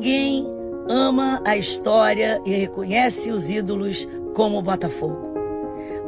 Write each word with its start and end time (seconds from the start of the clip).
Ninguém 0.00 0.46
ama 0.88 1.42
a 1.44 1.58
história 1.58 2.40
e 2.46 2.54
reconhece 2.54 3.30
os 3.30 3.50
ídolos 3.50 4.08
como 4.34 4.58
o 4.58 4.62
Botafogo. 4.62 5.34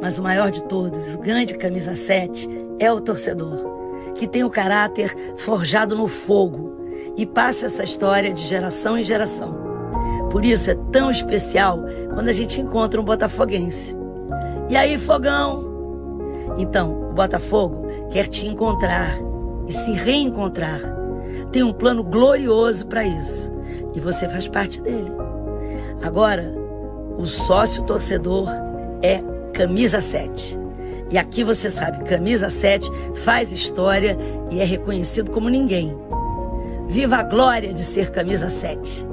Mas 0.01 0.17
o 0.17 0.23
maior 0.23 0.49
de 0.49 0.63
todos, 0.63 1.13
o 1.13 1.19
grande 1.19 1.53
camisa 1.53 1.93
7, 1.93 2.49
é 2.79 2.91
o 2.91 2.99
torcedor, 2.99 4.11
que 4.15 4.27
tem 4.27 4.43
o 4.43 4.49
caráter 4.49 5.15
forjado 5.37 5.95
no 5.95 6.07
fogo 6.07 6.75
e 7.15 7.23
passa 7.23 7.67
essa 7.67 7.83
história 7.83 8.33
de 8.33 8.41
geração 8.41 8.97
em 8.97 9.03
geração. 9.03 9.55
Por 10.31 10.43
isso 10.43 10.71
é 10.71 10.75
tão 10.91 11.11
especial 11.11 11.77
quando 12.15 12.29
a 12.29 12.33
gente 12.33 12.59
encontra 12.59 12.99
um 12.99 13.05
botafoguense. 13.05 13.95
E 14.69 14.75
aí, 14.75 14.97
fogão? 14.97 15.69
Então, 16.57 17.11
o 17.11 17.13
Botafogo 17.13 17.85
quer 18.09 18.25
te 18.25 18.47
encontrar 18.47 19.19
e 19.67 19.71
se 19.71 19.91
reencontrar. 19.91 21.02
Tem 21.53 21.61
um 21.61 21.71
plano 21.71 22.03
glorioso 22.03 22.87
para 22.87 23.05
isso 23.05 23.53
e 23.93 23.99
você 23.99 24.27
faz 24.27 24.47
parte 24.47 24.81
dele. 24.81 25.11
Agora, 26.01 26.51
o 27.15 27.27
sócio 27.27 27.83
torcedor 27.83 28.49
é 29.03 29.21
camisa 29.53 30.01
7. 30.01 30.59
E 31.11 31.17
aqui 31.17 31.43
você 31.43 31.69
sabe, 31.69 32.03
camisa 32.05 32.49
7 32.49 32.89
faz 33.23 33.51
história 33.51 34.17
e 34.49 34.59
é 34.59 34.63
reconhecido 34.63 35.29
como 35.29 35.47
ninguém. 35.47 35.95
Viva 36.87 37.17
a 37.17 37.23
glória 37.23 37.71
de 37.71 37.83
ser 37.83 38.09
camisa 38.09 38.49
7. 38.49 39.12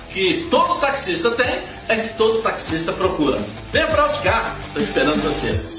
que 0.13 0.47
todo 0.49 0.79
taxista 0.79 1.31
tem 1.31 1.61
é 1.87 1.95
que 1.95 2.17
todo 2.17 2.41
taxista 2.41 2.91
procura. 2.91 3.39
Venha 3.71 3.87
para 3.87 4.03
Auticar, 4.03 4.55
estou 4.67 4.81
esperando 4.81 5.21
você. 5.23 5.70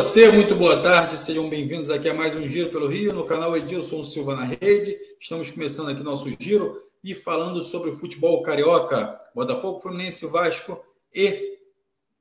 Você, 0.00 0.32
muito 0.32 0.54
boa 0.54 0.80
tarde, 0.80 1.20
sejam 1.20 1.46
bem-vindos 1.50 1.90
aqui 1.90 2.08
a 2.08 2.14
mais 2.14 2.34
um 2.34 2.48
Giro 2.48 2.70
pelo 2.70 2.86
Rio, 2.86 3.12
no 3.12 3.26
canal 3.26 3.54
Edilson 3.54 4.02
Silva 4.02 4.34
na 4.34 4.44
Rede. 4.44 4.98
Estamos 5.20 5.50
começando 5.50 5.90
aqui 5.90 6.02
nosso 6.02 6.26
giro 6.40 6.82
e 7.04 7.14
falando 7.14 7.62
sobre 7.62 7.90
o 7.90 7.94
futebol 7.94 8.42
carioca, 8.42 9.20
Botafogo, 9.34 9.78
Fluminense, 9.78 10.26
Vasco 10.28 10.82
e 11.14 11.58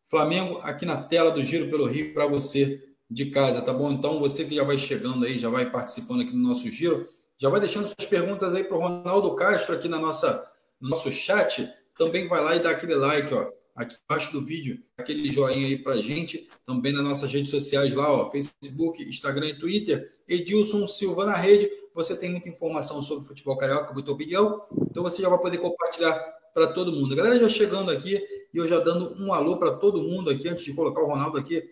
Flamengo, 0.03 0.59
aqui 0.61 0.85
na 0.85 0.97
tela 0.97 1.31
do 1.31 1.41
Giro 1.41 1.69
pelo 1.69 1.85
Rio 1.85 2.13
para 2.13 2.27
você 2.27 2.85
de 3.09 3.27
casa, 3.27 3.61
tá 3.61 3.71
bom? 3.71 3.89
Então, 3.93 4.19
você 4.19 4.43
que 4.43 4.55
já 4.55 4.65
vai 4.65 4.77
chegando 4.77 5.25
aí, 5.25 5.39
já 5.39 5.49
vai 5.49 5.71
participando 5.71 6.23
aqui 6.23 6.33
no 6.33 6.49
nosso 6.49 6.69
giro, 6.69 7.07
já 7.37 7.47
vai 7.47 7.61
deixando 7.61 7.87
suas 7.87 8.09
perguntas 8.09 8.55
aí 8.55 8.65
para 8.65 8.75
o 8.75 8.81
Ronaldo 8.81 9.33
Castro 9.35 9.73
aqui 9.73 9.87
na 9.87 9.99
nossa, 9.99 10.51
no 10.81 10.89
nosso 10.89 11.09
chat. 11.13 11.65
Também 11.97 12.27
vai 12.27 12.43
lá 12.43 12.57
e 12.57 12.59
dá 12.59 12.71
aquele 12.71 12.95
like, 12.95 13.33
ó 13.33 13.57
aqui 13.79 13.95
embaixo 14.03 14.33
do 14.33 14.43
vídeo, 14.43 14.77
aquele 14.97 15.31
joinha 15.31 15.67
aí 15.67 15.77
pra 15.77 15.95
gente, 15.95 16.49
também 16.65 16.91
nas 16.91 17.03
nossas 17.03 17.31
redes 17.31 17.49
sociais 17.49 17.93
lá, 17.93 18.11
ó, 18.11 18.29
Facebook, 18.29 19.01
Instagram 19.01 19.47
e 19.47 19.53
Twitter, 19.53 20.11
Edilson 20.27 20.85
Silva 20.85 21.25
na 21.25 21.35
rede, 21.35 21.71
você 21.95 22.17
tem 22.17 22.29
muita 22.29 22.49
informação 22.49 23.01
sobre 23.01 23.27
futebol 23.27 23.57
carioca, 23.57 23.93
muita 23.93 24.11
opinião, 24.11 24.61
então 24.89 25.01
você 25.01 25.21
já 25.21 25.29
vai 25.29 25.39
poder 25.39 25.59
compartilhar 25.59 26.13
para 26.53 26.67
todo 26.67 26.91
mundo. 26.91 27.13
A 27.13 27.15
galera 27.15 27.39
já 27.39 27.47
chegando 27.47 27.89
aqui 27.89 28.21
e 28.53 28.57
eu 28.57 28.67
já 28.67 28.79
dando 28.79 29.15
um 29.23 29.33
alô 29.33 29.57
para 29.57 29.77
todo 29.77 30.03
mundo 30.03 30.29
aqui, 30.29 30.49
antes 30.49 30.65
de 30.65 30.73
colocar 30.73 31.01
o 31.01 31.07
Ronaldo 31.07 31.37
aqui, 31.37 31.63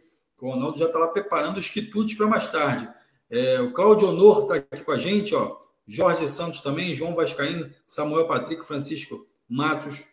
o 0.41 0.49
Ronaldo 0.49 0.79
já 0.79 0.85
está 0.85 0.97
lá 0.97 1.09
preparando 1.09 1.57
os 1.57 1.67
quitutes 1.67 2.15
para 2.17 2.27
mais 2.27 2.49
tarde. 2.49 2.87
É, 3.29 3.59
o 3.59 3.73
Claudio 3.73 4.07
Honor 4.07 4.43
está 4.43 4.55
aqui 4.55 4.83
com 4.83 4.91
a 4.91 4.97
gente, 4.97 5.35
ó, 5.35 5.57
Jorge 5.85 6.27
Santos 6.29 6.61
também, 6.61 6.95
João 6.95 7.15
Vascaíno, 7.15 7.69
Samuel 7.85 8.27
Patrick, 8.27 8.65
Francisco 8.65 9.25
Matos, 9.49 10.05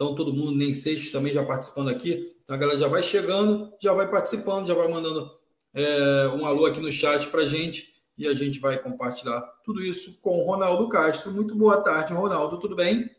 então, 0.00 0.14
todo 0.14 0.32
mundo, 0.32 0.52
nem 0.52 0.72
seis, 0.72 1.12
também 1.12 1.30
já 1.30 1.44
participando 1.44 1.90
aqui. 1.90 2.34
Então, 2.42 2.56
a 2.56 2.58
galera 2.58 2.78
já 2.78 2.88
vai 2.88 3.02
chegando, 3.02 3.70
já 3.78 3.92
vai 3.92 4.10
participando, 4.10 4.66
já 4.66 4.72
vai 4.72 4.88
mandando 4.88 5.30
é, 5.74 6.28
um 6.40 6.46
alô 6.46 6.64
aqui 6.64 6.80
no 6.80 6.90
chat 6.90 7.26
para 7.26 7.44
gente 7.44 8.00
e 8.16 8.26
a 8.26 8.32
gente 8.32 8.60
vai 8.60 8.78
compartilhar 8.78 9.42
tudo 9.62 9.84
isso 9.84 10.22
com 10.22 10.38
o 10.38 10.42
Ronaldo 10.42 10.88
Castro. 10.88 11.30
Muito 11.32 11.54
boa 11.54 11.82
tarde, 11.82 12.14
Ronaldo, 12.14 12.58
tudo 12.58 12.74
bem? 12.74 13.10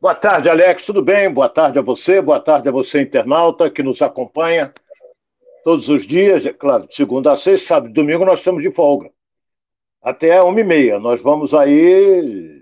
Boa 0.00 0.16
tarde, 0.16 0.48
Alex, 0.48 0.84
tudo 0.84 1.00
bem? 1.00 1.32
Boa 1.32 1.48
tarde 1.48 1.78
a 1.78 1.82
você, 1.82 2.20
boa 2.20 2.40
tarde 2.40 2.68
a 2.68 2.72
você, 2.72 3.02
internauta, 3.02 3.70
que 3.70 3.84
nos 3.84 4.02
acompanha 4.02 4.74
todos 5.62 5.88
os 5.88 6.04
dias, 6.04 6.44
é 6.44 6.52
claro, 6.52 6.88
segunda 6.90 7.32
a 7.32 7.36
sexta, 7.36 7.68
sábado 7.68 7.90
e 7.90 7.94
domingo 7.94 8.24
nós 8.24 8.40
estamos 8.40 8.64
de 8.64 8.72
folga. 8.72 9.12
Até 10.02 10.42
uma 10.42 10.60
e 10.60 10.64
meia. 10.64 10.98
Nós 10.98 11.20
vamos 11.20 11.54
aí 11.54 12.55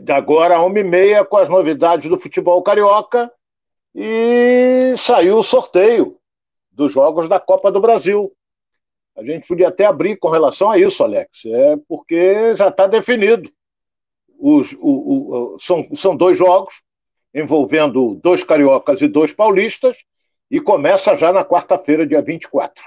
de 0.00 0.12
agora 0.12 0.56
a 0.56 0.64
uma 0.64 0.78
e 0.78 0.84
meia 0.84 1.24
com 1.24 1.36
as 1.36 1.48
novidades 1.48 2.08
do 2.08 2.18
futebol 2.18 2.62
carioca 2.62 3.30
e 3.94 4.94
saiu 4.96 5.38
o 5.38 5.42
sorteio 5.42 6.16
dos 6.70 6.92
jogos 6.92 7.28
da 7.28 7.38
Copa 7.38 7.70
do 7.70 7.80
Brasil. 7.80 8.30
A 9.14 9.22
gente 9.22 9.46
podia 9.46 9.68
até 9.68 9.84
abrir 9.84 10.16
com 10.16 10.30
relação 10.30 10.70
a 10.70 10.78
isso, 10.78 11.04
Alex, 11.04 11.44
é 11.44 11.76
porque 11.86 12.56
já 12.56 12.68
está 12.68 12.86
definido. 12.86 13.50
Os, 14.38 14.72
o, 14.80 15.54
o, 15.54 15.58
são, 15.58 15.86
são 15.94 16.16
dois 16.16 16.38
jogos 16.38 16.82
envolvendo 17.34 18.14
dois 18.16 18.42
cariocas 18.42 19.00
e 19.02 19.08
dois 19.08 19.32
paulistas 19.32 19.98
e 20.50 20.60
começa 20.60 21.14
já 21.14 21.32
na 21.32 21.44
quarta-feira, 21.44 22.06
dia 22.06 22.22
24. 22.22 22.82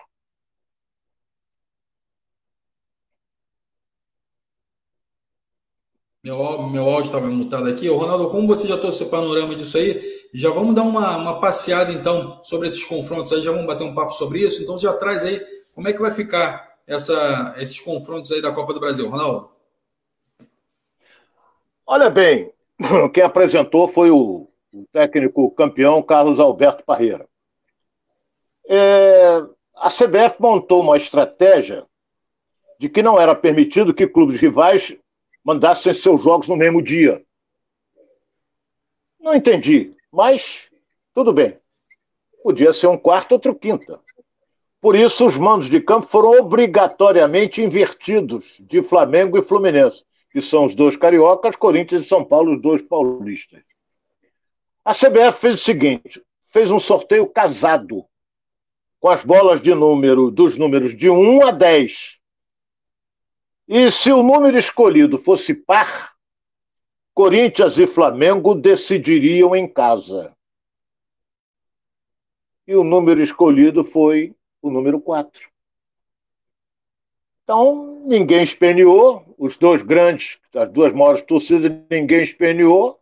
Meu, 6.25 6.63
meu 6.69 6.89
áudio 6.89 7.03
estava 7.03 7.27
mutado 7.27 7.69
aqui. 7.69 7.87
Ô, 7.87 7.97
Ronaldo, 7.97 8.31
como 8.31 8.47
você 8.47 8.67
já 8.67 8.75
trouxe 8.79 9.03
o 9.03 9.09
panorama 9.11 9.53
disso 9.53 9.77
aí, 9.77 9.93
Já 10.33 10.49
vamos 10.49 10.73
dar 10.73 10.81
uma, 10.81 11.17
uma 11.17 11.39
passeada, 11.39 11.91
então, 11.93 12.43
sobre 12.43 12.67
esses 12.67 12.83
confrontos 12.83 13.31
aí, 13.31 13.43
já 13.43 13.51
vamos 13.51 13.67
bater 13.67 13.83
um 13.83 13.93
papo 13.93 14.11
sobre 14.11 14.39
isso. 14.39 14.63
Então, 14.63 14.75
já 14.75 14.91
traz 14.93 15.23
aí 15.23 15.39
como 15.75 15.87
é 15.87 15.93
que 15.93 16.01
vai 16.01 16.09
ficar 16.09 16.77
essa, 16.87 17.53
esses 17.59 17.79
confrontos 17.79 18.31
aí 18.31 18.41
da 18.41 18.51
Copa 18.51 18.73
do 18.73 18.79
Brasil. 18.79 19.07
Ronaldo? 19.07 19.51
Olha 21.85 22.09
bem, 22.09 22.51
quem 23.13 23.21
apresentou 23.21 23.87
foi 23.87 24.09
o, 24.09 24.49
o 24.73 24.85
técnico 24.91 25.51
campeão 25.51 26.01
Carlos 26.01 26.39
Alberto 26.39 26.83
Parreira. 26.83 27.27
É, 28.67 29.43
a 29.75 29.89
CBF 29.91 30.37
montou 30.39 30.81
uma 30.81 30.97
estratégia 30.97 31.85
de 32.79 32.89
que 32.89 33.03
não 33.03 33.21
era 33.21 33.35
permitido 33.35 33.93
que 33.93 34.07
clubes 34.07 34.39
rivais 34.39 34.97
mandassem 35.45 35.93
seus 35.93 36.23
jogos 36.23 36.47
no 36.47 36.57
mesmo 36.57 36.81
dia. 36.81 37.23
Não 39.19 39.35
entendi. 39.35 39.95
Mas, 40.11 40.69
tudo 41.13 41.31
bem. 41.31 41.57
Podia 42.43 42.73
ser 42.73 42.87
um 42.87 42.97
quarto, 42.97 43.33
outro 43.33 43.53
quinta. 43.53 44.01
Por 44.81 44.95
isso, 44.95 45.25
os 45.25 45.37
mandos 45.37 45.69
de 45.69 45.79
campo 45.79 46.07
foram 46.07 46.31
obrigatoriamente 46.31 47.61
invertidos 47.61 48.57
de 48.59 48.81
Flamengo 48.81 49.37
e 49.37 49.43
Fluminense, 49.43 50.03
que 50.31 50.41
são 50.41 50.65
os 50.65 50.75
dois 50.75 50.95
cariocas, 50.95 51.55
Corinthians 51.55 52.01
e 52.01 52.07
São 52.07 52.23
Paulo, 52.23 52.55
os 52.55 52.61
dois 52.61 52.81
paulistas. 52.81 53.63
A 54.83 54.93
CBF 54.93 55.39
fez 55.39 55.59
o 55.59 55.63
seguinte: 55.63 56.23
fez 56.45 56.71
um 56.71 56.79
sorteio 56.79 57.27
casado, 57.27 58.05
com 58.99 59.09
as 59.09 59.23
bolas 59.23 59.61
de 59.61 59.73
número 59.73 60.29
dos 60.29 60.57
números 60.57 60.95
de 60.95 61.09
1 61.09 61.47
a 61.47 61.51
10. 61.51 62.19
E 63.67 63.91
se 63.91 64.11
o 64.11 64.21
número 64.21 64.57
escolhido 64.57 65.17
fosse 65.17 65.53
par, 65.53 66.15
Corinthians 67.13 67.77
e 67.77 67.87
Flamengo 67.87 68.53
decidiriam 68.53 69.55
em 69.55 69.67
casa. 69.67 70.35
E 72.67 72.75
o 72.75 72.83
número 72.83 73.21
escolhido 73.21 73.83
foi 73.83 74.35
o 74.61 74.69
número 74.69 74.99
4. 74.99 75.49
Então, 77.43 78.03
ninguém 78.05 78.43
esperneou, 78.43 79.23
os 79.37 79.55
dois 79.55 79.81
grandes, 79.81 80.39
as 80.53 80.71
duas 80.71 80.93
maiores 80.93 81.21
torcidas, 81.21 81.71
ninguém 81.89 82.23
esperneou. 82.23 82.99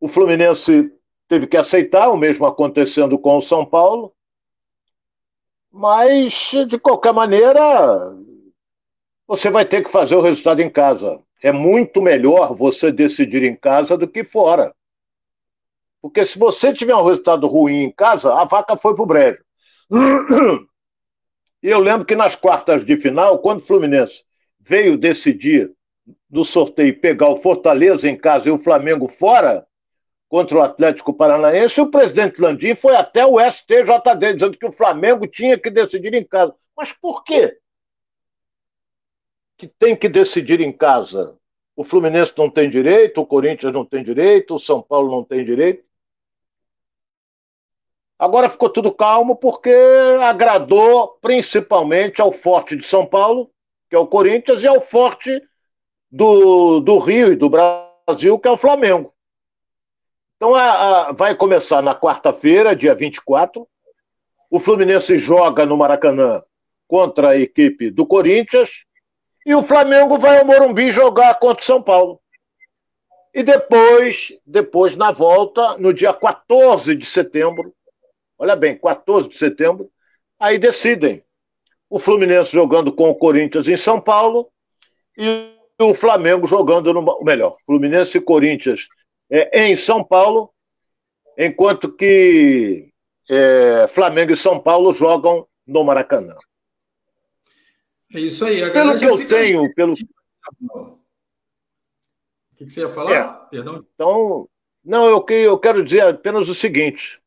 O 0.00 0.08
Fluminense 0.08 0.90
teve 1.28 1.46
que 1.46 1.56
aceitar, 1.56 2.08
o 2.08 2.16
mesmo 2.16 2.46
acontecendo 2.46 3.18
com 3.18 3.36
o 3.36 3.42
São 3.42 3.64
Paulo. 3.64 4.12
Mas, 5.70 6.50
de 6.66 6.78
qualquer 6.78 7.12
maneira, 7.12 8.16
você 9.30 9.48
vai 9.48 9.64
ter 9.64 9.84
que 9.84 9.90
fazer 9.92 10.16
o 10.16 10.20
resultado 10.20 10.60
em 10.60 10.68
casa 10.68 11.22
é 11.40 11.52
muito 11.52 12.02
melhor 12.02 12.52
você 12.52 12.90
decidir 12.90 13.44
em 13.44 13.54
casa 13.54 13.96
do 13.96 14.08
que 14.08 14.24
fora. 14.24 14.74
Porque 16.02 16.24
se 16.24 16.36
você 16.36 16.72
tiver 16.72 16.96
um 16.96 17.04
resultado 17.04 17.46
ruim 17.46 17.84
em 17.84 17.92
casa, 17.92 18.34
a 18.34 18.44
vaca 18.44 18.76
foi 18.76 18.92
pro 18.92 19.06
brejo. 19.06 19.38
E 21.62 21.68
eu 21.68 21.78
lembro 21.78 22.06
que 22.06 22.16
nas 22.16 22.34
quartas 22.34 22.84
de 22.84 22.96
final, 22.96 23.38
quando 23.38 23.58
o 23.58 23.62
Fluminense 23.62 24.24
veio 24.58 24.96
decidir 24.96 25.70
do 26.28 26.42
sorteio 26.42 26.98
pegar 26.98 27.28
o 27.28 27.36
Fortaleza 27.36 28.08
em 28.08 28.16
casa 28.16 28.48
e 28.48 28.50
o 28.50 28.58
Flamengo 28.58 29.06
fora 29.06 29.64
contra 30.26 30.58
o 30.58 30.62
Atlético 30.62 31.12
Paranaense, 31.12 31.80
o 31.80 31.90
presidente 31.90 32.40
Landim 32.40 32.74
foi 32.74 32.96
até 32.96 33.24
o 33.26 33.38
STJD 33.38 34.34
dizendo 34.34 34.58
que 34.58 34.66
o 34.66 34.72
Flamengo 34.72 35.24
tinha 35.26 35.56
que 35.56 35.70
decidir 35.70 36.14
em 36.14 36.24
casa. 36.24 36.52
Mas 36.74 36.92
por 36.92 37.22
quê? 37.22 37.60
Que 39.60 39.68
tem 39.68 39.94
que 39.94 40.08
decidir 40.08 40.62
em 40.62 40.72
casa. 40.72 41.36
O 41.76 41.84
Fluminense 41.84 42.32
não 42.34 42.48
tem 42.48 42.70
direito, 42.70 43.20
o 43.20 43.26
Corinthians 43.26 43.74
não 43.74 43.84
tem 43.84 44.02
direito, 44.02 44.54
o 44.54 44.58
São 44.58 44.80
Paulo 44.80 45.10
não 45.10 45.22
tem 45.22 45.44
direito. 45.44 45.84
Agora 48.18 48.48
ficou 48.48 48.70
tudo 48.70 48.90
calmo 48.90 49.36
porque 49.36 49.74
agradou 50.22 51.18
principalmente 51.20 52.22
ao 52.22 52.32
forte 52.32 52.74
de 52.74 52.86
São 52.86 53.04
Paulo, 53.04 53.50
que 53.90 53.94
é 53.94 53.98
o 53.98 54.06
Corinthians, 54.06 54.62
e 54.62 54.66
ao 54.66 54.80
forte 54.80 55.42
do, 56.10 56.80
do 56.80 56.98
Rio 56.98 57.30
e 57.30 57.36
do 57.36 57.50
Brasil, 57.50 58.38
que 58.38 58.48
é 58.48 58.50
o 58.50 58.56
Flamengo. 58.56 59.12
Então 60.36 60.54
a, 60.54 61.08
a, 61.08 61.12
vai 61.12 61.34
começar 61.34 61.82
na 61.82 61.94
quarta-feira, 61.94 62.74
dia 62.74 62.94
24. 62.94 63.68
O 64.48 64.58
Fluminense 64.58 65.18
joga 65.18 65.66
no 65.66 65.76
Maracanã 65.76 66.42
contra 66.88 67.30
a 67.30 67.36
equipe 67.36 67.90
do 67.90 68.06
Corinthians 68.06 68.86
e 69.44 69.54
o 69.54 69.62
Flamengo 69.62 70.18
vai 70.18 70.38
ao 70.38 70.44
Morumbi 70.44 70.90
jogar 70.90 71.34
contra 71.38 71.62
o 71.62 71.66
São 71.66 71.82
Paulo. 71.82 72.20
E 73.32 73.42
depois, 73.42 74.32
depois 74.44 74.96
na 74.96 75.12
volta, 75.12 75.78
no 75.78 75.94
dia 75.94 76.12
14 76.12 76.94
de 76.96 77.06
setembro, 77.06 77.72
olha 78.38 78.56
bem, 78.56 78.76
14 78.76 79.28
de 79.28 79.36
setembro, 79.36 79.90
aí 80.38 80.58
decidem. 80.58 81.22
O 81.88 81.98
Fluminense 81.98 82.52
jogando 82.52 82.92
com 82.92 83.10
o 83.10 83.14
Corinthians 83.14 83.68
em 83.68 83.76
São 83.76 84.00
Paulo 84.00 84.50
e 85.16 85.52
o 85.80 85.94
Flamengo 85.94 86.46
jogando 86.46 86.92
no 86.92 87.22
melhor, 87.22 87.56
Fluminense 87.66 88.18
e 88.18 88.20
Corinthians 88.20 88.86
é, 89.30 89.66
em 89.66 89.76
São 89.76 90.04
Paulo, 90.04 90.52
enquanto 91.36 91.90
que 91.90 92.90
é, 93.28 93.86
Flamengo 93.88 94.32
e 94.32 94.36
São 94.36 94.60
Paulo 94.60 94.92
jogam 94.92 95.46
no 95.66 95.84
Maracanã. 95.84 96.34
É 98.14 98.20
isso 98.20 98.44
aí. 98.44 98.62
A 98.62 98.72
pelo 98.72 98.98
que 98.98 99.04
eu 99.04 99.28
tenho, 99.28 99.74
pelo. 99.74 99.92
O 99.92 100.98
que, 102.56 102.68
você 102.68 102.80
ia 102.80 102.88
falar? 102.88 103.12
É. 103.12 103.48
Perdão. 103.50 103.86
Então, 103.94 104.48
não, 104.84 105.06
eu, 105.06 105.24
eu 105.28 105.58
quero 105.58 105.84
dizer 105.84 106.00
apenas 106.02 106.48
o 106.48 106.54
seguinte. 106.54 107.20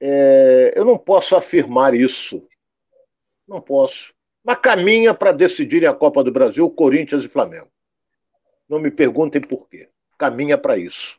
É, 0.00 0.72
eu 0.76 0.84
não 0.84 0.98
posso 0.98 1.34
afirmar 1.34 1.94
isso. 1.94 2.46
Não 3.46 3.60
posso. 3.60 4.14
Mas 4.44 4.58
caminha 4.58 5.14
para 5.14 5.32
decidirem 5.32 5.88
a 5.88 5.94
Copa 5.94 6.22
do 6.22 6.30
Brasil 6.30 6.68
Corinthians 6.70 7.24
e 7.24 7.28
Flamengo. 7.28 7.68
Não 8.68 8.78
me 8.78 8.90
perguntem 8.90 9.40
por 9.40 9.68
quê. 9.68 9.88
Caminha 10.18 10.56
para 10.56 10.76
isso. 10.78 11.18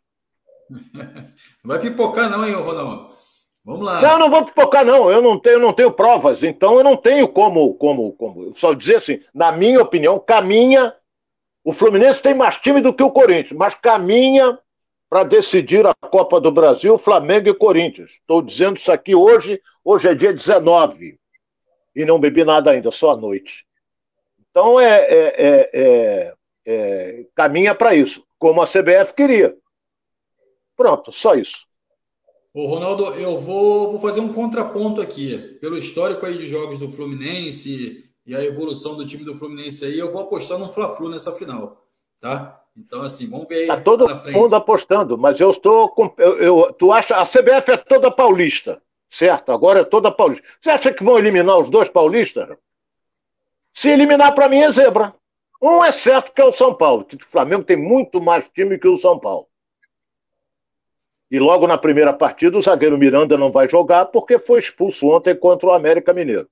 Não 1.63 1.75
vai 1.75 1.79
pipocar, 1.79 2.29
não, 2.29 2.45
hein, 2.45 2.53
Ronaldo? 2.53 3.15
Vamos 3.65 3.81
lá. 3.81 3.99
Não, 3.99 4.19
não 4.19 4.29
vou 4.29 4.45
pipocar, 4.45 4.85
não. 4.85 5.09
Eu 5.09 5.21
não 5.21 5.39
tenho, 5.39 5.59
não 5.59 5.73
tenho 5.73 5.91
provas, 5.91 6.43
então 6.43 6.77
eu 6.77 6.83
não 6.83 6.95
tenho 6.95 7.27
como, 7.27 7.73
como, 7.73 8.13
como. 8.13 8.55
Só 8.55 8.73
dizer 8.73 8.97
assim, 8.97 9.19
na 9.33 9.51
minha 9.51 9.81
opinião, 9.81 10.19
caminha. 10.19 10.93
O 11.63 11.73
Fluminense 11.73 12.21
tem 12.21 12.35
mais 12.35 12.57
time 12.57 12.79
do 12.79 12.93
que 12.93 13.01
o 13.01 13.09
Corinthians, 13.09 13.57
mas 13.57 13.73
caminha 13.73 14.59
para 15.09 15.23
decidir 15.23 15.83
a 15.83 15.95
Copa 15.95 16.39
do 16.39 16.51
Brasil, 16.51 16.95
Flamengo 16.99 17.49
e 17.49 17.55
Corinthians. 17.55 18.11
Estou 18.11 18.39
dizendo 18.39 18.77
isso 18.77 18.91
aqui 18.91 19.15
hoje, 19.15 19.59
hoje 19.83 20.07
é 20.07 20.13
dia 20.13 20.31
19. 20.31 21.19
E 21.95 22.05
não 22.05 22.19
bebi 22.19 22.43
nada 22.43 22.69
ainda, 22.69 22.91
só 22.91 23.13
à 23.13 23.17
noite. 23.17 23.65
Então 24.51 24.79
é, 24.79 24.99
é, 24.99 25.35
é, 25.37 25.71
é, 25.73 26.35
é 26.67 27.25
caminha 27.33 27.73
para 27.73 27.95
isso, 27.95 28.23
como 28.37 28.61
a 28.61 28.67
CBF 28.67 29.15
queria. 29.15 29.57
Pronto, 30.77 31.11
só 31.11 31.33
isso. 31.33 31.65
Ô, 32.55 32.67
Ronaldo, 32.67 33.03
eu 33.15 33.37
vou, 33.37 33.91
vou 33.91 33.99
fazer 33.99 34.21
um 34.21 34.31
contraponto 34.31 35.01
aqui. 35.01 35.37
Pelo 35.59 35.77
histórico 35.77 36.25
aí 36.25 36.37
de 36.37 36.47
jogos 36.47 36.79
do 36.79 36.87
Fluminense 36.87 38.09
e 38.25 38.33
a 38.33 38.41
evolução 38.45 38.95
do 38.95 39.05
time 39.05 39.25
do 39.25 39.35
Fluminense 39.35 39.83
aí, 39.83 39.99
eu 39.99 40.09
vou 40.09 40.21
apostar 40.21 40.57
no 40.57 40.69
Fla-Flu 40.69 41.09
nessa 41.09 41.33
final, 41.33 41.85
tá? 42.21 42.63
Então, 42.77 43.01
assim, 43.01 43.29
vamos 43.29 43.49
ver 43.49 43.63
aí. 43.63 43.67
Tá 43.67 43.81
todo 43.81 44.07
mundo 44.31 44.55
apostando, 44.55 45.17
mas 45.17 45.37
eu 45.37 45.49
estou. 45.51 45.89
Com, 45.89 46.13
eu, 46.17 46.37
eu, 46.37 46.73
tu 46.79 46.93
acha. 46.93 47.17
A 47.17 47.25
CBF 47.25 47.71
é 47.71 47.77
toda 47.77 48.09
paulista, 48.09 48.81
certo? 49.09 49.51
Agora 49.51 49.81
é 49.81 49.83
toda 49.83 50.09
paulista. 50.09 50.47
Você 50.61 50.69
acha 50.69 50.93
que 50.93 51.03
vão 51.03 51.19
eliminar 51.19 51.59
os 51.59 51.69
dois 51.69 51.89
paulistas? 51.89 52.47
Se 53.73 53.89
eliminar, 53.89 54.33
para 54.33 54.47
mim, 54.47 54.59
é 54.59 54.71
zebra. 54.71 55.13
Um 55.61 55.83
é 55.83 55.91
certo 55.91 56.31
que 56.31 56.41
é 56.41 56.45
o 56.45 56.53
São 56.53 56.73
Paulo, 56.73 57.03
que 57.03 57.17
o 57.17 57.29
Flamengo 57.29 57.65
tem 57.65 57.75
muito 57.75 58.21
mais 58.21 58.47
time 58.47 58.79
que 58.79 58.87
o 58.87 58.95
São 58.95 59.19
Paulo. 59.19 59.45
E 61.35 61.39
logo 61.39 61.67
na 61.67 61.77
primeira 61.77 62.13
partida, 62.13 62.57
o 62.57 62.61
zagueiro 62.61 62.97
Miranda 62.97 63.37
não 63.37 63.51
vai 63.51 63.67
jogar 63.67 64.05
porque 64.05 64.39
foi 64.39 64.57
expulso 64.57 65.09
ontem 65.09 65.35
contra 65.35 65.67
o 65.67 65.73
América 65.73 66.13
Mineiro. 66.13 66.47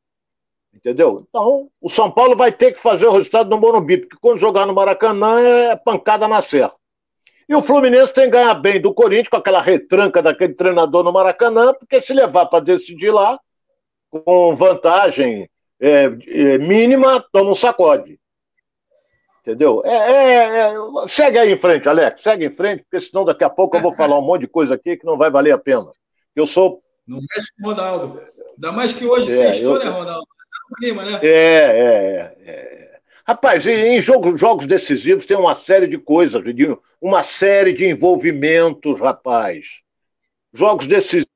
Entendeu? 0.76 1.26
Então, 1.30 1.70
o 1.80 1.90
São 1.90 2.12
Paulo 2.12 2.36
vai 2.36 2.52
ter 2.52 2.74
que 2.74 2.82
fazer 2.82 3.06
o 3.06 3.12
resultado 3.14 3.50
no 3.50 3.58
Morumbi, 3.58 4.00
porque 4.00 4.18
quando 4.20 4.40
jogar 4.40 4.66
no 4.66 4.74
Maracanã 4.74 5.40
é 5.40 5.78
pancada 5.78 6.28
na 6.28 6.42
serra. 6.42 6.74
E 7.48 7.56
o 7.56 7.62
Fluminense 7.62 8.12
tem 8.12 8.26
que 8.26 8.32
ganhar 8.32 8.56
bem 8.56 8.82
do 8.82 8.94
Corinthians 8.94 9.30
com 9.30 9.38
aquela 9.38 9.62
retranca 9.62 10.22
daquele 10.22 10.54
treinador 10.54 11.02
no 11.02 11.14
Maracanã, 11.14 11.72
porque 11.72 12.02
se 12.02 12.14
levar 12.14 12.48
para 12.48 12.60
decidir 12.60 13.12
lá, 13.12 13.40
com 14.10 14.54
vantagem 14.54 15.50
é, 15.80 16.12
é, 16.28 16.58
mínima, 16.58 17.24
toma 17.32 17.52
um 17.52 17.56
sacode. 17.56 18.20
Entendeu? 19.44 19.82
É, 19.84 19.94
é, 19.94 20.74
é, 20.74 20.74
segue 21.10 21.38
aí 21.38 21.52
em 21.52 21.58
frente, 21.58 21.90
Alex, 21.90 22.22
segue 22.22 22.46
em 22.46 22.50
frente, 22.50 22.84
porque 22.84 23.06
senão 23.06 23.26
daqui 23.26 23.44
a 23.44 23.50
pouco 23.50 23.76
eu 23.76 23.82
vou 23.82 23.94
falar 23.94 24.18
um 24.18 24.22
monte 24.22 24.42
de 24.42 24.48
coisa 24.48 24.76
aqui 24.76 24.96
que 24.96 25.06
não 25.06 25.18
vai 25.18 25.30
valer 25.30 25.52
a 25.52 25.58
pena. 25.58 25.92
Eu 26.34 26.48
sou. 26.48 26.82
Não 27.06 27.20
mexe 27.20 27.50
com 27.62 27.68
o 27.68 27.74
Ronaldo. 27.74 28.22
Ainda 28.54 28.72
mais 28.72 28.94
que 28.94 29.06
hoje 29.06 29.28
é, 29.28 29.30
sextou, 29.30 29.76
eu... 29.76 29.84
né, 29.84 29.92
Ronaldo? 29.92 30.26
Clima, 30.78 31.04
né? 31.04 31.20
É, 31.22 31.28
é, 31.28 32.50
é. 32.50 33.00
Rapaz, 33.28 33.68
em 33.68 34.02
jogo, 34.02 34.38
jogos 34.38 34.66
decisivos 34.66 35.26
tem 35.26 35.36
uma 35.36 35.56
série 35.56 35.88
de 35.88 35.98
coisas, 35.98 36.42
uma 37.02 37.22
série 37.22 37.74
de 37.74 37.86
envolvimentos, 37.86 39.00
rapaz. 39.00 39.66
Jogos 40.54 40.88
decisivos, 40.88 41.28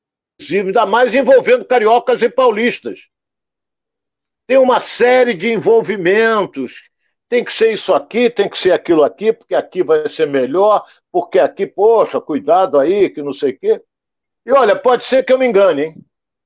ainda 0.50 0.86
mais 0.86 1.14
envolvendo 1.14 1.66
cariocas 1.66 2.22
e 2.22 2.30
paulistas. 2.30 3.02
Tem 4.48 4.58
uma 4.58 4.80
série 4.80 5.34
de 5.34 5.50
envolvimentos. 5.50 6.90
Tem 7.30 7.44
que 7.44 7.52
ser 7.52 7.74
isso 7.74 7.94
aqui, 7.94 8.30
tem 8.30 8.50
que 8.50 8.58
ser 8.58 8.72
aquilo 8.72 9.04
aqui, 9.04 9.34
porque 9.34 9.54
aqui 9.54 9.84
vai 9.84 10.08
ser 10.08 10.28
melhor, 10.28 10.86
porque 11.12 11.40
aqui, 11.40 11.68
poxa, 11.68 12.22
cuidado 12.22 12.80
aí, 12.80 13.10
que 13.10 13.22
não 13.22 13.34
sei 13.34 13.52
o 13.52 13.60
quê. 13.60 13.82
E 14.46 14.52
olha, 14.52 14.76
pode 14.76 15.04
ser 15.04 15.26
que 15.26 15.34
eu 15.34 15.38
me 15.38 15.46
engane, 15.46 15.84
hein? 15.84 15.96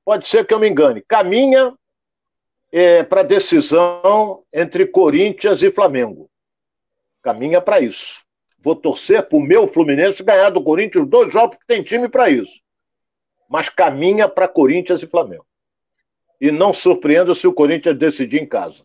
Pode 0.04 0.26
ser 0.26 0.44
que 0.44 0.52
eu 0.52 0.58
me 0.58 0.68
engane. 0.68 1.02
Caminha 1.06 1.72
é, 2.72 3.04
para 3.04 3.22
decisão 3.22 4.42
entre 4.52 4.86
Corinthians 4.86 5.62
e 5.62 5.70
Flamengo. 5.70 6.28
Caminha 7.22 7.60
para 7.60 7.80
isso. 7.80 8.22
Vou 8.58 8.74
torcer 8.74 9.28
para 9.28 9.36
o 9.36 9.40
meu 9.40 9.68
Fluminense 9.68 10.22
ganhar 10.22 10.50
do 10.50 10.62
Corinthians 10.62 11.06
dois 11.06 11.32
jogos 11.32 11.56
que 11.58 11.66
tem 11.66 11.82
time 11.82 12.08
para 12.08 12.30
isso. 12.30 12.60
Mas 13.48 13.68
caminha 13.68 14.28
para 14.28 14.48
Corinthians 14.48 15.02
e 15.02 15.06
Flamengo. 15.06 15.46
E 16.40 16.50
não 16.50 16.72
surpreenda 16.72 17.34
se 17.34 17.46
o 17.46 17.52
Corinthians 17.52 17.98
decidir 17.98 18.42
em 18.42 18.46
casa. 18.46 18.84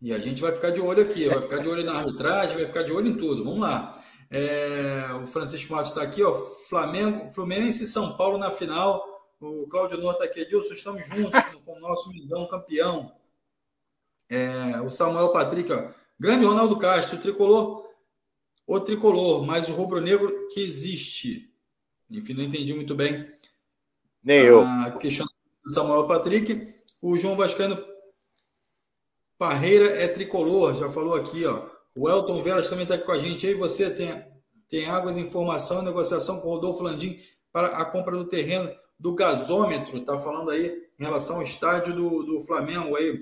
E 0.00 0.12
a 0.14 0.18
gente 0.18 0.40
vai 0.40 0.52
ficar 0.52 0.70
de 0.70 0.80
olho 0.80 1.02
aqui, 1.02 1.28
vai 1.28 1.42
ficar 1.42 1.58
de 1.58 1.68
olho 1.68 1.84
na 1.84 1.98
arbitragem, 1.98 2.56
vai 2.56 2.66
ficar 2.66 2.82
de 2.82 2.92
olho 2.92 3.08
em 3.08 3.16
tudo. 3.16 3.44
Vamos 3.44 3.60
lá. 3.60 3.94
É, 4.30 5.12
o 5.22 5.26
Francisco 5.26 5.74
Matos 5.74 5.90
está 5.90 6.02
aqui, 6.02 6.22
ó. 6.22 6.32
Flamengo, 6.68 7.30
Fluminense 7.30 7.82
e 7.82 7.86
São 7.86 8.16
Paulo 8.16 8.38
na 8.38 8.50
final. 8.50 9.04
O 9.40 9.66
Cláudio 9.68 9.98
Norte 9.98 10.22
está 10.22 10.24
aqui, 10.24 10.40
Edilson, 10.40 10.74
estamos 10.74 11.06
juntos 11.06 11.40
com 11.66 11.76
o 11.76 11.80
nosso 11.80 12.08
Mingão 12.10 12.46
campeão. 12.46 13.12
É, 14.28 14.80
o 14.80 14.90
Samuel 14.90 15.32
Patrick, 15.32 15.70
ó. 15.72 15.90
Grande 16.18 16.44
Ronaldo 16.44 16.78
Castro, 16.78 17.16
o 17.16 17.20
tricolor, 17.20 17.88
o 18.66 18.80
tricolor, 18.80 19.44
mas 19.44 19.68
o 19.68 19.72
rubro-negro 19.72 20.48
que 20.48 20.60
existe. 20.60 21.52
Enfim, 22.08 22.34
não 22.34 22.44
entendi 22.44 22.72
muito 22.72 22.94
bem. 22.94 23.28
Nem 24.22 24.40
eu. 24.40 24.62
Questão 24.98 25.26
do 25.64 25.72
Samuel 25.72 26.06
Patrick. 26.06 26.74
O 27.02 27.16
João 27.16 27.36
Vascaíno 27.36 27.76
Parreira 29.40 29.86
é 29.86 30.06
tricolor, 30.06 30.74
já 30.74 30.90
falou 30.90 31.14
aqui, 31.14 31.46
ó. 31.46 31.66
O 31.96 32.10
Elton 32.10 32.42
Velas 32.42 32.68
também 32.68 32.82
está 32.82 32.96
aqui 32.96 33.04
com 33.04 33.12
a 33.12 33.18
gente. 33.18 33.46
Aí 33.46 33.54
você 33.54 33.88
tem, 33.88 34.22
tem 34.68 34.84
águas, 34.84 35.16
informação, 35.16 35.80
negociação 35.80 36.42
com 36.42 36.48
o 36.48 36.50
Rodolfo 36.56 36.82
Landim 36.82 37.18
para 37.50 37.68
a 37.68 37.86
compra 37.86 38.14
do 38.14 38.26
terreno 38.26 38.70
do 38.98 39.14
gasômetro. 39.14 39.96
Está 39.96 40.20
falando 40.20 40.50
aí 40.50 40.86
em 40.98 41.02
relação 41.02 41.36
ao 41.36 41.42
estádio 41.42 41.96
do, 41.96 42.22
do 42.22 42.42
Flamengo 42.42 42.94
aí. 42.94 43.18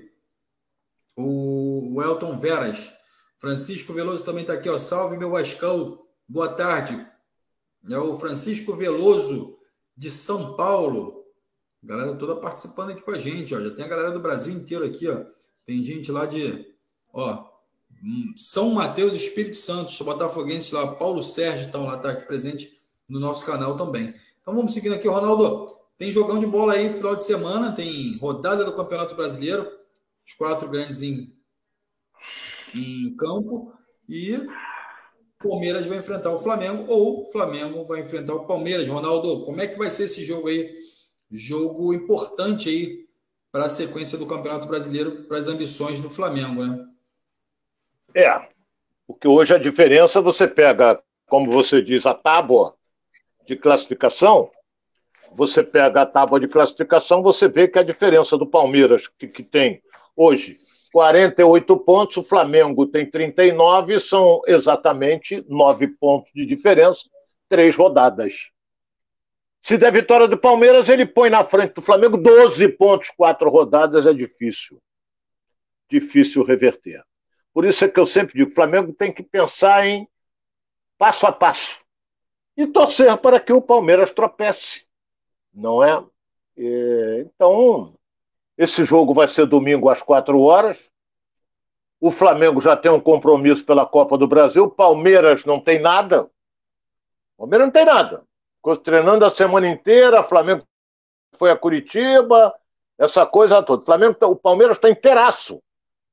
O, 1.15 1.95
o 1.95 2.03
Elton 2.03 2.37
Veras. 2.37 2.91
Francisco 3.37 3.93
Veloso 3.93 4.25
também 4.25 4.41
está 4.41 4.55
aqui, 4.55 4.67
ó. 4.67 4.77
Salve 4.77 5.15
meu 5.15 5.31
Vascão. 5.31 6.05
Boa 6.27 6.49
tarde. 6.49 7.01
É 7.89 7.97
o 7.97 8.17
Francisco 8.17 8.75
Veloso 8.75 9.57
de 9.95 10.11
São 10.11 10.57
Paulo. 10.57 11.23
Galera 11.81 12.13
toda 12.15 12.35
participando 12.41 12.89
aqui 12.89 13.03
com 13.03 13.11
a 13.11 13.17
gente, 13.17 13.55
ó. 13.55 13.61
Já 13.61 13.73
tem 13.73 13.85
a 13.85 13.87
galera 13.87 14.11
do 14.11 14.19
Brasil 14.19 14.53
inteiro 14.53 14.83
aqui, 14.83 15.07
ó. 15.07 15.23
Tem 15.69 15.83
gente 15.83 16.11
lá 16.11 16.25
de, 16.25 16.65
ó, 17.13 17.45
são 18.35 18.71
Mateus 18.71 19.13
Espírito 19.13 19.55
Santo, 19.55 20.03
Botafoguense 20.03 20.73
lá, 20.73 20.95
Paulo 20.95 21.21
Sérgio 21.21 21.67
estão 21.67 21.85
lá, 21.85 21.95
tá 21.95 22.09
aqui 22.09 22.25
presente 22.25 22.81
no 23.07 23.19
nosso 23.19 23.45
canal 23.45 23.77
também. 23.77 24.15
Então 24.41 24.55
vamos 24.55 24.73
seguindo 24.73 24.95
aqui, 24.95 25.07
Ronaldo. 25.07 25.77
Tem 25.95 26.11
jogão 26.11 26.39
de 26.39 26.47
bola 26.47 26.73
aí 26.73 26.91
final 26.91 27.15
de 27.15 27.23
semana, 27.23 27.71
tem 27.71 28.17
rodada 28.17 28.65
do 28.65 28.75
Campeonato 28.75 29.13
Brasileiro, 29.13 29.71
os 30.25 30.33
quatro 30.33 30.67
grandes 30.67 31.03
em, 31.03 31.37
em 32.73 33.15
campo, 33.15 33.71
e 34.07 34.37
o 34.37 34.47
Palmeiras 35.37 35.85
vai 35.85 35.99
enfrentar 35.99 36.33
o 36.33 36.39
Flamengo, 36.39 36.85
ou 36.87 37.21
o 37.21 37.31
Flamengo 37.31 37.85
vai 37.85 38.01
enfrentar 38.01 38.33
o 38.33 38.47
Palmeiras. 38.47 38.87
Ronaldo, 38.87 39.45
como 39.45 39.61
é 39.61 39.67
que 39.67 39.77
vai 39.77 39.91
ser 39.91 40.05
esse 40.05 40.25
jogo 40.25 40.47
aí? 40.47 40.67
Jogo 41.29 41.93
importante 41.93 42.69
aí 42.69 43.08
para 43.51 43.65
a 43.65 43.69
sequência 43.69 44.17
do 44.17 44.27
Campeonato 44.27 44.67
Brasileiro, 44.67 45.23
para 45.23 45.37
as 45.37 45.47
ambições 45.47 45.99
do 45.99 46.09
Flamengo, 46.09 46.65
né? 46.65 46.85
É, 48.13 48.47
porque 49.07 49.27
hoje 49.27 49.53
a 49.53 49.57
diferença 49.57 50.21
você 50.21 50.47
pega, 50.47 51.01
como 51.27 51.51
você 51.51 51.81
diz, 51.81 52.05
a 52.05 52.13
tábua 52.13 52.75
de 53.45 53.55
classificação, 53.55 54.51
você 55.35 55.63
pega 55.63 56.01
a 56.01 56.05
tábua 56.05 56.39
de 56.39 56.47
classificação, 56.47 57.21
você 57.21 57.47
vê 57.47 57.67
que 57.67 57.79
a 57.79 57.83
diferença 57.83 58.37
do 58.37 58.47
Palmeiras, 58.47 59.07
que, 59.17 59.27
que 59.27 59.43
tem 59.43 59.81
hoje 60.15 60.59
48 60.91 61.77
pontos, 61.77 62.17
o 62.17 62.23
Flamengo 62.23 62.87
tem 62.87 63.05
39, 63.05 63.99
são 63.99 64.41
exatamente 64.47 65.43
9 65.47 65.87
pontos 65.87 66.31
de 66.33 66.45
diferença, 66.45 67.03
três 67.47 67.75
rodadas. 67.75 68.49
Se 69.61 69.77
der 69.77 69.91
vitória 69.91 70.27
do 70.27 70.37
Palmeiras, 70.37 70.89
ele 70.89 71.05
põe 71.05 71.29
na 71.29 71.43
frente 71.43 71.73
do 71.73 71.81
Flamengo 71.81 72.17
12 72.17 72.67
pontos, 72.69 73.09
quatro 73.09 73.49
rodadas, 73.49 74.05
é 74.05 74.13
difícil. 74.13 74.81
Difícil 75.89 76.43
reverter. 76.43 77.03
Por 77.53 77.65
isso 77.65 77.83
é 77.83 77.89
que 77.89 77.99
eu 77.99 78.05
sempre 78.05 78.37
digo: 78.37 78.51
o 78.51 78.55
Flamengo 78.55 78.93
tem 78.93 79.11
que 79.11 79.23
pensar 79.23 79.85
em 79.85 80.07
passo 80.97 81.25
a 81.25 81.31
passo 81.31 81.83
e 82.55 82.67
torcer 82.67 83.15
para 83.17 83.39
que 83.39 83.53
o 83.53 83.61
Palmeiras 83.61 84.11
tropece, 84.11 84.85
não 85.53 85.83
é? 85.83 86.03
Então, 87.21 87.93
esse 88.57 88.83
jogo 88.83 89.13
vai 89.13 89.27
ser 89.27 89.45
domingo 89.45 89.89
às 89.89 90.01
quatro 90.01 90.41
horas. 90.41 90.91
O 92.01 92.11
Flamengo 92.11 92.59
já 92.59 92.75
tem 92.75 92.91
um 92.91 92.99
compromisso 92.99 93.65
pela 93.65 93.85
Copa 93.85 94.17
do 94.17 94.27
Brasil. 94.27 94.65
O 94.65 94.71
Palmeiras 94.71 95.45
não 95.45 95.59
tem 95.59 95.79
nada. 95.79 96.23
O 96.23 96.29
Palmeiras 97.37 97.67
não 97.67 97.71
tem 97.71 97.85
nada. 97.85 98.25
Treinando 98.83 99.25
a 99.25 99.31
semana 99.31 99.67
inteira. 99.67 100.23
Flamengo 100.23 100.67
foi 101.37 101.49
a 101.49 101.57
Curitiba, 101.57 102.53
essa 102.97 103.25
coisa 103.25 103.63
toda. 103.63 103.81
O, 103.81 103.85
Flamengo, 103.85 104.15
tá, 104.15 104.27
o 104.27 104.35
Palmeiras 104.35 104.77
está 104.77 104.89
inteiraço 104.89 105.61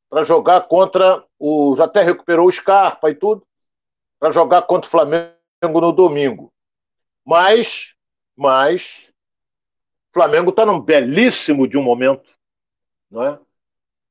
para 0.09 0.23
jogar 0.23 0.63
contra 0.69 1.25
o. 1.39 1.75
Já 1.77 1.85
até 1.85 2.03
recuperou 2.03 2.47
o 2.47 2.53
Scarpa 2.53 3.11
e 3.11 3.15
tudo, 3.15 3.47
para 4.19 4.33
jogar 4.33 4.63
contra 4.63 4.87
o 4.87 4.91
Flamengo 4.91 5.35
no 5.61 5.93
domingo. 5.93 6.53
Mas, 7.25 7.95
mas, 8.37 9.11
o 10.11 10.15
Flamengo 10.15 10.51
está 10.51 10.65
num 10.65 10.81
belíssimo 10.81 11.67
de 11.67 11.77
um 11.77 11.83
momento, 11.83 12.31
não 13.11 13.25
é? 13.25 13.39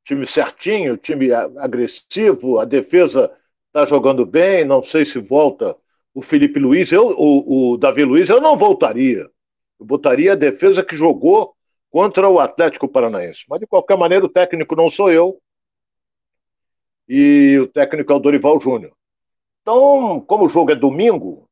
Time 0.04 0.27
certinho, 0.27 0.98
time 0.98 1.32
agressivo, 1.32 2.60
a 2.60 2.65
defesa 2.65 3.36
está 3.68 3.86
jogando 3.86 4.25
bem, 4.25 4.63
não 4.65 4.84
sei 4.84 5.06
se 5.06 5.18
volta 5.18 5.75
o 6.15 6.22
Felipe 6.22 6.57
Luiz, 6.57 6.93
eu, 6.93 7.10
o, 7.10 7.74
o 7.74 7.77
Davi 7.77 8.05
Luiz, 8.05 8.29
eu 8.29 8.39
não 8.39 8.55
voltaria. 8.55 9.29
Eu 9.77 9.86
botaria 9.86 10.31
a 10.31 10.36
defesa 10.36 10.81
que 10.81 10.95
jogou 10.95 11.53
contra 11.91 12.29
o 12.29 12.39
Atlético 12.39 12.88
Paranaense. 12.88 13.43
Mas, 13.50 13.60
de 13.60 13.67
qualquer 13.67 13.98
maneira, 13.98 14.25
o 14.25 14.29
técnico 14.29 14.77
não 14.77 14.89
sou 14.89 15.12
eu 15.12 15.38
e 17.07 17.60
o 17.60 17.67
técnico 17.67 18.13
é 18.13 18.15
o 18.15 18.19
Dorival 18.19 18.60
Júnior. 18.62 18.93
Então, 19.62 20.22
como 20.22 20.45
o 20.45 20.50
jogo 20.50 20.72
é 20.72 20.75
domingo, 20.75 21.50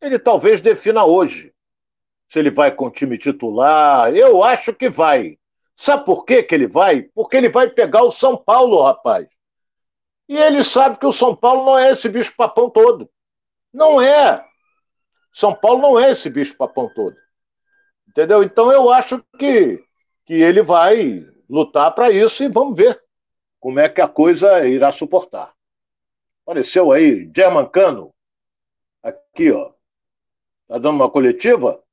ele 0.00 0.18
talvez 0.18 0.62
defina 0.62 1.04
hoje 1.04 1.52
se 2.28 2.38
ele 2.38 2.50
vai 2.50 2.72
com 2.72 2.86
o 2.86 2.90
time 2.90 3.18
titular. 3.18 4.14
Eu 4.16 4.42
acho 4.42 4.72
que 4.72 4.88
vai. 4.88 5.38
Sabe 5.76 6.06
por 6.06 6.24
que, 6.24 6.42
que 6.42 6.54
ele 6.54 6.66
vai? 6.66 7.02
Porque 7.14 7.36
ele 7.36 7.50
vai 7.50 7.68
pegar 7.68 8.02
o 8.02 8.10
São 8.10 8.34
Paulo, 8.34 8.82
rapaz. 8.82 9.28
E 10.26 10.36
ele 10.36 10.64
sabe 10.64 10.98
que 10.98 11.06
o 11.06 11.12
São 11.12 11.36
Paulo 11.36 11.66
não 11.66 11.78
é 11.78 11.92
esse 11.92 12.08
bicho-papão 12.08 12.70
todo. 12.70 13.10
Não 13.76 14.00
é. 14.00 14.42
São 15.34 15.54
Paulo 15.54 15.82
não 15.82 16.00
é 16.00 16.12
esse 16.12 16.30
bicho-papão 16.30 16.90
todo. 16.94 17.14
Entendeu? 18.08 18.42
Então 18.42 18.72
eu 18.72 18.90
acho 18.90 19.22
que, 19.38 19.84
que 20.24 20.32
ele 20.32 20.62
vai 20.62 21.26
lutar 21.46 21.94
para 21.94 22.10
isso 22.10 22.42
e 22.42 22.48
vamos 22.48 22.74
ver 22.74 22.98
como 23.60 23.78
é 23.78 23.86
que 23.86 24.00
a 24.00 24.08
coisa 24.08 24.66
irá 24.66 24.90
suportar. 24.90 25.52
Apareceu 26.42 26.90
aí 26.90 27.30
Germancano, 27.36 28.14
aqui, 29.02 29.52
ó. 29.52 29.72
Tá 30.66 30.78
dando 30.78 30.96
uma 30.96 31.10
coletiva? 31.10 31.84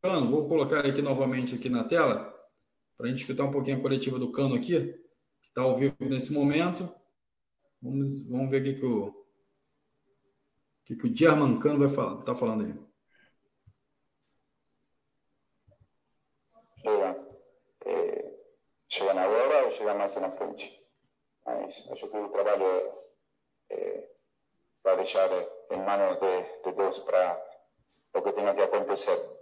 Cano, 0.00 0.30
vou 0.30 0.48
colocar 0.48 0.86
aqui 0.86 1.02
novamente 1.02 1.56
aqui 1.56 1.68
na 1.68 1.82
tela 1.82 2.32
para 2.96 3.06
a 3.06 3.08
gente 3.08 3.20
escutar 3.20 3.44
um 3.44 3.50
pouquinho 3.50 3.78
a 3.78 3.80
coletiva 3.80 4.18
do 4.18 4.30
Cano 4.30 4.54
aqui, 4.54 4.80
que 5.40 5.48
está 5.48 5.62
ao 5.62 5.76
vivo 5.76 5.96
nesse 6.00 6.32
momento. 6.32 6.88
Vamos, 7.82 8.28
vamos 8.28 8.50
ver 8.50 8.60
o 8.60 8.64
que, 8.64 8.74
que 8.74 8.86
o 8.86 9.26
que, 10.84 10.96
que 10.96 11.06
o 11.06 11.16
Germancano 11.16 11.80
vai 11.80 11.94
falar, 11.94 12.22
tá 12.24 12.34
falando 12.34 12.64
aí? 12.64 12.74
Chega, 16.80 17.28
é, 17.84 18.38
chega 18.88 19.14
na 19.14 19.26
hora 19.26 19.64
ou 19.66 19.70
chega 19.70 19.94
mais 19.94 20.14
na 20.16 20.30
frente. 20.30 20.78
Mas 21.44 21.90
acho 21.90 22.10
que 22.10 22.16
o 22.16 22.28
trabalho 22.28 22.64
é, 22.64 23.74
é, 23.74 24.10
vai 24.82 24.96
deixar 24.96 25.28
em 25.70 25.76
manos 25.76 26.18
de, 26.20 26.62
de 26.62 26.76
Deus 26.76 27.00
para 27.00 27.42
lo 28.14 28.22
que 28.22 28.32
tenga 28.32 28.54
que 28.54 28.62
acontecer. 28.62 29.37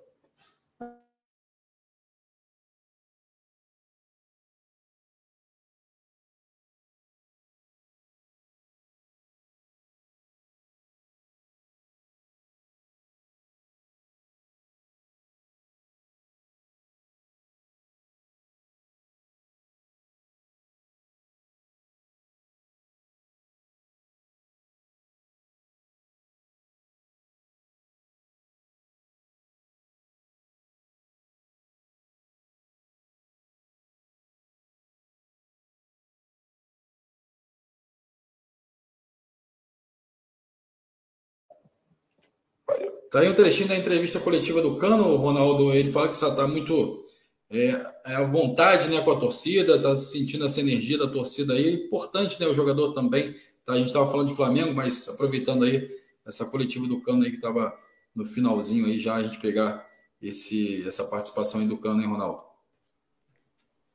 Tá 43.11 43.21
aí 43.21 43.29
um 43.29 43.35
trechinho 43.35 43.69
da 43.69 43.77
entrevista 43.77 44.21
coletiva 44.21 44.61
do 44.61 44.77
Cano, 44.77 45.09
o 45.09 45.17
Ronaldo. 45.17 45.73
Ele 45.73 45.91
fala 45.91 46.09
que 46.09 46.15
está 46.15 46.47
muito 46.47 47.05
é, 47.51 47.69
é 48.07 48.15
à 48.17 48.25
vontade 48.25 48.89
né, 48.89 49.01
com 49.01 49.13
a 49.13 49.21
torcida, 49.21 49.77
está 49.77 49.95
sentindo 49.95 50.45
essa 50.45 50.61
energia 50.61 50.99
da 50.99 51.07
torcida 51.07 51.55
aí. 51.55 51.75
Importante, 51.75 52.41
né? 52.41 52.47
O 52.47 52.55
jogador 52.55 52.93
também. 52.93 53.35
Tá? 53.65 53.75
A 53.75 53.77
gente 53.77 53.87
estava 53.87 54.11
falando 54.11 54.29
de 54.29 54.37
Flamengo, 54.37 54.75
mas 54.75 55.09
aproveitando 55.09 55.65
aí 55.65 55.89
essa 56.27 56.51
coletiva 56.51 56.87
do 56.87 57.01
Cano 57.01 57.23
aí 57.23 57.31
que 57.31 57.37
estava 57.37 57.77
no 58.15 58.25
finalzinho 58.25 58.87
aí 58.87 58.99
já, 58.99 59.17
a 59.17 59.23
gente 59.23 59.39
pegar 59.39 59.87
esse, 60.21 60.87
essa 60.87 61.05
participação 61.05 61.61
aí 61.61 61.69
do 61.69 61.79
Cano, 61.79 62.01
hein, 62.01 62.09
Ronaldo? 62.09 62.43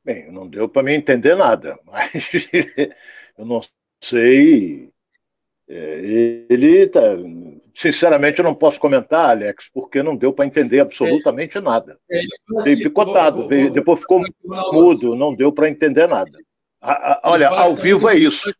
Bem, 0.04 0.32
não 0.32 0.48
deu 0.48 0.68
para 0.68 0.82
me 0.82 0.94
entender 0.94 1.36
nada, 1.36 1.78
mas 1.84 2.10
eu 3.38 3.44
não 3.44 3.60
sei. 4.02 4.90
É, 5.68 6.46
ele 6.48 6.86
tá, 6.88 7.00
Sinceramente, 7.74 8.38
eu 8.38 8.44
não 8.44 8.54
posso 8.54 8.78
comentar, 8.78 9.30
Alex, 9.30 9.70
porque 9.72 10.02
não 10.02 10.16
deu 10.16 10.32
para 10.32 10.46
entender 10.46 10.80
absolutamente 10.80 11.58
nada. 11.60 11.98
É, 12.10 12.22
Fiquei 12.58 12.76
picotado, 12.76 13.48
depois 13.48 14.00
ficou 14.00 14.20
mudo, 14.72 15.16
não 15.16 15.34
deu 15.34 15.52
para 15.52 15.70
entender 15.70 16.06
nada. 16.06 16.38
olha, 17.24 17.48
ao 17.48 17.74
tá 17.74 17.82
vivo 17.82 18.08
é 18.08 18.16
isso. 18.16 18.54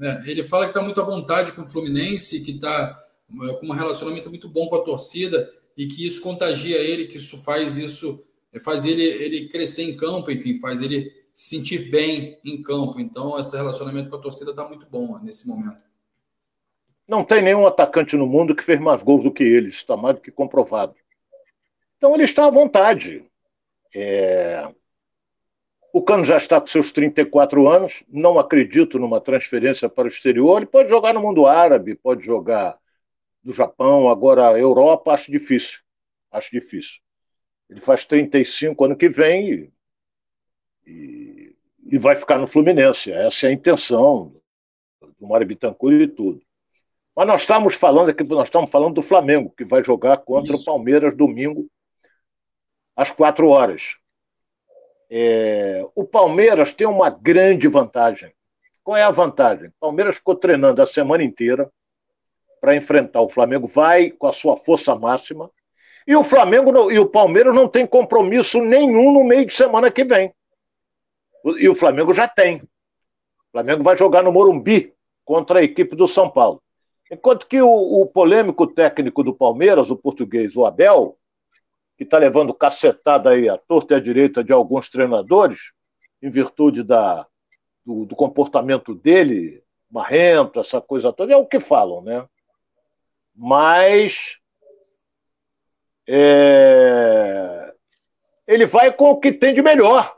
É, 0.00 0.22
ele 0.26 0.44
fala 0.44 0.64
que 0.64 0.70
está 0.70 0.82
muito 0.82 1.00
à 1.00 1.04
vontade 1.04 1.52
com 1.52 1.62
o 1.62 1.68
Fluminense, 1.68 2.44
que 2.44 2.52
está 2.52 3.02
é, 3.30 3.52
com 3.54 3.66
um 3.66 3.72
relacionamento 3.72 4.30
muito 4.30 4.48
bom 4.48 4.68
com 4.68 4.76
a 4.76 4.82
torcida 4.82 5.50
e 5.76 5.86
que 5.86 6.06
isso 6.06 6.22
contagia 6.22 6.78
ele, 6.78 7.06
que 7.06 7.16
isso 7.16 7.42
faz 7.42 7.76
isso 7.76 8.24
faz 8.64 8.84
ele, 8.84 9.02
ele 9.02 9.48
crescer 9.48 9.84
em 9.84 9.96
campo, 9.96 10.30
enfim, 10.30 10.58
faz 10.58 10.80
ele 10.80 11.12
se 11.32 11.56
sentir 11.56 11.90
bem 11.90 12.38
em 12.44 12.60
campo. 12.62 12.98
Então, 12.98 13.38
esse 13.38 13.56
relacionamento 13.56 14.10
com 14.10 14.16
a 14.16 14.20
torcida 14.20 14.50
está 14.50 14.66
muito 14.66 14.86
bom 14.90 15.18
nesse 15.22 15.46
momento. 15.46 15.84
Não 17.10 17.24
tem 17.24 17.42
nenhum 17.42 17.66
atacante 17.66 18.16
no 18.16 18.24
mundo 18.24 18.54
que 18.54 18.62
fez 18.62 18.78
mais 18.78 19.02
gols 19.02 19.24
do 19.24 19.32
que 19.32 19.42
ele, 19.42 19.70
está 19.70 19.96
mais 19.96 20.14
do 20.14 20.22
que 20.22 20.30
comprovado. 20.30 20.94
Então 21.96 22.14
ele 22.14 22.22
está 22.22 22.46
à 22.46 22.50
vontade. 22.50 23.28
É... 23.92 24.72
O 25.92 26.00
Cano 26.00 26.24
já 26.24 26.36
está 26.36 26.60
com 26.60 26.68
seus 26.68 26.92
34 26.92 27.68
anos, 27.68 28.04
não 28.06 28.38
acredito 28.38 28.96
numa 28.96 29.20
transferência 29.20 29.88
para 29.88 30.04
o 30.04 30.08
exterior. 30.08 30.58
Ele 30.58 30.66
pode 30.66 30.88
jogar 30.88 31.12
no 31.12 31.20
mundo 31.20 31.46
árabe, 31.46 31.96
pode 31.96 32.24
jogar 32.24 32.78
do 33.42 33.52
Japão, 33.52 34.08
agora 34.08 34.56
Europa, 34.56 35.12
acho 35.12 35.32
difícil. 35.32 35.80
Acho 36.30 36.52
difícil. 36.52 37.00
Ele 37.68 37.80
faz 37.80 38.06
35 38.06 38.84
ano 38.84 38.96
que 38.96 39.08
vem 39.08 39.52
e, 39.52 39.72
e, 40.86 41.56
e 41.86 41.98
vai 41.98 42.14
ficar 42.14 42.38
no 42.38 42.46
Fluminense. 42.46 43.10
Essa 43.10 43.48
é 43.48 43.50
a 43.50 43.52
intenção 43.52 44.32
do 45.18 45.26
Mário 45.26 45.44
Bittencourt 45.44 46.02
e 46.02 46.06
tudo. 46.06 46.49
Mas 47.14 47.26
nós 47.26 47.40
estamos 47.42 47.74
falando 47.74 48.10
aqui, 48.10 48.24
nós 48.24 48.48
estamos 48.48 48.70
falando 48.70 48.94
do 48.94 49.02
Flamengo, 49.02 49.52
que 49.56 49.64
vai 49.64 49.84
jogar 49.84 50.18
contra 50.18 50.54
Isso. 50.54 50.62
o 50.62 50.74
Palmeiras 50.74 51.16
domingo, 51.16 51.68
às 52.96 53.10
quatro 53.10 53.48
horas. 53.48 53.96
É, 55.10 55.84
o 55.94 56.04
Palmeiras 56.04 56.72
tem 56.72 56.86
uma 56.86 57.10
grande 57.10 57.66
vantagem. 57.66 58.32
Qual 58.82 58.96
é 58.96 59.02
a 59.02 59.10
vantagem? 59.10 59.68
O 59.68 59.74
Palmeiras 59.80 60.16
ficou 60.16 60.36
treinando 60.36 60.80
a 60.80 60.86
semana 60.86 61.22
inteira 61.22 61.70
para 62.60 62.76
enfrentar 62.76 63.20
o 63.20 63.28
Flamengo, 63.28 63.66
vai 63.66 64.10
com 64.10 64.26
a 64.26 64.32
sua 64.32 64.56
força 64.56 64.94
máxima. 64.94 65.50
E 66.06 66.14
o 66.14 66.22
Flamengo 66.22 66.90
e 66.90 66.98
o 66.98 67.06
Palmeiras 67.06 67.54
não 67.54 67.68
tem 67.68 67.86
compromisso 67.86 68.60
nenhum 68.60 69.12
no 69.12 69.24
meio 69.24 69.46
de 69.46 69.52
semana 69.52 69.90
que 69.90 70.04
vem. 70.04 70.32
E 71.58 71.68
o 71.68 71.74
Flamengo 71.74 72.12
já 72.12 72.28
tem. 72.28 72.56
O 72.58 73.52
Flamengo 73.52 73.82
vai 73.82 73.96
jogar 73.96 74.22
no 74.22 74.32
Morumbi 74.32 74.94
contra 75.24 75.60
a 75.60 75.62
equipe 75.62 75.96
do 75.96 76.06
São 76.06 76.30
Paulo. 76.30 76.62
Enquanto 77.10 77.46
que 77.46 77.60
o, 77.60 77.68
o 77.68 78.06
polêmico 78.06 78.66
técnico 78.66 79.24
do 79.24 79.34
Palmeiras, 79.34 79.90
o 79.90 79.96
português, 79.96 80.54
o 80.56 80.64
Abel, 80.64 81.18
que 81.98 82.04
está 82.04 82.16
levando 82.16 82.54
cacetada 82.54 83.30
aí 83.30 83.48
à 83.48 83.58
torta 83.58 83.94
e 83.94 83.96
à 83.96 84.00
direita 84.00 84.44
de 84.44 84.52
alguns 84.52 84.88
treinadores, 84.88 85.72
em 86.22 86.30
virtude 86.30 86.84
da, 86.84 87.26
do, 87.84 88.06
do, 88.06 88.14
comportamento 88.14 88.94
dele, 88.94 89.62
marrento, 89.90 90.60
essa 90.60 90.80
coisa 90.80 91.12
toda, 91.12 91.32
é 91.32 91.36
o 91.36 91.46
que 91.46 91.58
falam, 91.58 92.00
né? 92.00 92.26
Mas 93.34 94.38
é, 96.08 97.74
ele 98.46 98.66
vai 98.66 98.92
com 98.92 99.10
o 99.10 99.20
que 99.20 99.32
tem 99.32 99.52
de 99.52 99.62
melhor. 99.62 100.16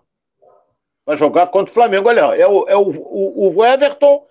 Vai 1.06 1.16
jogar 1.16 1.48
contra 1.48 1.70
o 1.70 1.74
Flamengo. 1.74 2.08
Olha, 2.08 2.36
é 2.36 2.46
o, 2.46 2.68
é 2.68 2.76
o, 2.76 2.90
o, 2.90 3.56
o 3.56 3.64
Everton 3.64 4.26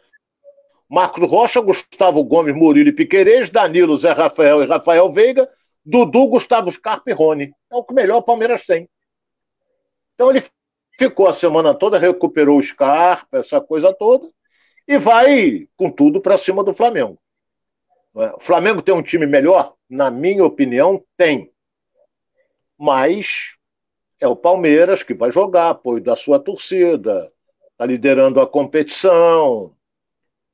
Marcos 0.91 1.23
Rocha, 1.23 1.61
Gustavo 1.61 2.21
Gomes, 2.21 2.53
Murilo 2.53 2.89
e 2.89 2.91
Piquerez, 2.91 3.49
Danilo, 3.49 3.97
Zé 3.97 4.11
Rafael 4.11 4.61
e 4.61 4.67
Rafael 4.67 5.09
Veiga, 5.09 5.49
Dudu, 5.85 6.27
Gustavo 6.27 6.69
Scarpa 6.69 7.09
e 7.09 7.13
Rony. 7.13 7.53
É 7.71 7.75
o 7.77 7.83
que 7.85 7.93
melhor 7.93 8.17
o 8.17 8.23
Palmeiras 8.23 8.65
tem. 8.65 8.89
Então 10.13 10.29
ele 10.29 10.43
ficou 10.91 11.29
a 11.29 11.33
semana 11.33 11.73
toda, 11.73 11.97
recuperou 11.97 12.59
o 12.59 12.61
Scarpa, 12.61 13.37
essa 13.37 13.61
coisa 13.61 13.93
toda, 13.93 14.29
e 14.85 14.97
vai 14.97 15.65
com 15.77 15.89
tudo 15.89 16.19
para 16.19 16.37
cima 16.37 16.61
do 16.61 16.73
Flamengo. 16.73 17.17
É? 18.17 18.33
O 18.35 18.41
Flamengo 18.41 18.81
tem 18.81 18.93
um 18.93 19.01
time 19.01 19.25
melhor? 19.25 19.73
Na 19.89 20.11
minha 20.11 20.43
opinião, 20.43 21.01
tem. 21.15 21.53
Mas 22.77 23.55
é 24.19 24.27
o 24.27 24.35
Palmeiras 24.35 25.03
que 25.03 25.13
vai 25.13 25.31
jogar, 25.31 25.69
apoio 25.69 26.03
da 26.03 26.17
sua 26.17 26.37
torcida, 26.37 27.31
está 27.71 27.85
liderando 27.85 28.41
a 28.41 28.45
competição, 28.45 29.73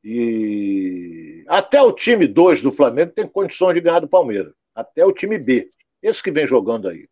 e 0.04 1.44
até 1.48 1.82
o 1.82 1.92
time 1.92 2.28
2 2.28 2.62
do 2.62 2.72
Flamengo 2.72 3.12
tem 3.14 3.28
condições 3.28 3.74
de 3.74 3.82
ganhar 3.82 4.00
do 4.00 4.08
Palmeiras. 4.08 4.54
Até 4.74 5.06
o 5.06 5.12
time 5.12 5.38
B. 5.38 5.70
Esse 6.02 6.22
que 6.22 6.32
vem 6.32 6.48
jogando 6.48 6.88
aí. 6.88 7.08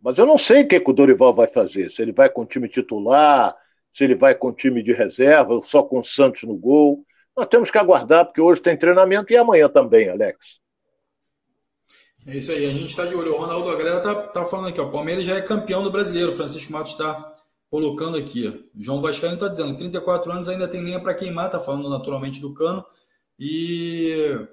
Mas 0.00 0.18
eu 0.18 0.26
não 0.26 0.36
sei 0.36 0.62
o 0.62 0.68
que, 0.68 0.80
que 0.80 0.90
o 0.90 0.92
Dorival 0.92 1.32
vai 1.32 1.46
fazer. 1.46 1.90
Se 1.90 2.02
ele 2.02 2.12
vai 2.12 2.28
com 2.28 2.42
o 2.42 2.46
time 2.46 2.68
titular, 2.68 3.56
se 3.92 4.02
ele 4.02 4.16
vai 4.16 4.34
com 4.34 4.48
o 4.48 4.52
time 4.52 4.82
de 4.82 4.92
reserva, 4.92 5.60
só 5.64 5.82
com 5.82 6.00
o 6.00 6.04
Santos 6.04 6.42
no 6.42 6.56
gol. 6.56 7.04
Nós 7.36 7.46
temos 7.46 7.70
que 7.70 7.78
aguardar, 7.78 8.26
porque 8.26 8.40
hoje 8.40 8.60
tem 8.60 8.76
treinamento 8.76 9.32
e 9.32 9.36
amanhã 9.36 9.68
também, 9.68 10.08
Alex. 10.08 10.60
É 12.26 12.36
isso 12.36 12.52
aí, 12.52 12.66
a 12.66 12.70
gente 12.70 12.86
está 12.86 13.04
de 13.04 13.14
olho. 13.14 13.32
O 13.32 13.38
Ronaldo, 13.38 13.70
a 13.70 13.76
galera 13.76 14.00
tá, 14.00 14.14
tá 14.14 14.44
falando 14.44 14.68
aqui, 14.68 14.80
ó. 14.80 14.84
O 14.84 14.92
Palmeiras 14.92 15.24
já 15.24 15.36
é 15.36 15.40
campeão 15.40 15.82
do 15.82 15.90
brasileiro. 15.90 16.32
Francisco 16.32 16.72
Matos 16.72 16.92
está 16.92 17.31
colocando 17.72 18.18
aqui. 18.18 18.68
João 18.78 19.00
Vascaíno 19.00 19.36
está 19.36 19.48
dizendo, 19.48 19.78
34 19.78 20.30
anos 20.30 20.46
ainda 20.46 20.68
tem 20.68 20.84
linha 20.84 21.00
para 21.00 21.14
queimar, 21.14 21.46
está 21.46 21.58
falando 21.58 21.88
naturalmente 21.88 22.38
do 22.38 22.52
cano. 22.52 22.84
E 23.38 24.46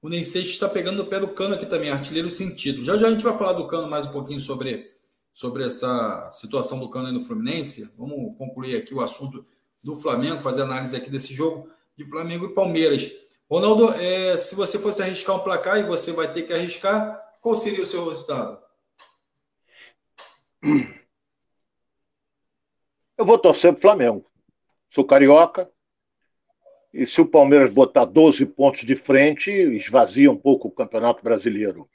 o 0.00 0.08
Ney 0.08 0.22
está 0.22 0.66
pegando 0.66 0.96
no 0.96 1.04
pé 1.04 1.20
do 1.20 1.28
cano 1.28 1.54
aqui 1.54 1.66
também, 1.66 1.90
artilheiro 1.90 2.26
título. 2.56 2.86
Já 2.86 2.96
já 2.96 3.08
a 3.08 3.10
gente 3.10 3.22
vai 3.22 3.36
falar 3.36 3.52
do 3.52 3.68
cano 3.68 3.86
mais 3.86 4.06
um 4.06 4.12
pouquinho 4.12 4.40
sobre, 4.40 4.90
sobre 5.34 5.62
essa 5.62 6.30
situação 6.32 6.80
do 6.80 6.88
cano 6.88 7.08
aí 7.08 7.12
no 7.12 7.22
Fluminense. 7.22 7.94
Vamos 7.98 8.34
concluir 8.38 8.76
aqui 8.76 8.94
o 8.94 9.02
assunto 9.02 9.44
do 9.84 9.98
Flamengo, 9.98 10.40
fazer 10.40 10.62
análise 10.62 10.96
aqui 10.96 11.10
desse 11.10 11.34
jogo 11.34 11.68
de 11.98 12.08
Flamengo 12.08 12.46
e 12.46 12.54
Palmeiras. 12.54 13.12
Ronaldo, 13.50 13.92
é, 13.92 14.38
se 14.38 14.54
você 14.54 14.78
fosse 14.78 15.02
arriscar 15.02 15.36
um 15.36 15.40
placar 15.40 15.78
e 15.78 15.82
você 15.82 16.12
vai 16.12 16.32
ter 16.32 16.44
que 16.44 16.54
arriscar, 16.54 17.20
qual 17.42 17.54
seria 17.54 17.82
o 17.82 17.86
seu 17.86 18.08
resultado? 18.08 18.58
Eu 23.18 23.24
vou 23.24 23.36
torcer 23.36 23.72
para 23.72 23.78
o 23.78 23.82
Flamengo. 23.82 24.30
Sou 24.88 25.04
carioca. 25.04 25.68
E 26.94 27.04
se 27.04 27.20
o 27.20 27.26
Palmeiras 27.26 27.74
botar 27.74 28.04
12 28.04 28.46
pontos 28.46 28.82
de 28.82 28.94
frente, 28.94 29.50
esvazia 29.50 30.30
um 30.30 30.36
pouco 30.36 30.68
o 30.68 30.70
Campeonato 30.70 31.22
Brasileiro. 31.22 31.90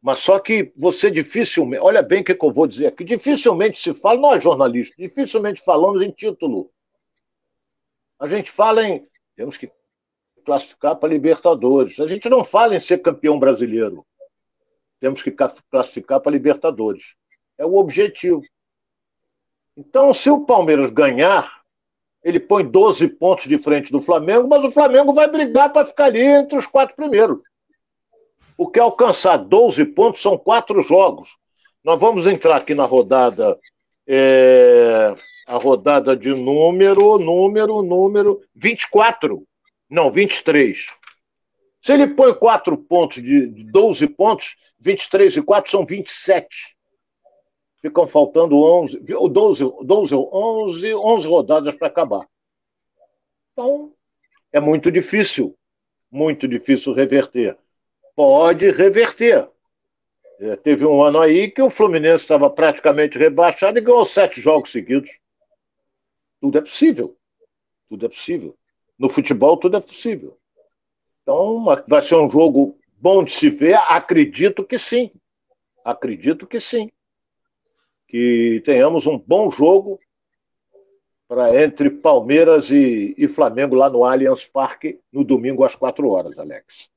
Mas 0.00 0.20
só 0.20 0.38
que 0.38 0.72
você 0.74 1.10
dificilmente, 1.10 1.82
olha 1.82 2.02
bem 2.02 2.22
o 2.22 2.24
que, 2.24 2.32
eu 2.32 2.52
vou 2.52 2.66
dizer 2.66 2.86
aqui, 2.86 3.04
dificilmente 3.04 3.78
se 3.78 3.92
fala, 3.92 4.18
nós 4.18 4.42
jornalistas, 4.42 4.96
dificilmente 4.96 5.62
falamos 5.62 6.02
em 6.02 6.10
título. 6.10 6.70
A 8.18 8.26
gente 8.26 8.50
fala 8.50 8.88
em 8.88 9.06
temos 9.36 9.58
que 9.58 9.70
classificar 10.46 10.96
para 10.96 11.10
Libertadores. 11.10 12.00
A 12.00 12.08
gente 12.08 12.28
não 12.30 12.42
fala 12.42 12.74
em 12.74 12.80
ser 12.80 12.98
campeão 12.98 13.38
brasileiro. 13.38 14.06
Temos 14.98 15.22
que 15.22 15.30
classificar 15.70 16.20
para 16.20 16.32
Libertadores. 16.32 17.14
É 17.58 17.66
o 17.66 17.74
objetivo. 17.74 18.42
Então, 19.76 20.14
se 20.14 20.30
o 20.30 20.40
Palmeiras 20.40 20.90
ganhar, 20.90 21.60
ele 22.24 22.40
põe 22.40 22.64
12 22.64 23.06
pontos 23.08 23.46
de 23.46 23.58
frente 23.58 23.92
do 23.92 24.00
Flamengo, 24.00 24.48
mas 24.48 24.64
o 24.64 24.72
Flamengo 24.72 25.12
vai 25.12 25.30
brigar 25.30 25.70
para 25.72 25.84
ficar 25.84 26.06
ali 26.06 26.22
entre 26.22 26.58
os 26.58 26.66
quatro 26.66 26.96
primeiros. 26.96 27.38
Porque 28.56 28.80
alcançar 28.80 29.36
12 29.36 29.84
pontos 29.84 30.22
são 30.22 30.38
quatro 30.38 30.80
jogos. 30.82 31.28
Nós 31.84 32.00
vamos 32.00 32.26
entrar 32.26 32.56
aqui 32.56 32.74
na 32.74 32.86
rodada, 32.86 33.58
é, 34.06 35.14
a 35.46 35.58
rodada 35.58 36.16
de 36.16 36.30
número, 36.30 37.18
número, 37.18 37.82
número 37.82 38.40
24. 38.54 39.46
Não, 39.88 40.10
23. 40.10 40.86
Se 41.82 41.92
ele 41.92 42.08
põe 42.08 42.34
quatro 42.34 42.78
pontos 42.78 43.22
de, 43.22 43.46
de 43.46 43.64
12 43.70 44.08
pontos, 44.08 44.56
23 44.80 45.36
e 45.36 45.42
4 45.42 45.70
são 45.70 45.84
27 45.84 46.75
ficam 47.80 48.06
faltando 48.06 48.56
11, 48.56 48.98
12, 48.98 49.64
12 49.82 50.14
11, 50.14 50.94
11 50.94 51.28
rodadas 51.28 51.74
para 51.74 51.88
acabar. 51.88 52.26
Então, 53.52 53.92
é 54.52 54.60
muito 54.60 54.90
difícil, 54.90 55.56
muito 56.10 56.48
difícil 56.48 56.92
reverter. 56.92 57.56
Pode 58.14 58.70
reverter. 58.70 59.48
É, 60.38 60.56
teve 60.56 60.84
um 60.84 61.02
ano 61.02 61.20
aí 61.20 61.50
que 61.50 61.62
o 61.62 61.70
Fluminense 61.70 62.24
estava 62.24 62.50
praticamente 62.50 63.18
rebaixado 63.18 63.78
e 63.78 63.82
ganhou 63.82 64.04
sete 64.04 64.40
jogos 64.40 64.70
seguidos. 64.70 65.10
Tudo 66.40 66.58
é 66.58 66.60
possível. 66.60 67.16
Tudo 67.88 68.06
é 68.06 68.08
possível. 68.08 68.56
No 68.98 69.08
futebol, 69.08 69.56
tudo 69.56 69.78
é 69.78 69.80
possível. 69.80 70.38
Então, 71.22 71.64
vai 71.88 72.02
ser 72.02 72.16
um 72.16 72.30
jogo 72.30 72.78
bom 72.98 73.24
de 73.24 73.32
se 73.32 73.48
ver? 73.48 73.74
Acredito 73.74 74.64
que 74.64 74.78
sim. 74.78 75.10
Acredito 75.84 76.46
que 76.46 76.60
sim 76.60 76.90
que 78.16 78.62
tenhamos 78.64 79.06
um 79.06 79.18
bom 79.18 79.50
jogo 79.50 80.00
para 81.28 81.62
entre 81.62 81.90
Palmeiras 81.90 82.70
e, 82.70 83.14
e, 83.18 83.28
Flamengo 83.28 83.74
lá 83.74 83.90
no 83.90 84.04
Allianz 84.04 84.46
Parque 84.46 84.98
no 85.12 85.22
domingo 85.22 85.62
às 85.64 85.76
quatro 85.76 86.08
horas, 86.08 86.38
Alex. 86.38 86.88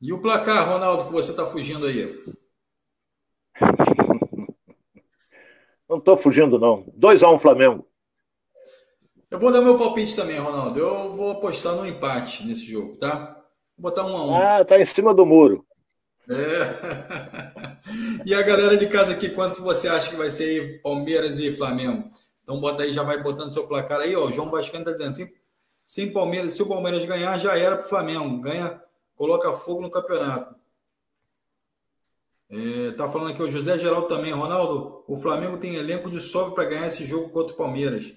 E 0.00 0.12
o 0.12 0.22
placar, 0.22 0.68
Ronaldo, 0.68 1.06
que 1.06 1.12
você 1.12 1.32
está 1.32 1.44
fugindo 1.46 1.84
aí? 1.84 2.14
Não 5.88 5.98
estou 5.98 6.16
fugindo, 6.16 6.60
não. 6.60 6.84
2x1 6.98 7.34
um, 7.34 7.38
Flamengo. 7.38 7.88
Eu 9.30 9.40
vou 9.40 9.52
dar 9.52 9.62
meu 9.62 9.78
palpite 9.78 10.14
também, 10.14 10.36
Ronaldo. 10.36 10.78
Eu 10.78 11.12
vou 11.16 11.32
apostar 11.32 11.74
no 11.74 11.86
empate 11.86 12.46
nesse 12.46 12.66
jogo, 12.66 12.96
tá? 12.96 13.40
Vou 13.76 13.90
botar 13.90 14.04
um 14.04 14.16
a 14.16 14.26
um. 14.26 14.36
Ah, 14.36 14.64
tá 14.64 14.80
em 14.80 14.86
cima 14.86 15.14
do 15.14 15.24
muro. 15.24 15.64
É. 16.28 18.22
e 18.26 18.34
a 18.34 18.42
galera 18.42 18.76
de 18.76 18.88
casa 18.88 19.12
aqui, 19.12 19.30
quanto 19.30 19.62
você 19.62 19.88
acha 19.88 20.10
que 20.10 20.16
vai 20.16 20.28
ser 20.30 20.44
aí, 20.44 20.78
Palmeiras 20.78 21.38
e 21.38 21.56
Flamengo? 21.56 22.10
Então 22.42 22.60
bota 22.60 22.82
aí, 22.82 22.92
já 22.92 23.02
vai 23.02 23.22
botando 23.22 23.50
seu 23.50 23.66
placar 23.66 24.00
aí, 24.00 24.14
ó. 24.16 24.26
O 24.26 24.32
João 24.32 24.50
Vascano 24.50 24.84
tá 24.84 24.92
dizendo 24.92 25.10
assim: 25.10 25.28
sem 25.86 26.12
Palmeiras, 26.12 26.54
se 26.54 26.62
o 26.62 26.68
Palmeiras 26.68 27.04
ganhar, 27.04 27.38
já 27.38 27.56
era 27.56 27.76
pro 27.76 27.88
Flamengo. 27.88 28.40
Ganha, 28.40 28.82
coloca 29.16 29.52
fogo 29.52 29.80
no 29.80 29.90
campeonato. 29.90 30.54
É, 32.48 32.92
tá 32.96 33.08
falando 33.08 33.32
aqui 33.32 33.42
o 33.42 33.50
José 33.50 33.78
Geraldo 33.78 34.08
também, 34.08 34.32
Ronaldo. 34.32 35.04
O 35.08 35.16
Flamengo 35.16 35.58
tem 35.58 35.74
elenco 35.74 36.10
de 36.10 36.20
sobra 36.20 36.54
para 36.54 36.64
ganhar 36.64 36.86
esse 36.86 37.06
jogo 37.06 37.30
contra 37.30 37.52
o 37.52 37.56
Palmeiras. 37.56 38.12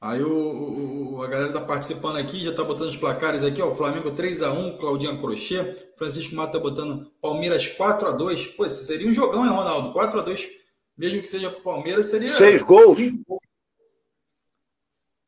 Aí 0.00 0.22
o, 0.22 1.16
o, 1.16 1.22
a 1.22 1.28
galera 1.28 1.52
tá 1.52 1.60
participando 1.60 2.16
aqui, 2.16 2.38
já 2.38 2.54
tá 2.54 2.64
botando 2.64 2.88
os 2.88 2.96
placares 2.96 3.44
aqui, 3.44 3.60
ó. 3.60 3.70
Flamengo 3.74 4.10
3x1, 4.12 4.78
Claudinho 4.78 5.20
Crochê. 5.20 5.62
Francisco 5.96 6.34
Mato 6.34 6.52
tá 6.52 6.58
botando 6.58 7.12
Palmeiras 7.20 7.76
4x2. 7.76 8.56
Pô, 8.56 8.68
seria 8.70 9.08
um 9.08 9.12
jogão, 9.12 9.44
hein, 9.44 9.50
Ronaldo? 9.50 9.92
4x2, 9.92 10.48
mesmo 10.96 11.20
que 11.20 11.28
seja 11.28 11.50
pro 11.50 11.60
Palmeiras, 11.60 12.06
seria. 12.06 12.32
Seis 12.32 12.62
gols. 12.62 12.96
gols. 12.96 13.40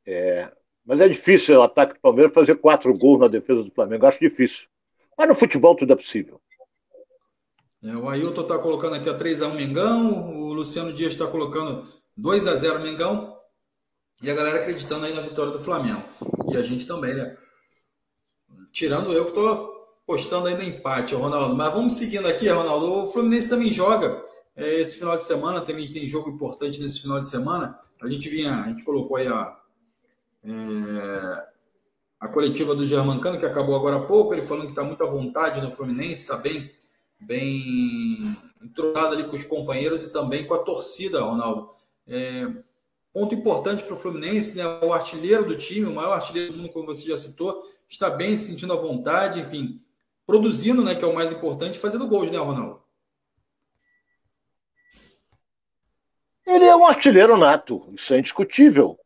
É, 0.07 0.51
mas 0.85 1.01
é 1.01 1.09
difícil 1.09 1.59
o 1.59 1.63
ataque 1.63 1.95
do 1.95 2.01
Palmeiras 2.01 2.33
fazer 2.33 2.55
quatro 2.57 2.97
gols 2.97 3.21
na 3.21 3.29
defesa 3.29 3.63
do 3.63 3.71
Flamengo. 3.71 4.07
Acho 4.07 4.21
difícil. 4.21 4.69
Mas 5.19 5.29
no 5.29 5.35
futebol 5.35 5.77
tudo 5.77 5.93
é 5.93 5.97
possível. 5.97 6.41
É, 7.85 7.95
o 7.95 8.09
Ailton 8.09 8.45
tá 8.45 8.59
colocando 8.59 8.95
aqui 8.95 9.11
a 9.11 9.19
3x1 9.19 9.55
Mengão. 9.55 10.35
O 10.35 10.55
Luciano 10.55 10.95
Dias 10.95 11.13
está 11.13 11.27
colocando 11.27 11.87
2x0 12.19 12.81
Mengão. 12.81 13.32
E 14.23 14.31
a 14.31 14.35
galera 14.35 14.61
acreditando 14.61 15.05
aí 15.05 15.13
na 15.15 15.23
vitória 15.23 15.53
do 15.53 15.59
Flamengo. 15.59 16.03
E 16.53 16.57
a 16.57 16.63
gente 16.63 16.87
também, 16.87 17.13
né? 17.15 17.37
Tirando 18.71 19.13
eu 19.13 19.25
que 19.25 19.31
estou 19.31 19.73
postando 20.07 20.47
aí 20.47 20.55
no 20.55 20.63
empate, 20.63 21.15
Ronaldo. 21.15 21.57
Mas 21.57 21.75
vamos 21.75 21.95
seguindo 21.95 22.27
aqui, 22.29 22.49
Ronaldo. 22.49 22.87
O 22.87 23.13
Fluminense 23.13 23.51
também 23.51 23.73
joga 23.73 24.25
é, 24.55 24.81
esse 24.81 24.99
final 24.99 25.17
de 25.17 25.25
semana. 25.25 25.61
Também 25.61 25.93
tem 25.93 26.07
jogo 26.07 26.31
importante 26.31 26.81
nesse 26.81 27.01
final 27.01 27.19
de 27.19 27.27
semana. 27.27 27.79
A 28.01 28.09
gente 28.09 28.29
vinha, 28.29 28.55
a 28.63 28.69
gente 28.69 28.85
colocou 28.85 29.17
aí 29.17 29.27
a, 29.27 29.59
é, 30.45 31.49
a 32.21 32.29
coletiva 32.29 32.77
do 32.77 32.87
Germancano, 32.87 33.41
que 33.41 33.47
acabou 33.47 33.75
agora 33.75 33.97
há 33.97 34.07
pouco. 34.07 34.33
Ele 34.33 34.43
falando 34.43 34.67
que 34.67 34.73
está 34.73 34.85
muito 34.85 35.03
à 35.03 35.11
vontade 35.11 35.61
no 35.61 35.73
Fluminense, 35.73 36.23
está 36.23 36.37
bem, 36.37 36.71
bem 37.21 38.37
entrosado 38.63 39.15
ali 39.15 39.25
com 39.25 39.35
os 39.35 39.45
companheiros 39.45 40.05
e 40.05 40.13
também 40.13 40.47
com 40.47 40.55
a 40.55 40.63
torcida, 40.63 41.23
Ronaldo. 41.23 41.71
É, 42.07 42.47
Ponto 43.13 43.35
importante 43.35 43.83
para 43.83 43.95
o 43.95 43.99
Fluminense, 43.99 44.57
né? 44.57 44.65
O 44.83 44.93
artilheiro 44.93 45.45
do 45.45 45.59
time, 45.59 45.87
o 45.87 45.95
maior 45.95 46.15
artilheiro 46.15 46.53
do 46.53 46.59
mundo, 46.59 46.71
como 46.71 46.87
você 46.87 47.07
já 47.07 47.17
citou, 47.17 47.63
está 47.89 48.09
bem, 48.09 48.37
se 48.37 48.53
sentindo 48.53 48.73
à 48.73 48.77
vontade, 48.77 49.41
enfim, 49.41 49.83
produzindo, 50.27 50.83
né? 50.83 50.95
Que 50.95 51.05
é 51.05 51.07
o 51.07 51.15
mais 51.15 51.31
importante, 51.31 51.79
fazendo 51.79 52.09
gols, 52.09 52.31
né, 52.31 52.39
Ronaldo? 52.39 52.83
Ele 56.47 56.65
é 56.65 56.75
um 56.75 56.87
artilheiro 56.87 57.37
nato, 57.37 57.87
isso 57.93 58.15
é 58.15 58.19
indiscutível. 58.19 58.99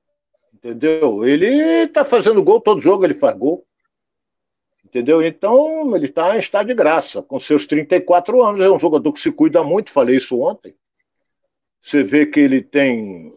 Entendeu? 0.54 1.24
Ele 1.24 1.84
está 1.84 2.04
fazendo 2.04 2.42
gol 2.42 2.60
todo 2.60 2.80
jogo, 2.80 3.04
ele 3.04 3.14
faz 3.14 3.36
gol. 3.36 3.66
Entendeu? 4.84 5.20
Então, 5.22 5.94
ele 5.94 6.06
está 6.06 6.34
em 6.36 6.38
estado 6.38 6.68
de 6.68 6.74
graça. 6.74 7.22
Com 7.22 7.38
seus 7.38 7.66
34 7.66 8.42
anos, 8.42 8.60
é 8.60 8.70
um 8.70 8.78
jogador 8.78 9.12
que 9.12 9.20
se 9.20 9.30
cuida 9.30 9.62
muito, 9.62 9.90
falei 9.90 10.16
isso 10.16 10.38
ontem. 10.40 10.74
Você 11.82 12.02
vê 12.02 12.24
que 12.24 12.40
ele 12.40 12.62
tem 12.62 13.32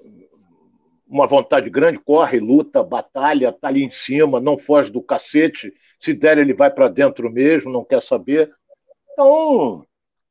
uma 1.09 1.25
vontade 1.25 1.69
grande, 1.69 1.97
corre, 1.97 2.39
luta, 2.39 2.83
batalha, 2.83 3.51
tá 3.51 3.67
ali 3.67 3.83
em 3.83 3.89
cima, 3.89 4.39
não 4.39 4.57
foge 4.57 4.91
do 4.91 5.01
cacete. 5.01 5.73
Se 5.99 6.13
der, 6.13 6.37
ele 6.37 6.53
vai 6.53 6.69
para 6.69 6.87
dentro 6.87 7.31
mesmo, 7.31 7.71
não 7.71 7.83
quer 7.83 8.01
saber. 8.01 8.53
Então, 9.11 9.79
o 9.79 9.85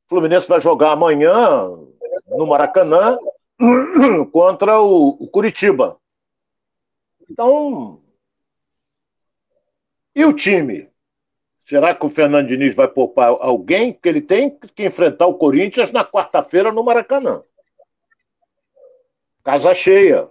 Fluminense 0.07 0.47
vai 0.47 0.61
jogar 0.61 0.93
amanhã 0.93 1.69
no 2.27 2.47
Maracanã 2.47 3.17
contra 4.31 4.79
o, 4.81 5.09
o 5.09 5.27
Curitiba. 5.27 5.99
Então, 7.29 8.01
e 10.15 10.25
o 10.25 10.33
time? 10.33 10.89
Será 11.65 11.93
que 11.93 12.05
o 12.05 12.09
Fernando 12.09 12.47
Diniz 12.47 12.73
vai 12.73 12.87
poupar 12.87 13.29
alguém? 13.39 13.93
Porque 13.93 14.09
ele 14.09 14.21
tem 14.21 14.57
que 14.75 14.85
enfrentar 14.85 15.27
o 15.27 15.35
Corinthians 15.35 15.91
na 15.91 16.03
quarta-feira 16.03 16.71
no 16.71 16.83
Maracanã. 16.83 17.43
Casa 19.43 19.73
cheia. 19.73 20.27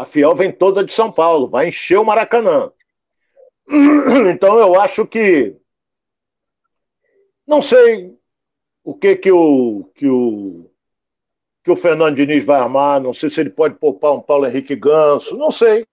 A 0.00 0.06
Fiel 0.06 0.34
vem 0.34 0.50
toda 0.50 0.82
de 0.82 0.94
São 0.94 1.12
Paulo, 1.12 1.46
vai 1.46 1.68
encher 1.68 1.98
o 1.98 2.04
Maracanã. 2.06 2.72
Então 4.32 4.58
eu 4.58 4.80
acho 4.80 5.06
que 5.06 5.54
não 7.46 7.60
sei 7.60 8.18
o 8.82 8.94
que 8.94 9.14
que 9.16 9.30
o 9.30 9.84
que 9.94 10.08
o 10.08 10.70
que 11.62 11.70
o 11.70 11.76
Fernando 11.76 12.16
Diniz 12.16 12.42
vai 12.46 12.58
armar, 12.58 12.98
não 12.98 13.12
sei 13.12 13.28
se 13.28 13.42
ele 13.42 13.50
pode 13.50 13.74
poupar 13.74 14.14
um 14.14 14.22
Paulo 14.22 14.46
Henrique 14.46 14.74
Ganso, 14.74 15.36
não 15.36 15.50
sei. 15.50 15.86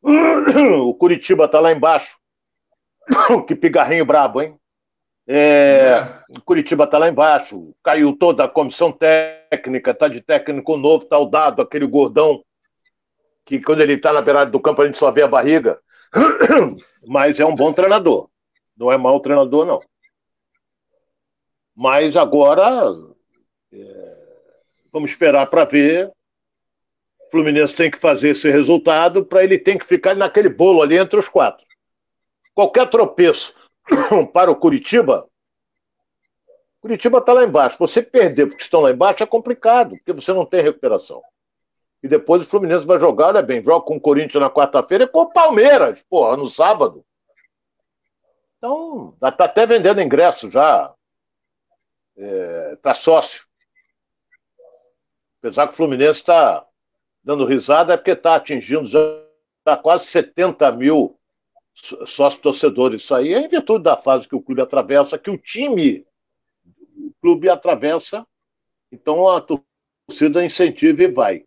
O 0.86 0.94
Curitiba 0.94 1.48
tá 1.48 1.58
lá 1.58 1.72
embaixo. 1.72 2.16
Que 3.48 3.56
pigarrinho 3.56 4.06
brabo, 4.06 4.40
hein? 4.40 4.56
É, 5.26 5.96
o 6.28 6.40
Curitiba 6.40 6.86
tá 6.86 6.96
lá 6.96 7.08
embaixo, 7.08 7.74
caiu 7.82 8.16
toda 8.16 8.44
a 8.44 8.48
comissão 8.48 8.92
técnica, 8.92 9.92
tá 9.92 10.06
de 10.06 10.20
técnico 10.20 10.76
novo, 10.76 11.06
tá 11.06 11.18
o 11.18 11.26
dado, 11.26 11.60
aquele 11.60 11.88
gordão 11.88 12.44
que 13.44 13.60
quando 13.60 13.80
ele 13.80 13.94
está 13.94 14.12
na 14.12 14.22
beirada 14.22 14.50
do 14.50 14.60
campo 14.60 14.82
a 14.82 14.86
gente 14.86 14.98
só 14.98 15.10
vê 15.10 15.22
a 15.22 15.28
barriga. 15.28 15.78
Mas 17.06 17.38
é 17.38 17.44
um 17.44 17.54
bom 17.54 17.72
treinador. 17.72 18.28
Não 18.76 18.90
é 18.90 18.96
mau 18.96 19.20
treinador, 19.20 19.66
não. 19.66 19.80
Mas 21.74 22.16
agora 22.16 22.94
é, 23.72 24.16
vamos 24.92 25.10
esperar 25.10 25.46
para 25.48 25.64
ver. 25.64 26.08
O 26.08 27.30
Fluminense 27.30 27.74
tem 27.74 27.90
que 27.90 27.98
fazer 27.98 28.30
esse 28.30 28.50
resultado 28.50 29.24
para 29.24 29.42
ele 29.42 29.58
tem 29.58 29.76
que 29.76 29.86
ficar 29.86 30.14
naquele 30.14 30.48
bolo 30.48 30.82
ali 30.82 30.96
entre 30.96 31.18
os 31.18 31.28
quatro. 31.28 31.66
Qualquer 32.54 32.88
tropeço 32.88 33.52
para 34.32 34.50
o 34.50 34.56
Curitiba, 34.56 35.28
Curitiba 36.80 37.18
está 37.18 37.32
lá 37.32 37.42
embaixo. 37.42 37.78
Você 37.78 38.02
perder 38.02 38.46
porque 38.46 38.62
estão 38.62 38.80
lá 38.80 38.90
embaixo 38.90 39.22
é 39.22 39.26
complicado, 39.26 39.96
porque 39.96 40.12
você 40.12 40.32
não 40.32 40.44
tem 40.44 40.62
recuperação. 40.62 41.22
E 42.04 42.08
depois 42.08 42.42
o 42.42 42.44
Fluminense 42.44 42.86
vai 42.86 43.00
jogar, 43.00 43.28
olha 43.28 43.40
bem, 43.40 43.62
joga 43.62 43.86
com 43.86 43.96
o 43.96 44.00
Corinthians 44.00 44.42
na 44.42 44.50
quarta-feira 44.50 45.04
e 45.04 45.08
com 45.08 45.20
o 45.20 45.32
Palmeiras, 45.32 46.02
porra, 46.02 46.36
no 46.36 46.50
sábado. 46.50 47.02
Então, 48.58 49.14
está 49.14 49.46
até 49.46 49.66
vendendo 49.66 50.02
ingresso 50.02 50.50
já 50.50 50.92
é, 52.14 52.76
para 52.82 52.92
sócio. 52.94 53.46
Apesar 55.38 55.66
que 55.66 55.72
o 55.72 55.76
Fluminense 55.76 56.20
está 56.20 56.66
dando 57.22 57.46
risada, 57.46 57.94
é 57.94 57.96
porque 57.96 58.10
está 58.10 58.34
atingindo 58.34 58.86
já 58.86 59.76
quase 59.78 60.04
70 60.04 60.72
mil 60.72 61.18
sócios 62.04 62.42
torcedores. 62.42 63.00
Isso 63.00 63.14
aí 63.14 63.32
é 63.32 63.40
em 63.40 63.48
virtude 63.48 63.82
da 63.82 63.96
fase 63.96 64.28
que 64.28 64.36
o 64.36 64.42
clube 64.42 64.60
atravessa, 64.60 65.18
que 65.18 65.30
o 65.30 65.38
time, 65.38 66.06
o 66.98 67.14
clube 67.22 67.48
atravessa, 67.48 68.26
então 68.92 69.26
a 69.26 69.40
torcida 69.40 70.44
incentiva 70.44 71.02
e 71.02 71.10
vai. 71.10 71.46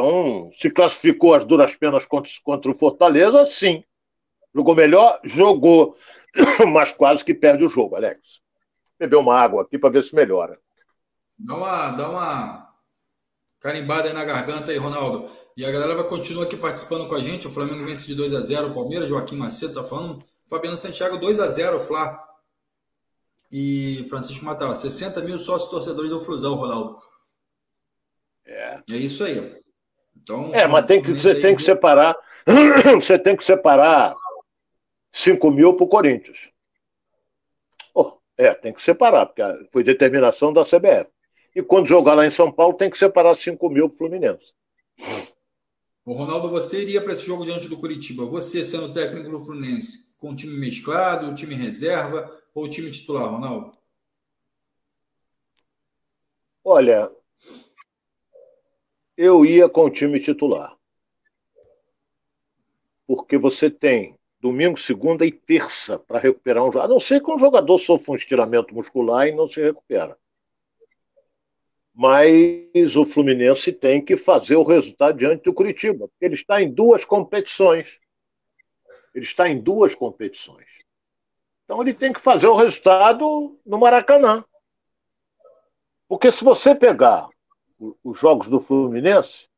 Então, 0.00 0.50
se 0.58 0.70
classificou 0.70 1.34
as 1.34 1.44
duras 1.44 1.76
penas 1.76 2.06
contra, 2.06 2.32
contra 2.42 2.70
o 2.70 2.74
Fortaleza, 2.74 3.44
sim. 3.44 3.84
Jogou 4.54 4.74
melhor? 4.74 5.20
Jogou. 5.24 5.94
Mas 6.72 6.90
quase 6.92 7.22
que 7.22 7.34
perde 7.34 7.64
o 7.66 7.68
jogo, 7.68 7.96
Alex. 7.96 8.40
Beber 8.98 9.16
uma 9.16 9.38
água 9.38 9.62
aqui 9.62 9.78
para 9.78 9.90
ver 9.90 10.02
se 10.02 10.14
melhora. 10.14 10.58
Dá 11.38 11.54
uma, 11.54 11.90
dá 11.90 12.08
uma 12.08 12.74
carimbada 13.60 14.08
aí 14.08 14.14
na 14.14 14.24
garganta 14.24 14.70
aí, 14.70 14.78
Ronaldo. 14.78 15.28
E 15.54 15.66
a 15.66 15.70
galera 15.70 15.94
vai 15.94 16.04
continuar 16.04 16.44
aqui 16.44 16.56
participando 16.56 17.06
com 17.06 17.14
a 17.14 17.20
gente. 17.20 17.46
O 17.46 17.50
Flamengo 17.50 17.84
vence 17.84 18.06
de 18.06 18.14
2 18.14 18.34
a 18.34 18.40
0 18.40 18.68
o 18.68 18.74
Palmeiras, 18.74 19.06
Joaquim 19.06 19.36
Macedo 19.36 19.74
tá 19.74 19.84
falando. 19.84 20.24
Fabiano 20.48 20.78
Santiago 20.78 21.18
2 21.18 21.40
a 21.40 21.46
0 21.46 21.80
Flá. 21.80 22.26
E 23.52 24.06
Francisco 24.08 24.44
Matal, 24.46 24.74
60 24.74 25.20
mil 25.22 25.38
sócios 25.38 25.70
torcedores 25.70 26.10
do 26.10 26.24
Flusão, 26.24 26.54
Ronaldo. 26.54 26.98
É. 28.46 28.80
É 28.90 28.96
isso 28.96 29.24
aí. 29.24 29.59
Então, 30.22 30.54
é, 30.54 30.66
mas 30.66 30.86
tem 30.86 31.02
que, 31.02 31.12
você 31.14 31.40
tem 31.40 31.56
que 31.56 31.62
separar. 31.62 32.16
Você 32.96 33.18
tem 33.18 33.36
que 33.36 33.44
separar 33.44 34.16
5 35.12 35.50
mil 35.50 35.74
para 35.74 35.84
o 35.84 35.88
Corinthians. 35.88 36.48
Oh, 37.94 38.12
é, 38.36 38.54
tem 38.54 38.72
que 38.72 38.82
separar, 38.82 39.26
porque 39.26 39.42
foi 39.70 39.84
determinação 39.84 40.52
da 40.52 40.64
CBF. 40.64 41.10
E 41.54 41.62
quando 41.62 41.88
jogar 41.88 42.14
lá 42.14 42.26
em 42.26 42.30
São 42.30 42.50
Paulo, 42.50 42.74
tem 42.74 42.90
que 42.90 42.98
separar 42.98 43.36
5 43.36 43.68
mil 43.68 43.88
para 43.88 43.94
o 43.94 43.98
Fluminense. 43.98 44.52
O 46.04 46.12
Ronaldo, 46.12 46.48
você 46.48 46.82
iria 46.82 47.00
para 47.00 47.12
esse 47.12 47.26
jogo 47.26 47.44
diante 47.44 47.68
do 47.68 47.78
Curitiba? 47.78 48.24
Você 48.24 48.64
sendo 48.64 48.92
técnico 48.92 49.30
do 49.30 49.40
Fluminense, 49.40 50.18
com 50.18 50.34
time 50.34 50.58
mesclado, 50.58 51.34
time 51.34 51.54
reserva 51.54 52.30
ou 52.54 52.68
time 52.68 52.90
titular, 52.90 53.28
Ronaldo? 53.28 53.72
Olha, 56.64 57.10
eu 59.20 59.44
ia 59.44 59.68
com 59.68 59.84
o 59.84 59.90
time 59.90 60.18
titular. 60.18 60.74
Porque 63.06 63.36
você 63.36 63.70
tem 63.70 64.18
domingo, 64.40 64.80
segunda 64.80 65.26
e 65.26 65.30
terça 65.30 65.98
para 65.98 66.18
recuperar 66.18 66.64
um 66.64 66.72
jogo. 66.72 66.86
A 66.86 66.88
não 66.88 66.98
ser 66.98 67.22
que 67.22 67.30
um 67.30 67.38
jogador 67.38 67.76
sofra 67.76 68.12
um 68.12 68.16
estiramento 68.16 68.74
muscular 68.74 69.28
e 69.28 69.32
não 69.32 69.46
se 69.46 69.60
recupera. 69.60 70.16
Mas 71.94 72.96
o 72.96 73.04
Fluminense 73.04 73.74
tem 73.74 74.02
que 74.02 74.16
fazer 74.16 74.56
o 74.56 74.62
resultado 74.62 75.18
diante 75.18 75.42
do 75.44 75.52
Curitiba, 75.52 76.08
porque 76.08 76.24
ele 76.24 76.34
está 76.34 76.62
em 76.62 76.72
duas 76.72 77.04
competições. 77.04 78.00
Ele 79.14 79.26
está 79.26 79.50
em 79.50 79.60
duas 79.60 79.94
competições. 79.94 80.70
Então 81.66 81.82
ele 81.82 81.92
tem 81.92 82.10
que 82.10 82.20
fazer 82.22 82.46
o 82.46 82.56
resultado 82.56 83.60
no 83.66 83.78
Maracanã. 83.78 84.42
Porque 86.08 86.32
se 86.32 86.42
você 86.42 86.74
pegar 86.74 87.28
os 88.04 88.18
jogos 88.18 88.48
do 88.48 88.60
Fluminense 88.60 89.48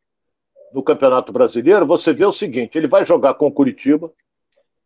no 0.73 0.83
Campeonato 0.83 1.33
Brasileiro, 1.33 1.87
você 1.87 2.13
vê 2.13 2.25
o 2.25 2.33
seguinte: 2.33 2.79
ele 2.79 2.87
vai 2.87 3.05
jogar 3.05 3.35
com 3.35 3.47
o 3.47 3.53
Curitiba, 3.53 4.13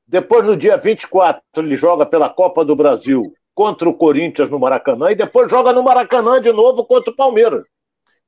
depois 0.06 0.44
no 0.44 0.56
dia 0.56 0.76
24 0.76 1.42
ele 1.56 1.76
joga 1.76 2.06
pela 2.06 2.28
Copa 2.28 2.64
do 2.64 2.74
Brasil 2.74 3.22
contra 3.54 3.88
o 3.88 3.94
Corinthians 3.94 4.50
no 4.50 4.58
Maracanã 4.58 5.10
e 5.10 5.14
depois 5.14 5.50
joga 5.50 5.72
no 5.72 5.82
Maracanã 5.82 6.40
de 6.40 6.52
novo 6.52 6.84
contra 6.84 7.10
o 7.10 7.16
Palmeiras, 7.16 7.64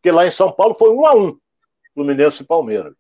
que 0.03 0.11
lá 0.11 0.27
em 0.27 0.31
São 0.31 0.51
Paulo 0.53 0.75
foi 0.75 0.91
1 0.91 1.07
a 1.07 1.15
1 1.15 1.39
Fluminense 1.95 2.43
e 2.43 2.47
Palmeiras. 2.47 2.95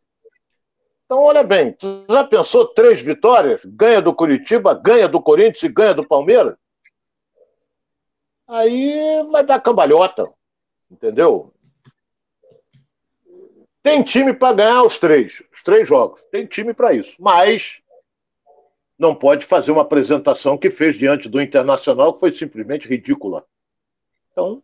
Então, 1.05 1.23
olha 1.23 1.42
bem, 1.42 1.73
tu 1.73 2.05
já 2.11 2.23
pensou 2.23 2.66
três 2.66 3.01
vitórias? 3.01 3.64
Ganha 3.64 4.03
do 4.03 4.14
Curitiba, 4.14 4.75
ganha 4.75 5.09
do 5.09 5.23
Corinthians 5.23 5.62
e 5.62 5.68
ganha 5.68 5.94
do 5.94 6.07
Palmeiras? 6.07 6.55
Aí 8.47 9.23
vai 9.31 9.44
dar 9.44 9.61
cambalhota, 9.61 10.31
entendeu? 10.90 11.53
Tem 13.82 14.02
time 14.02 14.32
para 14.32 14.54
ganhar 14.54 14.82
os 14.82 14.98
três, 14.98 15.42
os 15.52 15.62
três 15.62 15.88
jogos. 15.88 16.22
Tem 16.30 16.46
time 16.46 16.74
para 16.74 16.92
isso. 16.92 17.14
Mas 17.18 17.80
não 18.98 19.14
pode 19.14 19.46
fazer 19.46 19.70
uma 19.70 19.82
apresentação 19.82 20.58
que 20.58 20.70
fez 20.70 20.96
diante 20.96 21.28
do 21.28 21.40
Internacional 21.40 22.12
que 22.12 22.20
foi 22.20 22.32
simplesmente 22.32 22.88
ridícula. 22.88 23.46
Então, 24.32 24.62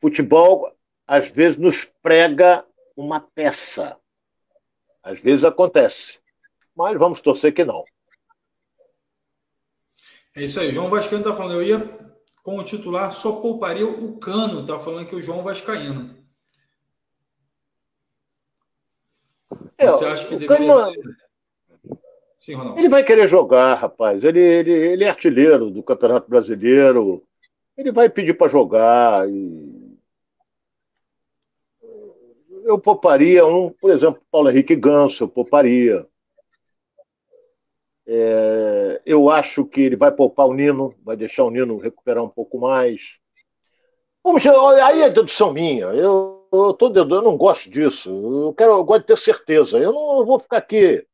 futebol 0.00 0.72
às 1.06 1.28
vezes 1.30 1.58
nos 1.58 1.84
prega 2.02 2.64
uma 2.96 3.20
peça. 3.20 3.96
Às 5.02 5.20
vezes 5.20 5.44
acontece. 5.44 6.18
Mas 6.74 6.98
vamos 6.98 7.20
torcer 7.20 7.54
que 7.54 7.64
não. 7.64 7.84
É 10.36 10.44
isso 10.44 10.60
aí. 10.60 10.70
João 10.70 10.90
Vascaíno 10.90 11.22
está 11.22 11.34
falando, 11.34 11.60
eu 11.60 11.62
ia 11.62 11.78
com 12.42 12.58
o 12.58 12.64
titular, 12.64 13.12
só 13.12 13.40
pouparia 13.40 13.86
o 13.86 14.18
Cano. 14.18 14.60
Está 14.60 14.78
falando 14.78 15.06
que 15.06 15.14
o 15.14 15.22
João 15.22 15.42
Vascaíno. 15.42 16.15
É, 19.78 19.86
Você 19.86 20.04
acha 20.06 20.26
que 20.26 20.36
deveria 20.36 20.68
Cano... 20.68 20.90
ser? 20.90 21.26
Sim, 22.38 22.54
Ronaldo. 22.54 22.78
Ele 22.78 22.88
vai 22.88 23.02
querer 23.02 23.26
jogar, 23.26 23.74
rapaz. 23.74 24.22
Ele, 24.22 24.40
ele, 24.40 24.70
ele 24.70 25.04
é 25.04 25.08
artilheiro 25.08 25.70
do 25.70 25.82
Campeonato 25.82 26.28
Brasileiro. 26.28 27.24
Ele 27.76 27.92
vai 27.92 28.08
pedir 28.08 28.34
para 28.34 28.48
jogar. 28.48 29.28
E... 29.28 29.96
Eu 32.64 32.78
pouparia 32.78 33.46
um, 33.46 33.70
por 33.70 33.90
exemplo, 33.90 34.20
Paulo 34.30 34.50
Henrique 34.50 34.76
Ganso, 34.76 35.24
eu 35.24 35.28
pouparia. 35.28 36.06
É, 38.08 39.02
eu 39.04 39.28
acho 39.28 39.64
que 39.64 39.80
ele 39.80 39.96
vai 39.96 40.12
poupar 40.12 40.46
o 40.46 40.54
Nino, 40.54 40.94
vai 41.02 41.16
deixar 41.16 41.44
o 41.44 41.50
Nino 41.50 41.76
recuperar 41.76 42.22
um 42.22 42.28
pouco 42.28 42.58
mais. 42.58 43.18
Vamos, 44.22 44.44
aí 44.46 45.02
é 45.02 45.10
dedução 45.10 45.52
minha. 45.52 45.86
Eu, 45.86 46.35
eu, 46.64 46.74
tô, 46.74 46.92
eu 46.92 47.22
não 47.22 47.36
gosto 47.36 47.68
disso. 47.68 48.10
Eu, 48.10 48.54
quero, 48.54 48.72
eu 48.72 48.84
gosto 48.84 49.02
de 49.02 49.06
ter 49.08 49.18
certeza. 49.18 49.78
Eu 49.78 49.92
não 49.92 50.24
vou 50.24 50.38
ficar 50.38 50.58
aqui 50.58 51.06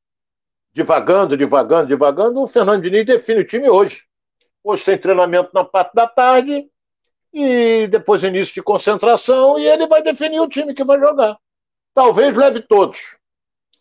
divagando, 0.73 1.37
divagando, 1.37 1.87
divagando. 1.87 2.43
O 2.43 2.49
Fernando 2.49 2.83
Diniz 2.83 3.05
define 3.05 3.41
o 3.41 3.47
time 3.47 3.69
hoje. 3.69 4.03
Hoje 4.65 4.85
tem 4.85 4.99
treinamento 4.99 5.51
na 5.53 5.65
parte 5.65 5.95
da 5.95 6.07
tarde 6.07 6.69
e 7.33 7.87
depois 7.89 8.23
início 8.23 8.55
de 8.55 8.63
concentração 8.63 9.59
e 9.59 9.67
ele 9.67 9.87
vai 9.87 10.03
definir 10.03 10.41
o 10.41 10.49
time 10.49 10.75
que 10.75 10.85
vai 10.85 10.99
jogar. 10.99 11.39
Talvez 11.95 12.37
leve 12.37 12.61
todos, 12.61 13.17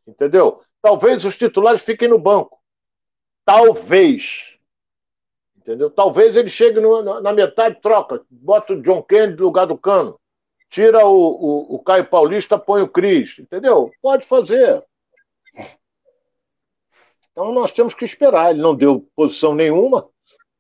entendeu? 0.08 0.62
Talvez 0.82 1.24
os 1.24 1.38
titulares 1.38 1.82
fiquem 1.82 2.08
no 2.08 2.17
banco. 2.17 2.60
Talvez. 3.45 4.58
Entendeu? 5.56 5.89
Talvez 5.89 6.36
ele 6.36 6.50
chegue 6.50 6.80
no, 6.80 7.21
na 7.21 7.32
metade, 7.32 7.80
troca, 7.82 8.26
bota 8.30 8.74
o 8.74 8.82
John 8.82 9.04
Kennedy 9.04 9.38
no 9.38 9.45
lugar 9.45 9.67
do 9.67 9.78
Cano 9.78 10.19
tira 10.71 11.05
o, 11.05 11.13
o, 11.13 11.75
o 11.75 11.84
Caio 11.84 12.07
Paulista, 12.07 12.57
põe 12.57 12.81
o 12.81 12.88
Cris, 12.88 13.38
entendeu? 13.38 13.91
Pode 14.01 14.25
fazer. 14.25 14.84
Então 17.31 17.51
nós 17.51 17.73
temos 17.73 17.93
que 17.93 18.05
esperar. 18.05 18.51
Ele 18.51 18.62
não 18.62 18.73
deu 18.73 19.07
posição 19.13 19.53
nenhuma, 19.53 20.10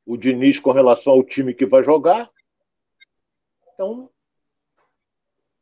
o 0.05 0.17
Diniz, 0.17 0.59
com 0.59 0.71
relação 0.71 1.13
ao 1.13 1.23
time 1.23 1.53
que 1.53 1.65
vai 1.65 1.81
jogar. 1.81 2.29
Então, 3.73 4.09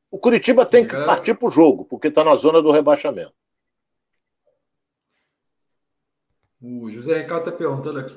o 0.09 0.17
Curitiba 0.17 0.65
tem 0.65 0.85
que 0.85 0.95
partir 1.05 1.35
para 1.35 1.47
o 1.47 1.51
jogo, 1.51 1.85
porque 1.85 2.07
está 2.07 2.23
na 2.23 2.35
zona 2.35 2.59
do 2.59 2.71
rebaixamento. 2.71 3.33
O 6.59 6.89
José 6.89 7.19
Ricardo 7.19 7.47
está 7.47 7.57
perguntando 7.57 7.99
aqui 7.99 8.15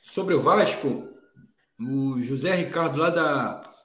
sobre 0.00 0.34
o 0.34 0.40
Vasco. 0.40 1.14
O 1.78 2.20
José 2.22 2.54
Ricardo, 2.54 2.98
lá 2.98 3.10
da, 3.10 3.75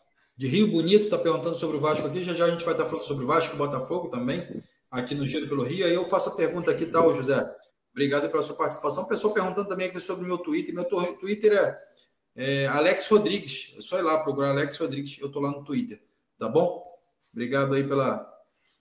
de 0.42 0.48
Rio 0.48 0.72
Bonito 0.72 1.04
está 1.04 1.20
perguntando 1.20 1.56
sobre 1.56 1.78
o 1.78 1.80
Vasco 1.80 2.08
aqui. 2.08 2.24
Já 2.24 2.34
já 2.34 2.46
a 2.46 2.50
gente 2.50 2.66
vai 2.66 2.74
estar 2.74 2.86
tá 2.86 2.90
falando 2.90 3.06
sobre 3.06 3.24
o 3.24 3.28
Vasco 3.28 3.54
e 3.54 3.58
Botafogo 3.60 4.10
também, 4.10 4.44
aqui 4.90 5.14
no 5.14 5.24
Giro 5.28 5.48
pelo 5.48 5.62
Rio. 5.62 5.86
Aí 5.86 5.94
eu 5.94 6.04
faço 6.06 6.30
a 6.30 6.36
pergunta 6.36 6.72
aqui, 6.72 6.88
tal, 6.88 7.12
tá, 7.12 7.18
José. 7.18 7.56
Obrigado 7.92 8.28
pela 8.28 8.42
sua 8.42 8.56
participação. 8.56 9.06
Pessoal 9.06 9.36
perguntando 9.36 9.70
também 9.70 9.90
aqui 9.90 10.00
sobre 10.00 10.26
o 10.26 10.28
meu 10.28 10.40
Twitter. 10.40 10.74
Meu 10.74 10.84
Twitter 10.84 11.54
é, 11.54 12.64
é 12.64 12.68
Alex 12.70 13.08
Rodrigues. 13.08 13.76
É 13.78 13.82
só 13.82 14.00
ir 14.00 14.02
lá 14.02 14.18
procurar 14.24 14.50
Alex 14.50 14.80
Rodrigues. 14.80 15.20
Eu 15.20 15.28
estou 15.28 15.44
lá 15.44 15.52
no 15.52 15.64
Twitter. 15.64 16.02
Tá 16.40 16.50
bom? 16.50 16.92
Obrigado 17.32 17.76
aí 17.76 17.88
pela, 17.88 18.28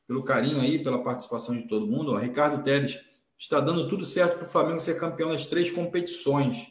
pelo 0.08 0.24
carinho 0.24 0.62
aí, 0.62 0.82
pela 0.82 1.04
participação 1.04 1.54
de 1.54 1.68
todo 1.68 1.86
mundo. 1.86 2.14
Ó, 2.14 2.16
Ricardo 2.16 2.64
Teles 2.64 2.98
está 3.36 3.60
dando 3.60 3.86
tudo 3.86 4.02
certo 4.06 4.38
para 4.38 4.46
o 4.46 4.50
Flamengo 4.50 4.80
ser 4.80 4.98
campeão 4.98 5.28
nas 5.28 5.46
três 5.46 5.70
competições. 5.70 6.68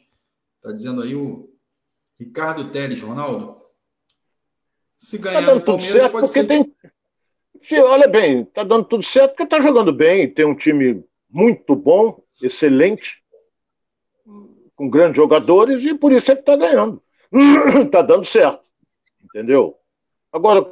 Está 0.55 0.71
dizendo 0.71 1.03
aí 1.03 1.13
o 1.13 1.47
Ricardo 2.19 2.71
Teles, 2.71 3.03
Ronaldo. 3.03 3.59
Se 4.99 5.17
ganhar 5.17 5.45
tá 5.45 5.55
no 5.55 5.61
Palmeiras, 5.61 6.11
pode 6.11 6.27
ser. 6.27 6.45
Tem, 6.45 6.75
Se, 7.63 7.79
olha 7.79 8.05
bem, 8.05 8.43
tá 8.43 8.65
dando 8.65 8.83
tudo 8.83 9.01
certo 9.01 9.31
porque 9.31 9.47
tá 9.47 9.61
jogando 9.61 9.93
bem, 9.93 10.29
tem 10.29 10.45
um 10.45 10.53
time 10.53 11.01
muito 11.29 11.73
bom, 11.73 12.21
excelente, 12.41 13.23
com 14.75 14.89
grandes 14.89 15.15
jogadores, 15.15 15.85
e 15.85 15.93
por 15.93 16.11
isso 16.11 16.29
é 16.33 16.35
que 16.35 16.43
tá 16.43 16.57
ganhando. 16.57 17.01
tá 17.89 18.01
dando 18.01 18.25
certo. 18.25 18.61
Entendeu? 19.23 19.79
Agora, 20.33 20.69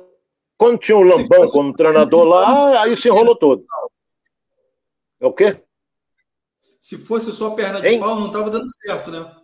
quando 0.58 0.78
tinha 0.78 0.98
o 0.98 1.04
Lambão 1.04 1.46
como 1.50 1.74
treinador 1.74 2.26
lá, 2.26 2.82
aí 2.82 2.98
se 2.98 3.08
enrolou 3.08 3.36
todo. 3.36 3.66
É 5.22 5.26
o 5.26 5.32
quê? 5.32 5.58
Se 6.82 6.98
fosse 6.98 7.32
só 7.32 7.52
perna 7.52 7.80
de 7.80 7.88
hein? 7.88 8.00
pau, 8.00 8.20
não 8.20 8.28
estava 8.28 8.50
dando 8.50 8.68
certo, 8.86 9.10
né? 9.10 9.37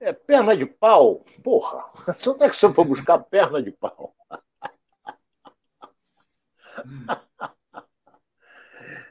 É, 0.00 0.12
perna 0.12 0.56
de 0.56 0.64
pau? 0.64 1.24
Porra, 1.42 1.84
onde 2.28 2.44
é 2.44 2.50
que 2.50 2.56
você 2.56 2.72
foi 2.72 2.84
buscar 2.84 3.18
perna 3.18 3.60
de 3.60 3.72
pau? 3.72 4.14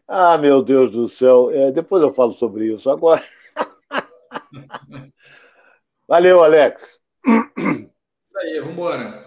ah, 0.07 0.37
meu 0.37 0.63
Deus 0.63 0.91
do 0.91 1.09
céu. 1.09 1.51
É, 1.51 1.71
depois 1.71 2.01
eu 2.01 2.13
falo 2.13 2.33
sobre 2.33 2.73
isso. 2.73 2.89
Agora. 2.89 3.21
Valeu, 6.07 6.41
Alex. 6.41 7.01
Isso 8.23 8.37
aí, 8.39 8.59
vamos 8.59 8.73
embora. 8.73 9.25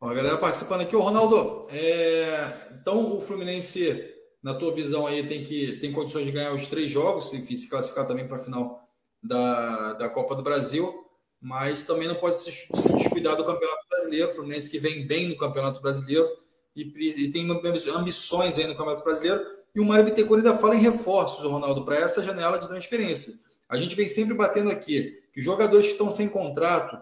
a 0.00 0.14
galera 0.14 0.38
participando 0.38 0.82
aqui, 0.82 0.94
o 0.94 1.00
Ronaldo. 1.00 1.66
É... 1.72 2.78
Então, 2.80 3.16
o 3.16 3.20
Fluminense, 3.20 4.14
na 4.40 4.54
tua 4.54 4.72
visão 4.72 5.04
aí, 5.04 5.26
tem 5.26 5.42
que 5.42 5.80
tem 5.80 5.90
condições 5.90 6.26
de 6.26 6.32
ganhar 6.32 6.54
os 6.54 6.68
três 6.68 6.88
jogos, 6.88 7.34
enfim, 7.34 7.56
se 7.56 7.68
classificar 7.68 8.06
também 8.06 8.28
para 8.28 8.36
a 8.36 8.44
final 8.44 8.89
da, 9.22 9.94
da 9.94 10.08
Copa 10.08 10.34
do 10.34 10.42
Brasil, 10.42 11.06
mas 11.40 11.86
também 11.86 12.08
não 12.08 12.14
pode 12.14 12.36
se, 12.36 12.68
descuidar 12.96 13.36
do 13.36 13.44
Campeonato 13.44 13.86
Brasileiro. 13.88 14.30
O 14.30 14.34
Fluminense 14.34 14.70
que 14.70 14.78
vem 14.78 15.06
bem 15.06 15.28
no 15.28 15.36
Campeonato 15.36 15.80
Brasileiro 15.80 16.28
e, 16.76 16.82
e 17.24 17.32
tem 17.32 17.50
ambições 17.50 18.58
aí 18.58 18.66
no 18.66 18.74
Campeonato 18.74 19.04
Brasileiro. 19.04 19.44
E 19.74 19.80
o 19.80 19.84
Mário 19.84 20.04
Bittencourt 20.04 20.44
ainda 20.44 20.58
fala 20.58 20.74
em 20.74 20.80
reforços, 20.80 21.44
Ronaldo, 21.44 21.84
para 21.84 21.96
essa 21.96 22.22
janela 22.22 22.58
de 22.58 22.66
transferência. 22.66 23.32
A 23.68 23.76
gente 23.76 23.94
vem 23.94 24.08
sempre 24.08 24.34
batendo 24.34 24.70
aqui 24.70 25.22
que 25.32 25.40
jogadores 25.40 25.86
que 25.86 25.92
estão 25.92 26.10
sem 26.10 26.28
contrato 26.28 27.00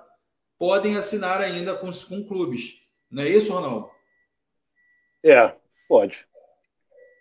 podem 0.58 0.96
assinar 0.96 1.40
ainda 1.40 1.74
com, 1.74 1.90
com 1.90 2.24
clubes. 2.24 2.82
Não 3.10 3.22
é 3.22 3.28
isso, 3.28 3.52
Ronaldo? 3.52 3.90
É, 5.24 5.54
pode. 5.88 6.26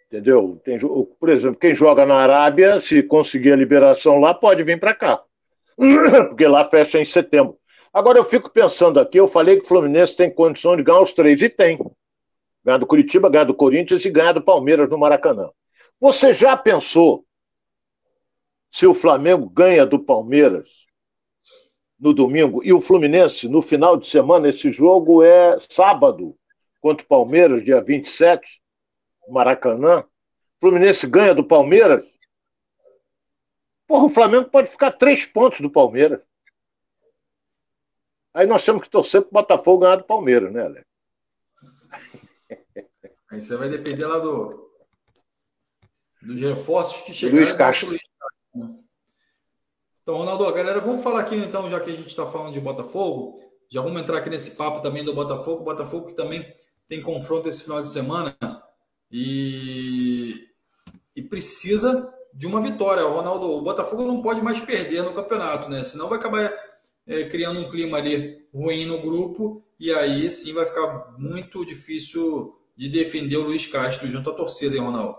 Entendeu? 0.07 0.59
Tem, 0.63 0.79
por 0.79 1.29
exemplo, 1.29 1.59
quem 1.59 1.75
joga 1.75 2.05
na 2.05 2.15
Arábia, 2.15 2.79
se 2.79 3.03
conseguir 3.03 3.51
a 3.51 3.57
liberação 3.57 4.19
lá, 4.19 4.33
pode 4.33 4.63
vir 4.63 4.79
para 4.79 4.95
cá. 4.95 5.21
Porque 6.29 6.47
lá 6.47 6.63
fecha 6.63 6.99
em 6.99 7.05
setembro. 7.05 7.57
Agora 7.93 8.17
eu 8.17 8.23
fico 8.23 8.49
pensando 8.49 8.99
aqui, 8.99 9.19
eu 9.19 9.27
falei 9.27 9.57
que 9.57 9.63
o 9.63 9.67
Fluminense 9.67 10.15
tem 10.15 10.33
condição 10.33 10.77
de 10.77 10.83
ganhar 10.83 11.01
os 11.01 11.13
três, 11.13 11.41
e 11.41 11.49
tem. 11.49 11.77
Ganhar 12.63 12.77
do 12.77 12.87
Curitiba, 12.87 13.29
ganhar 13.29 13.43
do 13.43 13.53
Corinthians 13.53 14.05
e 14.05 14.09
ganhar 14.09 14.33
do 14.33 14.41
Palmeiras 14.41 14.89
no 14.89 14.97
Maracanã. 14.97 15.49
Você 15.99 16.33
já 16.33 16.55
pensou 16.55 17.25
se 18.71 18.85
o 18.85 18.93
Flamengo 18.93 19.49
ganha 19.49 19.85
do 19.85 19.99
Palmeiras 19.99 20.69
no 21.99 22.13
domingo 22.13 22.63
e 22.63 22.71
o 22.71 22.79
Fluminense 22.79 23.47
no 23.49 23.61
final 23.61 23.97
de 23.97 24.07
semana? 24.07 24.49
Esse 24.49 24.69
jogo 24.69 25.23
é 25.23 25.57
sábado 25.69 26.35
contra 26.79 27.03
o 27.03 27.07
Palmeiras, 27.07 27.63
dia 27.63 27.81
27, 27.81 28.61
Maracanã. 29.27 30.03
Fluminense 30.59 31.05
ganha 31.07 31.35
do 31.35 31.43
Palmeiras. 31.43 32.05
Porra, 33.87 34.05
o 34.05 34.09
Flamengo 34.09 34.49
pode 34.49 34.69
ficar 34.69 34.91
três 34.91 35.25
pontos 35.25 35.61
do 35.61 35.69
Palmeiras. 35.69 36.19
Aí 38.33 38.45
nós 38.45 38.63
temos 38.63 38.83
que 38.83 38.89
torcer 38.89 39.21
para 39.21 39.29
o 39.29 39.33
Botafogo 39.33 39.79
ganhar 39.79 39.95
do 39.95 40.03
Palmeiras, 40.03 40.51
né, 40.51 40.63
Alex? 40.63 40.85
Aí 43.31 43.41
você 43.41 43.57
vai 43.57 43.69
depender 43.69 44.05
lá 44.05 44.19
do, 44.19 44.71
dos 46.21 46.39
reforços 46.41 47.01
que 47.05 47.13
chegaram. 47.13 47.43
Luiz 47.43 47.55
Castro. 47.55 47.87
Luiz 47.89 48.01
Castro. 48.01 48.83
Então, 50.01 50.17
Ronaldo, 50.17 50.53
galera, 50.53 50.79
vamos 50.79 51.03
falar 51.03 51.21
aqui 51.21 51.35
então, 51.35 51.69
já 51.69 51.79
que 51.79 51.89
a 51.89 51.95
gente 51.95 52.07
está 52.07 52.25
falando 52.25 52.53
de 52.53 52.61
Botafogo, 52.61 53.35
já 53.69 53.81
vamos 53.81 54.01
entrar 54.01 54.19
aqui 54.19 54.29
nesse 54.29 54.55
papo 54.55 54.81
também 54.81 55.03
do 55.03 55.13
Botafogo. 55.13 55.63
Botafogo 55.63 56.07
que 56.07 56.13
também 56.13 56.45
tem 56.87 57.01
confronto 57.01 57.49
esse 57.49 57.63
final 57.63 57.81
de 57.81 57.89
semana 57.89 58.37
e, 59.11 60.49
e 61.15 61.21
precisa 61.23 62.13
de 62.33 62.45
uma 62.45 62.61
vitória. 62.61 63.05
O 63.05 63.13
Ronaldo, 63.13 63.49
o 63.49 63.61
Botafogo 63.61 64.03
não 64.03 64.21
pode 64.21 64.41
mais 64.41 64.59
perder 64.59 65.03
no 65.03 65.13
campeonato, 65.13 65.69
né? 65.69 65.83
Senão 65.83 66.09
vai 66.09 66.17
acabar 66.17 66.51
é, 67.05 67.23
criando 67.25 67.59
um 67.59 67.69
clima 67.69 67.97
ali 67.97 68.45
ruim 68.53 68.85
no 68.85 68.99
grupo 68.99 69.63
e 69.79 69.91
aí 69.91 70.29
sim 70.29 70.53
vai 70.53 70.65
ficar 70.65 71.13
muito 71.17 71.65
difícil 71.65 72.55
de 72.75 72.89
defender 72.89 73.37
o 73.37 73.43
Luiz 73.43 73.65
Castro 73.67 74.07
junto 74.07 74.29
à 74.29 74.33
torcida, 74.33 74.75
hein, 74.75 74.81
Ronaldo? 74.81 75.17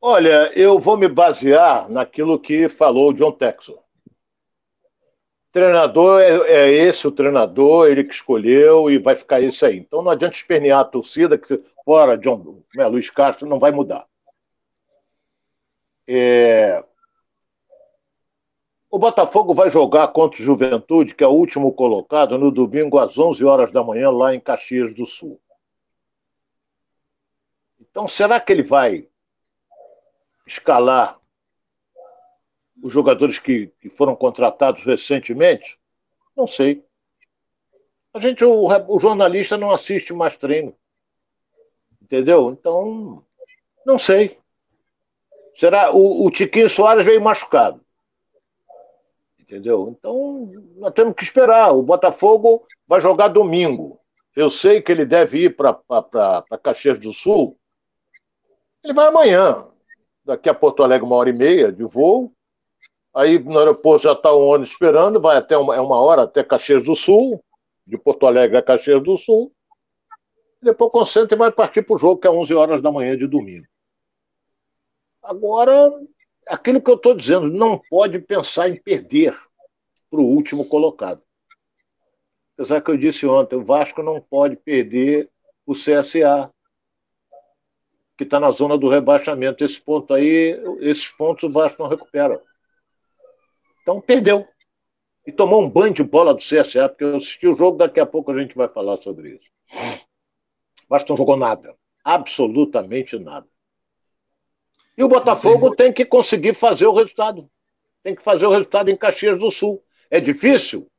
Olha, 0.00 0.52
eu 0.54 0.78
vou 0.78 0.96
me 0.98 1.08
basear 1.08 1.88
naquilo 1.88 2.38
que 2.38 2.68
falou 2.68 3.10
o 3.10 3.14
John 3.14 3.32
Texel 3.32 3.83
treinador 5.54 6.20
é, 6.20 6.32
é, 6.50 6.68
esse 6.68 7.06
o 7.06 7.12
treinador, 7.12 7.86
ele 7.86 8.02
que 8.02 8.12
escolheu 8.12 8.90
e 8.90 8.98
vai 8.98 9.14
ficar 9.14 9.40
isso 9.40 9.64
aí. 9.64 9.78
Então 9.78 10.02
não 10.02 10.10
adianta 10.10 10.34
espernear 10.34 10.80
a 10.80 10.84
torcida 10.84 11.38
que 11.38 11.56
fora 11.84 12.18
John 12.18 12.60
né, 12.74 12.84
Luiz 12.88 13.08
Castro 13.08 13.48
não 13.48 13.60
vai 13.60 13.70
mudar. 13.70 14.04
É... 16.08 16.84
O 18.90 18.98
Botafogo 18.98 19.54
vai 19.54 19.70
jogar 19.70 20.08
contra 20.08 20.40
o 20.40 20.44
Juventude, 20.44 21.14
que 21.14 21.22
é 21.22 21.26
o 21.26 21.30
último 21.30 21.72
colocado, 21.72 22.36
no 22.36 22.50
domingo 22.50 22.98
às 22.98 23.16
11 23.16 23.44
horas 23.44 23.72
da 23.72 23.82
manhã, 23.82 24.10
lá 24.10 24.34
em 24.34 24.40
Caxias 24.40 24.92
do 24.92 25.06
Sul. 25.06 25.40
Então, 27.80 28.08
será 28.08 28.40
que 28.40 28.52
ele 28.52 28.62
vai 28.62 29.06
escalar 30.46 31.18
os 32.82 32.92
jogadores 32.92 33.38
que, 33.38 33.68
que 33.80 33.88
foram 33.88 34.14
contratados 34.14 34.84
recentemente? 34.84 35.78
Não 36.36 36.46
sei. 36.46 36.84
A 38.12 38.20
gente, 38.20 38.44
o, 38.44 38.66
o 38.88 38.98
jornalista 38.98 39.56
não 39.56 39.72
assiste 39.72 40.12
mais 40.12 40.36
treino. 40.36 40.74
Entendeu? 42.00 42.50
Então, 42.50 43.24
não 43.84 43.98
sei. 43.98 44.36
Será 45.56 45.92
o, 45.92 46.26
o 46.26 46.30
Tiquinho 46.30 46.68
Soares 46.68 47.04
veio 47.04 47.20
machucado. 47.20 47.80
Entendeu? 49.38 49.94
Então, 49.96 50.50
nós 50.76 50.92
temos 50.94 51.14
que 51.14 51.22
esperar. 51.22 51.72
O 51.72 51.82
Botafogo 51.82 52.66
vai 52.86 53.00
jogar 53.00 53.28
domingo. 53.28 54.00
Eu 54.34 54.50
sei 54.50 54.82
que 54.82 54.90
ele 54.90 55.04
deve 55.04 55.44
ir 55.44 55.56
para 55.56 56.44
Caxias 56.62 56.98
do 56.98 57.12
Sul. 57.12 57.58
Ele 58.82 58.92
vai 58.92 59.06
amanhã. 59.06 59.66
Daqui 60.24 60.48
a 60.48 60.54
Porto 60.54 60.82
Alegre, 60.82 61.06
uma 61.06 61.16
hora 61.16 61.30
e 61.30 61.32
meia 61.32 61.70
de 61.70 61.84
voo. 61.84 62.32
Aí 63.14 63.38
no 63.38 63.58
aeroporto 63.58 64.04
já 64.04 64.12
está 64.12 64.32
o 64.32 64.46
ônibus 64.46 64.70
esperando, 64.70 65.20
vai 65.20 65.36
até 65.36 65.56
uma, 65.56 65.76
é 65.76 65.80
uma 65.80 66.00
hora 66.00 66.22
até 66.22 66.42
Caxias 66.42 66.82
do 66.82 66.96
Sul, 66.96 67.42
de 67.86 67.96
Porto 67.96 68.26
Alegre 68.26 68.56
a 68.56 68.62
Caxias 68.62 69.02
do 69.02 69.16
Sul. 69.16 69.52
Depois 70.60 70.90
concentra 70.90 71.36
e 71.36 71.38
vai 71.38 71.52
partir 71.52 71.82
para 71.82 71.94
o 71.94 71.98
jogo, 71.98 72.20
que 72.20 72.26
é 72.26 72.30
11 72.30 72.54
horas 72.54 72.80
da 72.80 72.90
manhã 72.90 73.16
de 73.16 73.26
domingo. 73.26 73.66
Agora, 75.22 75.92
aquilo 76.48 76.82
que 76.82 76.90
eu 76.90 76.96
estou 76.96 77.14
dizendo, 77.14 77.48
não 77.48 77.78
pode 77.78 78.18
pensar 78.18 78.68
em 78.68 78.80
perder 78.80 79.38
para 80.10 80.20
o 80.20 80.26
último 80.26 80.68
colocado. 80.68 81.22
Apesar 82.54 82.80
que 82.80 82.90
eu 82.90 82.96
disse 82.96 83.26
ontem, 83.26 83.56
o 83.56 83.64
Vasco 83.64 84.02
não 84.02 84.20
pode 84.20 84.56
perder 84.56 85.30
o 85.66 85.74
CSA, 85.74 86.50
que 88.16 88.24
está 88.24 88.38
na 88.38 88.50
zona 88.50 88.78
do 88.78 88.88
rebaixamento. 88.88 89.64
Esse 89.64 89.80
ponto 89.80 90.14
aí, 90.14 90.60
esses 90.80 91.08
pontos 91.08 91.44
o 91.44 91.50
Vasco 91.50 91.82
não 91.82 91.90
recupera. 91.90 92.40
Então 93.84 94.00
perdeu. 94.00 94.48
E 95.26 95.30
tomou 95.30 95.62
um 95.62 95.68
banho 95.68 95.92
de 95.92 96.02
bola 96.02 96.32
do 96.32 96.40
CSA, 96.40 96.88
porque 96.88 97.04
eu 97.04 97.16
assisti 97.16 97.46
o 97.46 97.54
jogo, 97.54 97.76
daqui 97.76 98.00
a 98.00 98.06
pouco 98.06 98.32
a 98.32 98.40
gente 98.40 98.56
vai 98.56 98.66
falar 98.66 98.96
sobre 99.02 99.34
isso. 99.34 99.50
Mas 100.88 101.04
não 101.04 101.16
jogou 101.16 101.36
nada. 101.36 101.76
Absolutamente 102.02 103.18
nada. 103.18 103.46
E 104.96 105.04
o 105.04 105.08
Botafogo 105.08 105.70
Sim. 105.70 105.76
tem 105.76 105.92
que 105.92 106.04
conseguir 106.04 106.54
fazer 106.54 106.86
o 106.86 106.94
resultado. 106.94 107.50
Tem 108.02 108.14
que 108.14 108.22
fazer 108.22 108.46
o 108.46 108.50
resultado 108.50 108.90
em 108.90 108.96
Caxias 108.96 109.38
do 109.38 109.50
Sul. 109.50 109.82
É 110.10 110.18
difícil? 110.18 110.90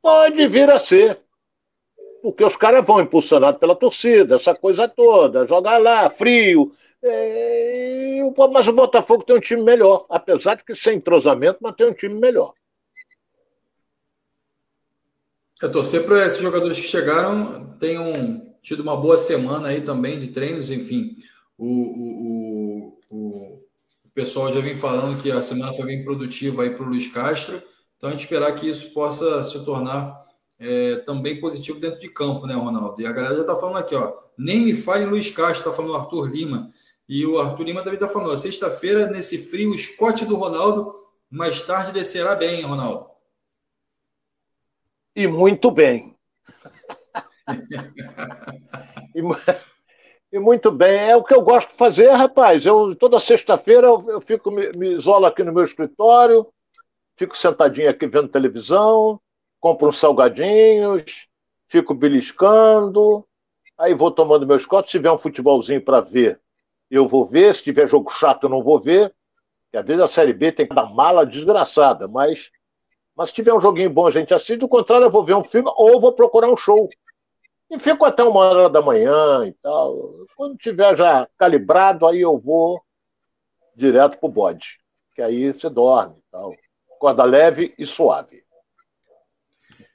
Pode 0.00 0.46
vir 0.48 0.70
a 0.70 0.78
ser. 0.80 1.20
Porque 2.20 2.44
os 2.44 2.56
caras 2.56 2.84
vão 2.84 3.00
impulsionados 3.00 3.60
pela 3.60 3.76
torcida, 3.76 4.36
essa 4.36 4.54
coisa 4.54 4.88
toda. 4.88 5.46
Jogar 5.46 5.78
lá, 5.78 6.08
frio, 6.10 6.72
é, 7.02 7.91
mas 8.52 8.68
o 8.68 8.72
Botafogo 8.72 9.24
tem 9.24 9.36
um 9.36 9.40
time 9.40 9.62
melhor, 9.62 10.06
apesar 10.08 10.56
de 10.56 10.64
que 10.64 10.74
sem 10.74 10.96
entrosamento, 10.96 11.58
mas 11.60 11.74
tem 11.74 11.88
um 11.88 11.94
time 11.94 12.18
melhor. 12.18 12.54
Eu 15.60 15.70
torcer 15.70 16.04
para 16.04 16.26
esses 16.26 16.40
jogadores 16.40 16.78
que 16.78 16.86
chegaram 16.86 17.76
tenham 17.78 18.12
tido 18.60 18.80
uma 18.80 18.96
boa 18.96 19.16
semana 19.16 19.68
aí 19.68 19.80
também 19.80 20.18
de 20.18 20.28
treinos, 20.28 20.70
enfim. 20.70 21.16
O, 21.56 21.66
o, 21.66 22.98
o, 23.10 23.62
o 24.04 24.10
pessoal 24.14 24.52
já 24.52 24.60
vem 24.60 24.76
falando 24.76 25.20
que 25.22 25.30
a 25.30 25.40
semana 25.40 25.72
foi 25.72 25.86
bem 25.86 26.04
produtiva 26.04 26.62
aí 26.62 26.70
para 26.70 26.84
o 26.84 26.88
Luiz 26.88 27.06
Castro. 27.12 27.62
Então 27.96 28.08
a 28.08 28.12
gente 28.12 28.24
esperar 28.24 28.52
que 28.56 28.68
isso 28.68 28.92
possa 28.92 29.42
se 29.44 29.64
tornar 29.64 30.18
é, 30.58 30.96
também 31.06 31.40
positivo 31.40 31.78
dentro 31.78 32.00
de 32.00 32.08
campo, 32.08 32.46
né, 32.46 32.54
Ronaldo? 32.54 33.00
E 33.00 33.06
a 33.06 33.12
galera 33.12 33.36
já 33.36 33.42
está 33.42 33.56
falando 33.56 33.78
aqui, 33.78 33.94
ó. 33.94 34.12
Nem 34.36 34.60
me 34.60 34.74
fale 34.74 35.04
Luiz 35.04 35.30
Castro, 35.30 35.58
está 35.58 35.72
falando 35.72 35.96
Arthur 35.96 36.28
Lima. 36.28 36.72
E 37.14 37.26
o 37.26 37.38
Arthur 37.38 37.64
Lima 37.64 37.80
também 37.80 37.96
está 38.00 38.08
falando, 38.08 38.38
sexta-feira, 38.38 39.04
nesse 39.08 39.50
frio, 39.50 39.70
o 39.70 39.76
Scott 39.76 40.24
do 40.24 40.34
Ronaldo, 40.34 40.94
mais 41.30 41.60
tarde 41.60 41.92
descerá 41.92 42.34
bem, 42.34 42.62
Ronaldo. 42.62 43.10
E 45.14 45.26
muito 45.26 45.70
bem. 45.70 46.16
e, 49.14 49.20
e, 50.32 50.38
muito 50.38 50.70
bem. 50.70 51.10
É 51.10 51.14
o 51.14 51.22
que 51.22 51.34
eu 51.34 51.42
gosto 51.42 51.68
de 51.72 51.76
fazer, 51.76 52.08
rapaz. 52.12 52.64
Eu 52.64 52.96
toda 52.96 53.20
sexta-feira 53.20 53.88
eu, 53.88 54.08
eu, 54.08 54.20
fico 54.22 54.50
me, 54.50 54.72
me 54.74 54.94
isolo 54.94 55.26
aqui 55.26 55.44
no 55.44 55.52
meu 55.52 55.64
escritório, 55.64 56.50
fico 57.14 57.36
sentadinho 57.36 57.90
aqui 57.90 58.06
vendo 58.06 58.28
televisão, 58.28 59.20
compro 59.60 59.90
uns 59.90 59.98
salgadinhos, 59.98 61.28
fico 61.68 61.92
beliscando, 61.92 63.22
aí 63.76 63.92
vou 63.92 64.10
tomando 64.10 64.46
meus 64.46 64.64
copos. 64.64 64.90
Se 64.90 64.96
tiver 64.96 65.12
um 65.12 65.18
futebolzinho 65.18 65.84
para 65.84 66.00
ver, 66.00 66.40
eu 66.96 67.08
vou 67.08 67.26
ver. 67.26 67.54
Se 67.54 67.62
tiver 67.62 67.88
jogo 67.88 68.10
chato, 68.10 68.44
eu 68.44 68.50
não 68.50 68.62
vou 68.62 68.78
ver. 68.78 69.14
Porque 69.64 69.78
às 69.78 69.86
vezes 69.86 70.02
a 70.02 70.08
Série 70.08 70.34
B 70.34 70.52
tem 70.52 70.66
cada 70.66 70.84
mala 70.84 71.24
desgraçada, 71.24 72.06
mas, 72.06 72.50
mas 73.16 73.30
se 73.30 73.36
tiver 73.36 73.54
um 73.54 73.60
joguinho 73.60 73.88
bom, 73.88 74.06
a 74.06 74.10
gente 74.10 74.34
assiste. 74.34 74.58
Do 74.58 74.68
contrário, 74.68 75.06
eu 75.06 75.10
vou 75.10 75.24
ver 75.24 75.34
um 75.34 75.42
filme 75.42 75.70
ou 75.76 75.98
vou 75.98 76.12
procurar 76.12 76.50
um 76.50 76.56
show. 76.56 76.88
E 77.70 77.78
fico 77.78 78.04
até 78.04 78.22
uma 78.22 78.40
hora 78.40 78.68
da 78.68 78.82
manhã 78.82 79.46
e 79.46 79.52
tal. 79.62 79.96
Quando 80.36 80.58
tiver 80.58 80.94
já 80.94 81.26
calibrado, 81.38 82.06
aí 82.06 82.20
eu 82.20 82.38
vou 82.38 82.78
direto 83.74 84.18
pro 84.18 84.28
bode. 84.28 84.78
Que 85.14 85.22
aí 85.22 85.50
você 85.50 85.70
dorme 85.70 86.16
e 86.18 86.30
tal. 86.30 86.52
Corda 86.98 87.24
leve 87.24 87.72
e 87.78 87.86
suave. 87.86 88.42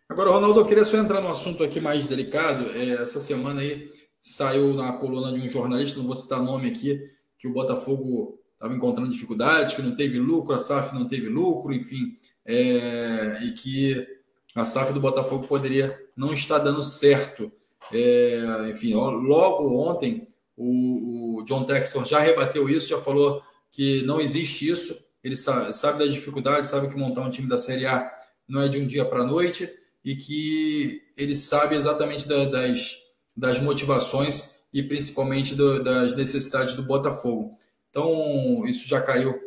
Agora, 0.09 0.31
Ronaldo, 0.31 0.61
eu 0.61 0.65
queria 0.65 0.85
só 0.85 0.97
entrar 0.97 1.21
num 1.21 1.29
assunto 1.29 1.63
aqui 1.63 1.79
mais 1.79 2.07
delicado. 2.07 2.65
É, 2.71 3.03
essa 3.03 3.19
semana 3.19 3.61
aí 3.61 3.91
saiu 4.21 4.73
na 4.73 4.93
coluna 4.93 5.31
de 5.31 5.45
um 5.45 5.49
jornalista, 5.49 5.99
não 5.99 6.07
vou 6.07 6.15
citar 6.15 6.41
nome 6.41 6.69
aqui, 6.69 6.99
que 7.37 7.47
o 7.47 7.53
Botafogo 7.53 8.39
estava 8.53 8.75
encontrando 8.75 9.11
dificuldades, 9.11 9.75
que 9.75 9.81
não 9.81 9.95
teve 9.95 10.19
lucro, 10.19 10.53
a 10.53 10.59
SAF 10.59 10.93
não 10.95 11.07
teve 11.07 11.29
lucro, 11.29 11.73
enfim, 11.73 12.13
é, 12.45 13.39
e 13.43 13.51
que 13.51 14.07
a 14.55 14.63
SAF 14.65 14.93
do 14.93 14.99
Botafogo 14.99 15.47
poderia 15.47 15.97
não 16.15 16.33
estar 16.33 16.57
dando 16.57 16.83
certo. 16.83 17.51
É, 17.93 18.69
enfim, 18.71 18.95
logo 18.95 19.77
ontem 19.77 20.27
o, 20.57 21.37
o, 21.37 21.43
John 21.43 21.63
Textor 21.63 22.05
já 22.05 22.19
rebateu 22.19 22.67
isso, 22.67 22.89
já 22.89 22.99
falou 22.99 23.41
que 23.71 24.01
não 24.03 24.19
existe 24.19 24.69
isso. 24.69 24.97
Ele 25.23 25.37
sabe, 25.37 25.73
sabe 25.73 25.99
da 25.99 26.11
dificuldade, 26.11 26.67
sabe 26.67 26.89
que 26.89 26.97
montar 26.97 27.21
um 27.21 27.29
time 27.29 27.47
da 27.47 27.57
Série 27.57 27.85
A 27.85 28.11
não 28.47 28.61
é 28.61 28.67
de 28.67 28.79
um 28.79 28.87
dia 28.87 29.05
para 29.05 29.21
a 29.21 29.25
noite 29.25 29.69
e 30.03 30.15
que 30.15 31.03
ele 31.15 31.35
sabe 31.35 31.75
exatamente 31.75 32.27
da, 32.27 32.45
das, 32.45 32.97
das 33.37 33.61
motivações 33.61 34.57
e 34.73 34.81
principalmente 34.81 35.53
do, 35.53 35.83
das 35.83 36.15
necessidades 36.15 36.73
do 36.73 36.81
Botafogo. 36.81 37.51
Então, 37.89 38.65
isso 38.65 38.87
já 38.87 38.99
caiu 38.99 39.39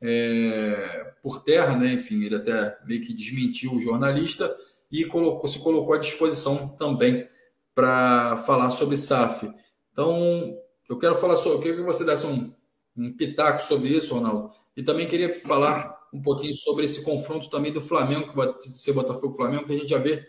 é, 0.00 1.12
por 1.22 1.42
terra, 1.42 1.74
né? 1.74 1.94
Enfim, 1.94 2.22
ele 2.22 2.36
até 2.36 2.78
meio 2.84 3.00
que 3.00 3.14
desmentiu 3.14 3.72
o 3.72 3.80
jornalista 3.80 4.54
e 4.92 5.04
colocou, 5.06 5.48
se 5.48 5.60
colocou 5.60 5.94
à 5.94 5.98
disposição 5.98 6.76
também 6.76 7.26
para 7.74 8.36
falar 8.38 8.70
sobre 8.70 8.96
SAF. 8.96 9.50
Então, 9.92 10.56
eu 10.88 10.98
quero 10.98 11.16
falar 11.16 11.36
sobre, 11.36 11.58
eu 11.58 11.62
queria 11.62 11.76
que 11.78 11.82
você 11.82 12.04
desse 12.04 12.26
um, 12.26 12.52
um 12.96 13.12
pitaco 13.12 13.62
sobre 13.62 13.88
isso, 13.88 14.14
Ronaldo, 14.14 14.52
e 14.76 14.82
também 14.82 15.08
queria 15.08 15.40
falar 15.40 15.98
um 16.12 16.22
pouquinho 16.22 16.54
sobre 16.54 16.84
esse 16.84 17.04
confronto 17.04 17.50
também 17.50 17.72
do 17.72 17.80
Flamengo, 17.80 18.28
que 18.28 18.36
vai 18.36 18.54
ser 18.58 18.92
Botafogo 18.92 19.36
Flamengo, 19.36 19.66
que 19.66 19.72
a 19.72 19.78
gente 19.78 19.90
já 19.90 19.98
vê 19.98 20.24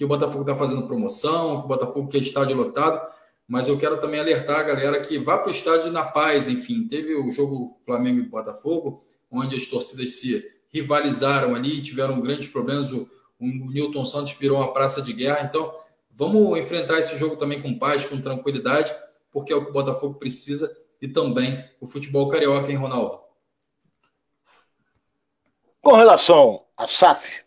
que 0.00 0.04
o 0.06 0.08
Botafogo 0.08 0.40
está 0.40 0.56
fazendo 0.56 0.86
promoção, 0.86 1.58
que 1.58 1.66
o 1.66 1.68
Botafogo 1.68 2.08
quer 2.08 2.22
estádio 2.22 2.56
lotado 2.56 3.06
mas 3.50 3.66
eu 3.66 3.76
quero 3.76 4.00
também 4.00 4.20
alertar 4.20 4.60
a 4.60 4.62
galera 4.62 5.00
que 5.00 5.18
vá 5.18 5.36
para 5.36 5.48
o 5.48 5.50
estádio 5.50 5.90
na 5.90 6.04
paz. 6.04 6.48
Enfim, 6.48 6.86
teve 6.86 7.16
o 7.16 7.32
jogo 7.32 7.80
Flamengo 7.84 8.20
e 8.20 8.28
Botafogo, 8.28 9.02
onde 9.28 9.56
as 9.56 9.66
torcidas 9.66 10.20
se 10.20 10.40
rivalizaram 10.72 11.56
ali, 11.56 11.82
tiveram 11.82 12.20
grandes 12.20 12.46
problemas. 12.46 12.92
O, 12.92 13.10
o 13.40 13.46
Newton 13.72 14.06
Santos 14.06 14.34
virou 14.34 14.58
uma 14.58 14.72
praça 14.72 15.02
de 15.02 15.12
guerra. 15.12 15.44
Então, 15.44 15.74
vamos 16.12 16.56
enfrentar 16.60 17.00
esse 17.00 17.18
jogo 17.18 17.34
também 17.34 17.60
com 17.60 17.76
paz, 17.76 18.04
com 18.04 18.20
tranquilidade, 18.20 18.94
porque 19.32 19.52
é 19.52 19.56
o 19.56 19.64
que 19.64 19.70
o 19.70 19.74
Botafogo 19.74 20.14
precisa 20.14 20.70
e 21.02 21.08
também 21.08 21.64
o 21.80 21.88
futebol 21.88 22.28
carioca, 22.28 22.70
hein, 22.70 22.76
Ronaldo? 22.76 23.18
Com 25.82 25.94
relação 25.94 26.66
à 26.76 26.86
SAF, 26.86 27.42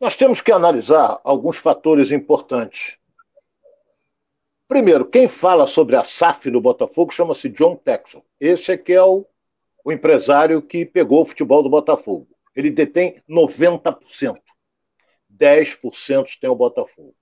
nós 0.00 0.16
temos 0.16 0.40
que 0.40 0.50
analisar 0.50 1.20
alguns 1.22 1.58
fatores 1.58 2.10
importantes. 2.10 2.96
Primeiro, 4.66 5.04
quem 5.04 5.28
fala 5.28 5.66
sobre 5.66 5.94
a 5.94 6.02
SAF 6.02 6.50
no 6.50 6.60
Botafogo 6.60 7.12
chama-se 7.12 7.50
John 7.50 7.76
Texel. 7.76 8.24
Esse 8.40 8.72
é 8.72 8.78
que 8.78 8.92
é 8.92 9.02
o, 9.02 9.26
o 9.84 9.92
empresário 9.92 10.62
que 10.62 10.86
pegou 10.86 11.22
o 11.22 11.26
futebol 11.26 11.62
do 11.62 11.68
Botafogo. 11.68 12.28
Ele 12.56 12.70
detém 12.70 13.20
90%. 13.28 14.38
10% 15.38 16.38
tem 16.40 16.48
o 16.48 16.54
Botafogo. 16.54 17.14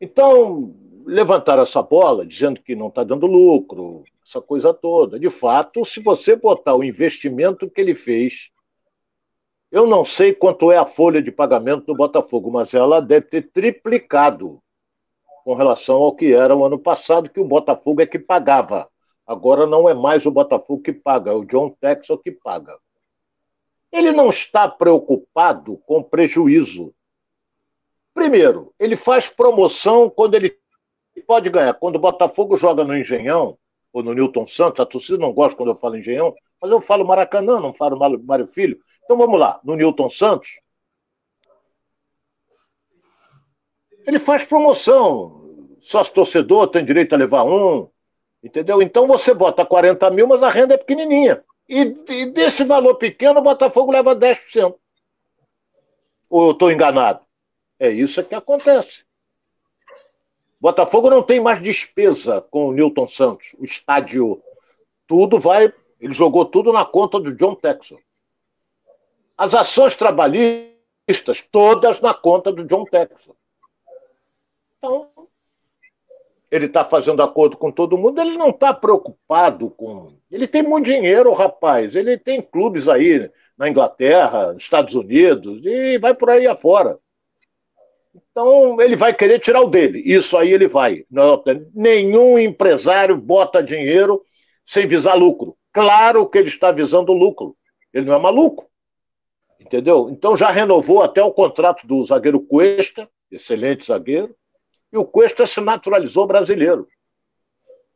Então, 0.00 0.74
levantaram 1.04 1.62
essa 1.62 1.82
bola 1.82 2.24
dizendo 2.24 2.60
que 2.60 2.76
não 2.76 2.88
está 2.88 3.02
dando 3.02 3.26
lucro, 3.26 4.04
essa 4.24 4.40
coisa 4.40 4.72
toda. 4.72 5.18
De 5.18 5.30
fato, 5.30 5.84
se 5.84 6.00
você 6.00 6.36
botar 6.36 6.74
o 6.74 6.84
investimento 6.84 7.68
que 7.68 7.80
ele 7.80 7.94
fez, 7.94 8.51
eu 9.72 9.86
não 9.86 10.04
sei 10.04 10.34
quanto 10.34 10.70
é 10.70 10.76
a 10.76 10.84
folha 10.84 11.22
de 11.22 11.32
pagamento 11.32 11.86
do 11.86 11.94
Botafogo, 11.94 12.50
mas 12.50 12.74
ela 12.74 13.00
deve 13.00 13.26
ter 13.26 13.50
triplicado 13.50 14.62
com 15.44 15.54
relação 15.54 15.96
ao 15.96 16.14
que 16.14 16.34
era 16.34 16.54
o 16.54 16.62
ano 16.62 16.78
passado, 16.78 17.30
que 17.30 17.40
o 17.40 17.44
Botafogo 17.44 18.02
é 18.02 18.06
que 18.06 18.18
pagava. 18.18 18.86
Agora 19.26 19.66
não 19.66 19.88
é 19.88 19.94
mais 19.94 20.26
o 20.26 20.30
Botafogo 20.30 20.82
que 20.82 20.92
paga, 20.92 21.30
é 21.30 21.34
o 21.34 21.46
John 21.46 21.70
Texel 21.80 22.18
que 22.18 22.30
paga. 22.30 22.76
Ele 23.90 24.12
não 24.12 24.28
está 24.28 24.68
preocupado 24.68 25.78
com 25.86 26.02
prejuízo. 26.02 26.94
Primeiro, 28.12 28.74
ele 28.78 28.94
faz 28.94 29.26
promoção 29.26 30.10
quando 30.10 30.34
ele 30.34 30.54
pode 31.26 31.48
ganhar. 31.48 31.72
Quando 31.74 31.96
o 31.96 32.00
Botafogo 32.00 32.58
joga 32.58 32.84
no 32.84 32.96
Engenhão, 32.96 33.56
ou 33.90 34.02
no 34.02 34.12
Newton 34.12 34.46
Santos, 34.46 34.80
a 34.80 34.86
torcida 34.86 35.16
não 35.16 35.32
gosta 35.32 35.56
quando 35.56 35.70
eu 35.70 35.76
falo 35.76 35.96
Engenhão, 35.96 36.34
mas 36.60 36.70
eu 36.70 36.80
falo 36.80 37.06
Maracanã, 37.06 37.58
não 37.58 37.72
falo 37.72 37.98
Mário 38.22 38.46
Filho. 38.46 38.78
Então 39.04 39.16
vamos 39.16 39.38
lá, 39.38 39.60
no 39.64 39.74
Newton 39.74 40.08
Santos, 40.08 40.60
ele 44.06 44.18
faz 44.18 44.44
promoção. 44.44 45.40
Sócio 45.80 46.14
torcedor 46.14 46.68
tem 46.68 46.84
direito 46.84 47.12
a 47.12 47.18
levar 47.18 47.44
um, 47.44 47.88
entendeu? 48.42 48.80
Então 48.80 49.06
você 49.06 49.34
bota 49.34 49.66
40 49.66 50.10
mil, 50.10 50.26
mas 50.28 50.42
a 50.42 50.48
renda 50.48 50.74
é 50.74 50.78
pequenininha. 50.78 51.44
E, 51.68 51.80
e 52.08 52.26
desse 52.26 52.64
valor 52.64 52.96
pequeno, 52.96 53.40
o 53.40 53.42
Botafogo 53.42 53.90
leva 53.90 54.14
10%. 54.14 54.74
Ou 56.28 56.46
eu 56.46 56.52
estou 56.52 56.70
enganado? 56.70 57.20
É 57.78 57.90
isso 57.90 58.26
que 58.28 58.34
acontece. 58.34 59.04
Botafogo 60.60 61.10
não 61.10 61.22
tem 61.22 61.40
mais 61.40 61.60
despesa 61.60 62.40
com 62.40 62.68
o 62.68 62.72
Newton 62.72 63.08
Santos, 63.08 63.54
o 63.58 63.64
estádio. 63.64 64.40
Tudo 65.08 65.40
vai. 65.40 65.72
Ele 66.00 66.14
jogou 66.14 66.44
tudo 66.44 66.72
na 66.72 66.84
conta 66.84 67.18
do 67.18 67.34
John 67.34 67.56
Texel. 67.56 67.98
As 69.36 69.54
ações 69.54 69.96
trabalhistas, 69.96 71.42
todas 71.50 72.00
na 72.00 72.14
conta 72.14 72.52
do 72.52 72.64
John 72.64 72.84
Texel. 72.84 73.36
Então, 74.78 75.10
ele 76.50 76.66
está 76.66 76.84
fazendo 76.84 77.22
acordo 77.22 77.56
com 77.56 77.70
todo 77.70 77.96
mundo, 77.96 78.20
ele 78.20 78.36
não 78.36 78.50
está 78.50 78.74
preocupado 78.74 79.70
com. 79.70 80.06
Ele 80.30 80.46
tem 80.46 80.62
muito 80.62 80.84
dinheiro, 80.84 81.32
rapaz. 81.32 81.96
Ele 81.96 82.18
tem 82.18 82.42
clubes 82.42 82.88
aí 82.88 83.30
na 83.56 83.68
Inglaterra, 83.68 84.52
nos 84.52 84.62
Estados 84.62 84.94
Unidos, 84.94 85.64
e 85.64 85.98
vai 85.98 86.14
por 86.14 86.28
aí 86.28 86.46
afora. 86.46 86.98
Então, 88.14 88.80
ele 88.80 88.96
vai 88.96 89.14
querer 89.14 89.38
tirar 89.38 89.62
o 89.62 89.70
dele. 89.70 90.02
Isso 90.04 90.36
aí 90.36 90.52
ele 90.52 90.68
vai. 90.68 91.06
Nenhum 91.74 92.38
empresário 92.38 93.16
bota 93.16 93.62
dinheiro 93.62 94.22
sem 94.64 94.86
visar 94.86 95.14
lucro. 95.14 95.56
Claro 95.72 96.26
que 96.26 96.36
ele 96.36 96.48
está 96.48 96.70
visando 96.70 97.12
lucro. 97.12 97.56
Ele 97.94 98.06
não 98.06 98.14
é 98.14 98.18
maluco. 98.18 98.70
Entendeu? 99.64 100.10
Então 100.10 100.36
já 100.36 100.50
renovou 100.50 101.02
até 101.02 101.22
o 101.22 101.32
contrato 101.32 101.86
do 101.86 102.04
zagueiro 102.04 102.40
Cuesta, 102.40 103.08
excelente 103.30 103.86
zagueiro 103.86 104.34
e 104.92 104.98
o 104.98 105.04
Cuesta 105.04 105.46
se 105.46 105.60
naturalizou 105.60 106.26
brasileiro. 106.26 106.86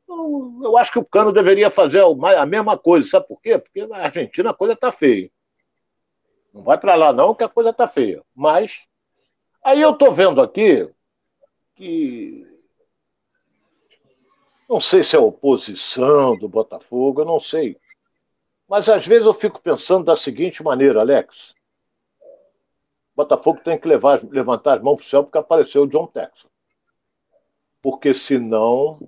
Então, 0.05 0.61
eu 0.63 0.79
acho 0.79 0.93
que 0.93 0.99
o 0.99 1.05
Cano 1.05 1.33
deveria 1.33 1.71
fazer 1.71 2.03
a 2.03 2.47
mesma 2.47 2.79
coisa. 2.79 3.09
Sabe 3.09 3.27
por 3.27 3.41
quê? 3.43 3.59
Porque 3.59 3.87
na 3.87 3.99
Argentina 3.99 4.51
a 4.51 4.55
coisa 4.55 4.75
está 4.75 4.93
feia. 4.93 5.31
Não 6.55 6.63
vai 6.63 6.79
para 6.79 6.95
lá 6.95 7.13
não, 7.13 7.35
que 7.35 7.45
a 7.45 7.49
coisa 7.49 7.71
está 7.71 7.89
feia. 7.89 8.23
Mas 8.35 8.83
aí 9.63 9.81
eu 9.81 9.91
estou 9.91 10.13
vendo 10.13 10.41
aqui 10.41 10.89
que 11.75 12.47
não 14.69 14.81
sei 14.81 15.03
se 15.03 15.15
é 15.15 15.19
oposição 15.19 16.37
do 16.39 16.49
Botafogo, 16.49 17.21
eu 17.21 17.27
não 17.27 17.39
sei. 17.39 17.77
Mas 18.69 18.89
às 18.89 19.07
vezes 19.07 19.27
eu 19.27 19.35
fico 19.35 19.61
pensando 19.61 20.05
da 20.05 20.17
seguinte 20.17 20.63
maneira, 20.63 21.01
Alex. 21.01 21.56
Botafogo 23.17 23.61
tem 23.65 23.79
que 23.79 23.89
levar, 23.89 24.23
levantar 24.25 24.77
as 24.77 24.83
mãos 24.83 24.97
para 24.97 25.05
o 25.05 25.09
céu 25.09 25.25
porque 25.25 25.39
apareceu 25.39 25.85
o 25.85 25.87
John 25.87 26.07
Texas. 26.07 26.47
Porque 27.81 28.13
senão 28.13 29.01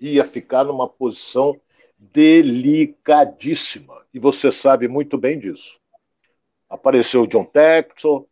ia 0.00 0.24
ficar 0.24 0.64
numa 0.64 0.88
posição 0.88 1.58
delicadíssima. 1.98 4.04
E 4.12 4.18
você 4.18 4.52
sabe 4.52 4.86
muito 4.86 5.16
bem 5.16 5.38
disso. 5.38 5.80
Apareceu 6.68 7.22
o 7.22 7.26
John 7.26 7.44
Texon, 7.44 8.26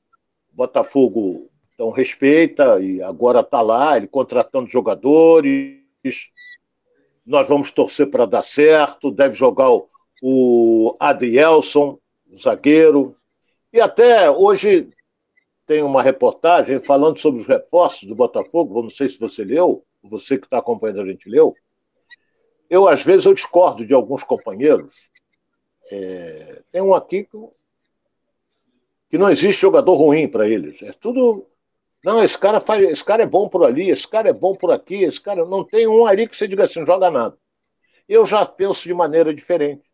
Botafogo 0.51 1.51
então 1.75 1.91
respeita 1.91 2.81
e 2.81 3.03
agora 3.03 3.41
está 3.41 3.61
lá, 3.61 3.97
ele 3.97 4.07
contratando 4.07 4.71
jogadores. 4.71 5.81
Nós 7.25 7.49
vamos 7.49 7.73
torcer 7.73 8.11
para 8.11 8.27
dar 8.27 8.45
certo. 8.45 9.11
Deve 9.11 9.35
jogar 9.35 9.71
o, 9.71 9.89
o 10.23 10.97
Adrielson, 11.01 11.99
o 12.31 12.39
zagueiro. 12.39 13.15
E 13.73 13.81
até 13.81 14.31
hoje 14.31 14.91
tem 15.67 15.83
uma 15.83 16.03
reportagem 16.03 16.83
falando 16.83 17.19
sobre 17.19 17.41
os 17.41 17.47
reforços 17.47 18.07
do 18.07 18.15
Botafogo. 18.15 18.83
Não 18.83 18.91
sei 18.91 19.09
se 19.09 19.19
você 19.19 19.43
leu, 19.45 19.85
você 20.03 20.37
que 20.37 20.45
está 20.45 20.59
acompanhando 20.59 21.01
a 21.01 21.07
gente 21.07 21.29
leu. 21.29 21.55
Eu, 22.69 22.89
às 22.89 23.03
vezes, 23.03 23.25
eu 23.25 23.35
discordo 23.35 23.87
de 23.87 23.95
alguns 23.95 24.23
companheiros. 24.23 24.95
É, 25.91 26.63
tem 26.71 26.83
um 26.83 26.95
aqui 26.95 27.25
que, 27.25 27.39
que 29.11 29.19
não 29.19 29.31
existe 29.31 29.63
jogador 29.63 29.95
ruim 29.95 30.29
para 30.29 30.49
eles. 30.49 30.81
É 30.83 30.93
tudo. 30.93 31.47
Não, 32.05 32.23
esse 32.23 32.37
cara 32.37 32.61
faz, 32.61 32.83
esse 32.83 33.05
cara 33.05 33.23
é 33.23 33.27
bom 33.27 33.49
por 33.49 33.65
ali, 33.65 33.89
esse 33.89 34.09
cara 34.09 34.29
é 34.29 34.33
bom 34.33 34.55
por 34.55 34.73
aqui, 34.73 35.05
esse 35.05 35.21
cara 35.21 35.45
não 35.47 35.65
tem 35.65 35.87
um 35.87 36.05
ali 36.05 36.29
que 36.29 36.37
você 36.37 36.49
diga 36.49 36.65
assim, 36.65 36.85
joga 36.85 37.11
nada. 37.11 37.39
Eu 38.09 38.27
já 38.27 38.45
penso 38.45 38.83
de 38.83 38.93
maneira 38.93 39.33
diferente. 39.33 39.89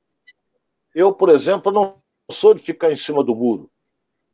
Eu, 0.94 1.12
por 1.12 1.28
exemplo, 1.28 1.70
não 1.70 2.00
sou 2.30 2.54
de 2.54 2.62
ficar 2.62 2.92
em 2.92 2.96
cima 2.96 3.22
do 3.24 3.34
muro. 3.34 3.70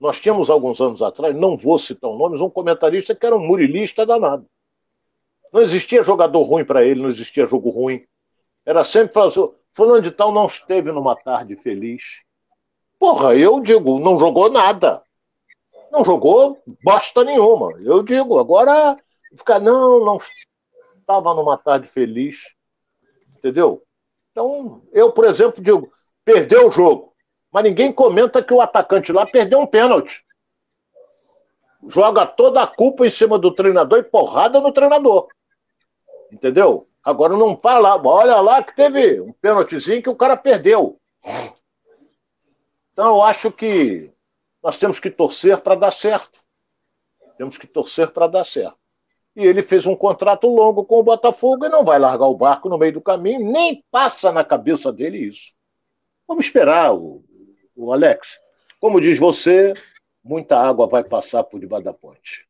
Nós 0.01 0.21
tínhamos 0.21 0.51
alguns 0.51 0.81
anos 0.81 1.01
atrás, 1.01 1.35
não 1.35 1.57
vou 1.57 1.79
citar 1.79 2.11
nomes, 2.11 2.41
um 2.41 2.51
comentarista 2.51 3.15
que 3.15 3.25
era 3.25 3.37
um 3.37 3.47
murilista 3.47 4.05
danado. 4.05 4.47
Não 5.53 5.63
existia 5.63 6.03
jogador 6.03 6.43
ruim 6.43 6.65
para 6.65 6.85
ele, 6.85 7.01
não 7.01 7.09
existia 7.09 7.47
jogo 7.47 7.71
ruim. 7.71 8.05
Era 8.67 8.83
sempre 8.83 9.15
fazer. 9.15 9.49
Fulano 9.71 10.03
de 10.03 10.11
tal 10.11 10.33
não 10.33 10.47
esteve 10.47 10.91
numa 10.91 11.15
tarde 11.15 11.57
feliz. 11.57 12.23
Porra, 12.99 13.37
eu 13.37 13.61
digo, 13.61 14.01
não 14.01 14.19
jogou 14.19 14.51
nada. 14.51 15.03
Não 15.93 16.05
jogou 16.05 16.61
bosta 16.83 17.23
nenhuma. 17.23 17.69
Eu 17.83 18.03
digo, 18.03 18.39
agora 18.39 18.97
ficar, 19.37 19.61
não, 19.61 20.05
não 20.05 20.19
estava 20.97 21.33
numa 21.35 21.57
tarde 21.57 21.87
feliz. 21.87 22.43
Entendeu? 23.37 23.83
Então, 24.33 24.83
eu, 24.93 25.13
por 25.13 25.25
exemplo, 25.25 25.63
digo, 25.63 25.93
perdeu 26.25 26.69
o 26.69 26.71
jogo. 26.73 27.14
Mas 27.55 27.63
ninguém 27.63 27.93
comenta 27.93 28.43
que 28.43 28.53
o 28.53 28.61
atacante 28.61 29.13
lá 29.13 29.25
perdeu 29.25 29.61
um 29.61 29.67
pênalti. 29.67 30.27
Joga 31.87 32.27
toda 32.27 32.61
a 32.61 32.67
culpa 32.67 33.07
em 33.07 33.11
cima 33.11 33.39
do 33.39 33.55
treinador 33.55 34.01
e 34.01 34.03
porrada 34.03 34.61
no 34.61 34.73
treinador. 34.73 35.29
Entendeu? 36.33 36.81
Agora 37.05 37.37
não 37.37 37.57
fala, 37.57 37.97
olha 38.05 38.41
lá 38.41 38.61
que 38.61 38.75
teve 38.75 39.21
um 39.21 39.33
pênaltizinho 39.35 40.03
que 40.03 40.11
o 40.11 40.17
cara 40.17 40.37
perdeu. 40.37 40.99
Então 42.93 43.15
eu 43.15 43.23
acho 43.23 43.53
que 43.53 44.11
nós 44.61 44.77
temos 44.77 44.99
que 44.99 45.09
torcer 45.09 45.57
para 45.59 45.77
dar 45.77 45.93
certo. 45.93 46.41
Temos 47.39 47.57
que 47.57 47.69
torcer 47.69 48.11
para 48.11 48.27
dar 48.27 48.45
certo. 48.45 48.79
E 49.37 49.45
ele 49.45 49.63
fez 49.63 49.87
um 49.87 49.95
contrato 49.95 50.49
longo 50.49 50.85
com 50.85 50.99
o 50.99 51.05
Botafogo 51.05 51.67
e 51.67 51.69
não 51.69 51.85
vai 51.85 52.01
largar 52.01 52.27
o 52.27 52.37
barco 52.37 52.69
no 52.69 52.79
meio 52.79 52.95
do 52.95 53.01
caminho, 53.01 53.49
nem 53.49 53.85
passa 53.93 54.33
na 54.33 54.43
cabeça 54.43 54.93
dele 54.93 55.19
isso. 55.19 55.53
Vamos 56.27 56.47
esperar, 56.47 56.93
o, 56.95 57.23
o 57.77 57.93
Alex. 57.93 58.39
Como 58.81 59.01
diz 59.01 59.19
você, 59.19 59.75
muita 60.23 60.59
água 60.59 60.87
vai 60.87 61.05
passar 61.05 61.45
por 61.45 61.61
debaixo 61.61 61.85
da 61.85 61.93
ponte. 61.93 62.47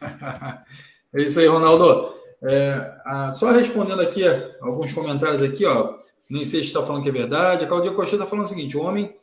é 1.14 1.22
isso 1.22 1.40
aí, 1.40 1.46
Ronaldo. 1.46 2.14
É, 2.44 3.00
a, 3.04 3.32
só 3.32 3.50
respondendo 3.52 4.02
aqui 4.02 4.22
alguns 4.60 4.92
comentários 4.92 5.42
aqui, 5.42 5.64
ó. 5.64 5.96
Nem 6.30 6.44
sei 6.44 6.60
se 6.60 6.66
está 6.66 6.84
falando 6.84 7.02
que 7.02 7.08
é 7.08 7.12
verdade. 7.12 7.64
A 7.64 7.68
Claudia 7.68 7.92
Costa 7.92 8.16
está 8.16 8.26
falando 8.26 8.46
o 8.46 8.48
seguinte: 8.48 8.76
o 8.76 8.82
homem 8.82 9.14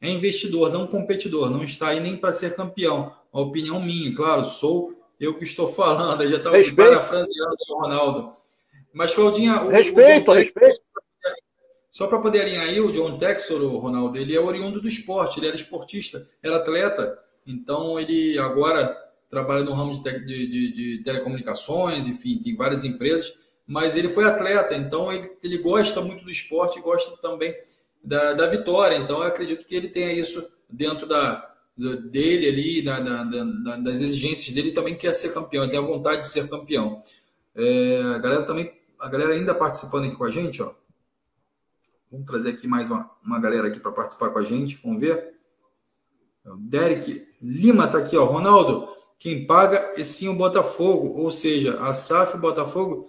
é 0.00 0.10
investidor, 0.10 0.72
não 0.72 0.86
competidor, 0.86 1.50
não 1.50 1.62
está 1.62 1.88
aí 1.88 2.00
nem 2.00 2.16
para 2.16 2.32
ser 2.32 2.54
campeão. 2.54 3.14
A 3.32 3.40
opinião 3.40 3.80
minha, 3.80 4.14
claro, 4.14 4.44
sou 4.44 4.94
eu 5.18 5.34
que 5.38 5.44
estou 5.44 5.72
falando. 5.72 6.22
Eu 6.22 6.28
já 6.30 6.36
estava 6.36 6.56
parafraseando 6.76 7.56
o 7.70 7.82
Ronaldo. 7.82 8.36
Mas, 8.92 9.14
Claudinha. 9.14 9.62
O, 9.62 9.68
respeito, 9.68 10.30
o 10.30 10.34
respeito. 10.34 10.82
Só 11.92 12.06
para 12.06 12.20
poder 12.20 12.40
alinhar 12.40 12.64
aí, 12.64 12.80
o 12.80 12.90
John 12.90 13.18
Texor, 13.18 13.60
o 13.60 13.76
Ronaldo, 13.76 14.16
ele 14.18 14.34
é 14.34 14.40
oriundo 14.40 14.80
do 14.80 14.88
esporte, 14.88 15.38
ele 15.38 15.48
era 15.48 15.54
esportista, 15.54 16.26
era 16.42 16.56
atleta. 16.56 17.18
Então, 17.46 18.00
ele 18.00 18.38
agora 18.38 18.98
trabalha 19.28 19.62
no 19.62 19.74
ramo 19.74 20.02
de, 20.02 20.26
de, 20.26 20.46
de, 20.46 20.72
de, 20.72 21.02
telecomunicações, 21.02 22.06
enfim, 22.06 22.40
tem 22.42 22.56
várias 22.56 22.82
empresas, 22.84 23.40
mas 23.66 23.94
ele 23.94 24.08
foi 24.08 24.24
atleta, 24.24 24.74
então 24.74 25.12
ele, 25.12 25.30
ele 25.42 25.58
gosta 25.58 26.00
muito 26.00 26.24
do 26.24 26.30
esporte 26.30 26.78
e 26.78 26.82
gosta 26.82 27.14
também 27.18 27.54
da, 28.02 28.32
da 28.32 28.46
vitória. 28.46 28.96
Então 28.96 29.18
eu 29.18 29.26
acredito 29.26 29.66
que 29.66 29.74
ele 29.74 29.88
tenha 29.88 30.12
isso 30.12 30.42
dentro 30.70 31.06
da, 31.06 31.54
dele 32.10 32.48
ali, 32.48 32.82
da, 32.82 33.00
da, 33.00 33.76
das 33.76 34.00
exigências 34.00 34.54
dele, 34.54 34.72
também 34.72 34.94
quer 34.94 35.14
ser 35.14 35.34
campeão, 35.34 35.68
tem 35.68 35.78
a 35.78 35.82
vontade 35.82 36.22
de 36.22 36.28
ser 36.28 36.48
campeão. 36.48 37.02
É, 37.54 38.00
a 38.14 38.18
galera 38.18 38.44
também, 38.44 38.72
a 38.98 39.08
galera 39.08 39.34
ainda 39.34 39.54
participando 39.54 40.06
aqui 40.06 40.16
com 40.16 40.24
a 40.24 40.30
gente, 40.30 40.62
ó. 40.62 40.74
Vamos 42.12 42.26
trazer 42.26 42.50
aqui 42.50 42.68
mais 42.68 42.90
uma, 42.90 43.10
uma 43.24 43.40
galera 43.40 43.68
aqui 43.68 43.80
para 43.80 43.90
participar 43.90 44.28
com 44.28 44.38
a 44.38 44.44
gente, 44.44 44.76
vamos 44.84 45.00
ver. 45.00 45.32
O 46.44 46.56
Derek 46.58 47.26
Lima 47.40 47.86
está 47.86 47.96
aqui, 47.96 48.18
ó. 48.18 48.26
Ronaldo, 48.26 48.94
quem 49.18 49.46
paga 49.46 49.78
é 49.96 50.04
sim 50.04 50.28
o 50.28 50.36
Botafogo, 50.36 51.22
ou 51.22 51.32
seja, 51.32 51.80
a 51.80 51.90
SAF 51.94 52.36
Botafogo, 52.36 53.08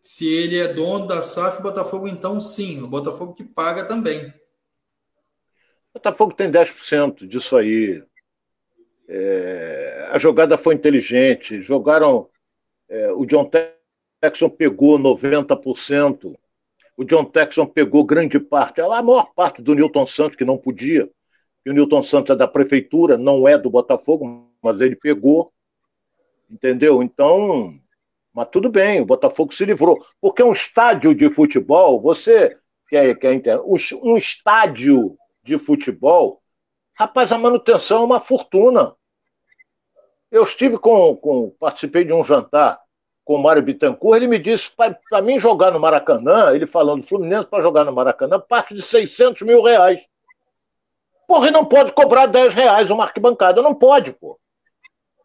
se 0.00 0.26
ele 0.26 0.58
é 0.58 0.72
dono 0.72 1.06
da 1.06 1.20
SAF 1.20 1.62
Botafogo, 1.62 2.08
então 2.08 2.40
sim, 2.40 2.82
o 2.82 2.86
Botafogo 2.86 3.34
que 3.34 3.44
paga 3.44 3.84
também. 3.84 4.18
O 5.90 5.98
Botafogo 5.98 6.32
tem 6.32 6.50
10% 6.50 7.26
disso 7.28 7.54
aí. 7.54 8.02
É, 9.06 10.08
a 10.10 10.18
jogada 10.18 10.56
foi 10.56 10.74
inteligente. 10.74 11.60
Jogaram. 11.60 12.30
É, 12.88 13.12
o 13.12 13.26
John 13.26 13.50
Texon 14.22 14.48
pegou 14.48 14.98
90%. 14.98 16.34
O 16.96 17.04
John 17.04 17.24
Texon 17.24 17.66
pegou 17.66 18.04
grande 18.04 18.38
parte, 18.38 18.80
a 18.80 19.02
maior 19.02 19.32
parte 19.34 19.62
do 19.62 19.74
Newton 19.74 20.06
Santos, 20.06 20.36
que 20.36 20.44
não 20.44 20.58
podia. 20.58 21.10
E 21.64 21.70
o 21.70 21.72
Newton 21.72 22.02
Santos 22.02 22.30
é 22.30 22.36
da 22.36 22.46
prefeitura, 22.46 23.16
não 23.16 23.46
é 23.48 23.56
do 23.56 23.70
Botafogo, 23.70 24.50
mas 24.62 24.80
ele 24.80 24.96
pegou, 24.96 25.52
entendeu? 26.50 27.02
Então, 27.02 27.78
mas 28.34 28.48
tudo 28.50 28.68
bem, 28.68 29.00
o 29.00 29.06
Botafogo 29.06 29.54
se 29.54 29.64
livrou. 29.64 30.04
Porque 30.20 30.42
um 30.42 30.52
estádio 30.52 31.14
de 31.14 31.32
futebol, 31.32 32.00
você 32.00 32.56
quer, 32.88 33.14
quer 33.18 33.32
entender, 33.32 33.62
um 34.02 34.16
estádio 34.16 35.16
de 35.42 35.58
futebol, 35.58 36.42
rapaz, 36.98 37.32
a 37.32 37.38
manutenção 37.38 38.02
é 38.02 38.04
uma 38.04 38.20
fortuna. 38.20 38.94
Eu 40.30 40.44
estive 40.44 40.78
com, 40.78 41.16
com 41.16 41.50
participei 41.58 42.04
de 42.04 42.12
um 42.12 42.24
jantar 42.24 42.81
com 43.24 43.36
o 43.36 43.42
Mário 43.42 43.62
Bittencourt, 43.62 44.16
ele 44.16 44.26
me 44.26 44.38
disse, 44.38 44.70
para 44.74 45.22
mim 45.22 45.38
jogar 45.38 45.70
no 45.70 45.78
Maracanã, 45.78 46.52
ele 46.54 46.66
falando, 46.66 47.06
Fluminense 47.06 47.46
para 47.46 47.62
jogar 47.62 47.84
no 47.84 47.92
Maracanã, 47.92 48.40
parte 48.40 48.74
de 48.74 48.82
600 48.82 49.42
mil 49.42 49.62
reais. 49.62 50.02
Porra, 51.26 51.48
e 51.48 51.50
não 51.50 51.64
pode 51.64 51.92
cobrar 51.92 52.26
10 52.26 52.52
reais 52.52 52.90
uma 52.90 53.04
arquibancada, 53.04 53.62
não 53.62 53.74
pode, 53.74 54.12
pô. 54.12 54.38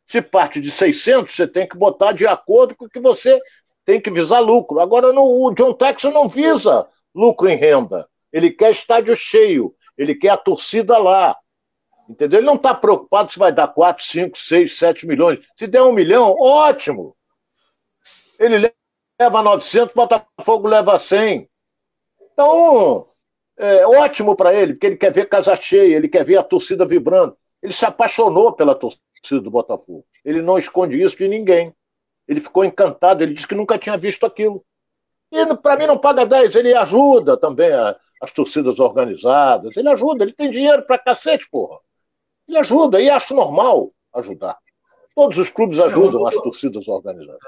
Se 0.07 0.21
parte 0.21 0.61
de 0.61 0.71
600, 0.71 1.35
você 1.35 1.47
tem 1.47 1.67
que 1.67 1.75
botar 1.75 2.13
de 2.13 2.25
acordo 2.25 2.75
com 2.75 2.85
o 2.85 2.89
que 2.89 2.99
você 2.99 3.41
tem 3.83 3.99
que 3.99 4.09
visar 4.09 4.39
lucro. 4.39 4.79
Agora, 4.79 5.11
no, 5.11 5.23
o 5.23 5.53
John 5.53 5.73
Texas 5.73 6.13
não 6.13 6.29
visa 6.29 6.87
lucro 7.13 7.49
em 7.49 7.57
renda. 7.57 8.07
Ele 8.31 8.51
quer 8.51 8.71
estádio 8.71 9.15
cheio, 9.15 9.73
ele 9.97 10.15
quer 10.15 10.29
a 10.29 10.37
torcida 10.37 10.97
lá. 10.97 11.35
Entendeu? 12.09 12.39
Ele 12.39 12.47
não 12.47 12.55
está 12.55 12.73
preocupado 12.73 13.31
se 13.31 13.39
vai 13.39 13.51
dar 13.51 13.67
4, 13.67 14.05
5, 14.05 14.37
6, 14.37 14.77
7 14.77 15.05
milhões. 15.05 15.39
Se 15.57 15.67
der 15.67 15.81
um 15.83 15.91
milhão, 15.91 16.35
ótimo. 16.39 17.16
Ele 18.39 18.73
leva 19.19 19.41
900, 19.41 19.93
Botafogo 19.93 20.67
leva 20.67 20.99
100. 20.99 21.49
Então, 22.31 23.07
é 23.57 23.85
ótimo 23.85 24.35
para 24.35 24.53
ele, 24.53 24.73
porque 24.73 24.87
ele 24.87 24.97
quer 24.97 25.11
ver 25.11 25.27
casa 25.27 25.55
cheia, 25.55 25.95
ele 25.95 26.07
quer 26.07 26.23
ver 26.23 26.37
a 26.37 26.43
torcida 26.43 26.85
vibrando. 26.85 27.35
Ele 27.61 27.73
se 27.73 27.85
apaixonou 27.85 28.53
pela 28.53 28.75
torcida 28.75 29.41
do 29.41 29.49
Botafogo. 29.49 30.05
Ele 30.23 30.41
não 30.41 30.57
esconde 30.57 31.01
isso 31.01 31.17
de 31.17 31.27
ninguém. 31.27 31.73
Ele 32.27 32.39
ficou 32.39 32.63
encantado, 32.63 33.23
ele 33.23 33.33
disse 33.33 33.47
que 33.47 33.55
nunca 33.55 33.77
tinha 33.77 33.97
visto 33.97 34.25
aquilo. 34.25 34.63
E 35.31 35.55
para 35.57 35.77
mim 35.77 35.87
não 35.87 35.97
paga 35.97 36.25
10, 36.25 36.55
ele 36.55 36.73
ajuda 36.73 37.35
também 37.35 37.71
a, 37.71 37.95
as 38.21 38.31
torcidas 38.31 38.79
organizadas, 38.79 39.75
ele 39.75 39.89
ajuda, 39.89 40.23
ele 40.23 40.33
tem 40.33 40.49
dinheiro 40.49 40.83
para 40.83 40.97
cacete, 40.97 41.49
porra. 41.49 41.79
Ele 42.47 42.57
ajuda, 42.57 43.01
e 43.01 43.09
acho 43.09 43.33
normal 43.35 43.89
ajudar. 44.13 44.57
Todos 45.13 45.37
os 45.37 45.49
clubes 45.49 45.79
ajudam 45.79 46.25
é, 46.25 46.29
as 46.29 46.43
torcidas 46.43 46.87
organizadas. 46.87 47.41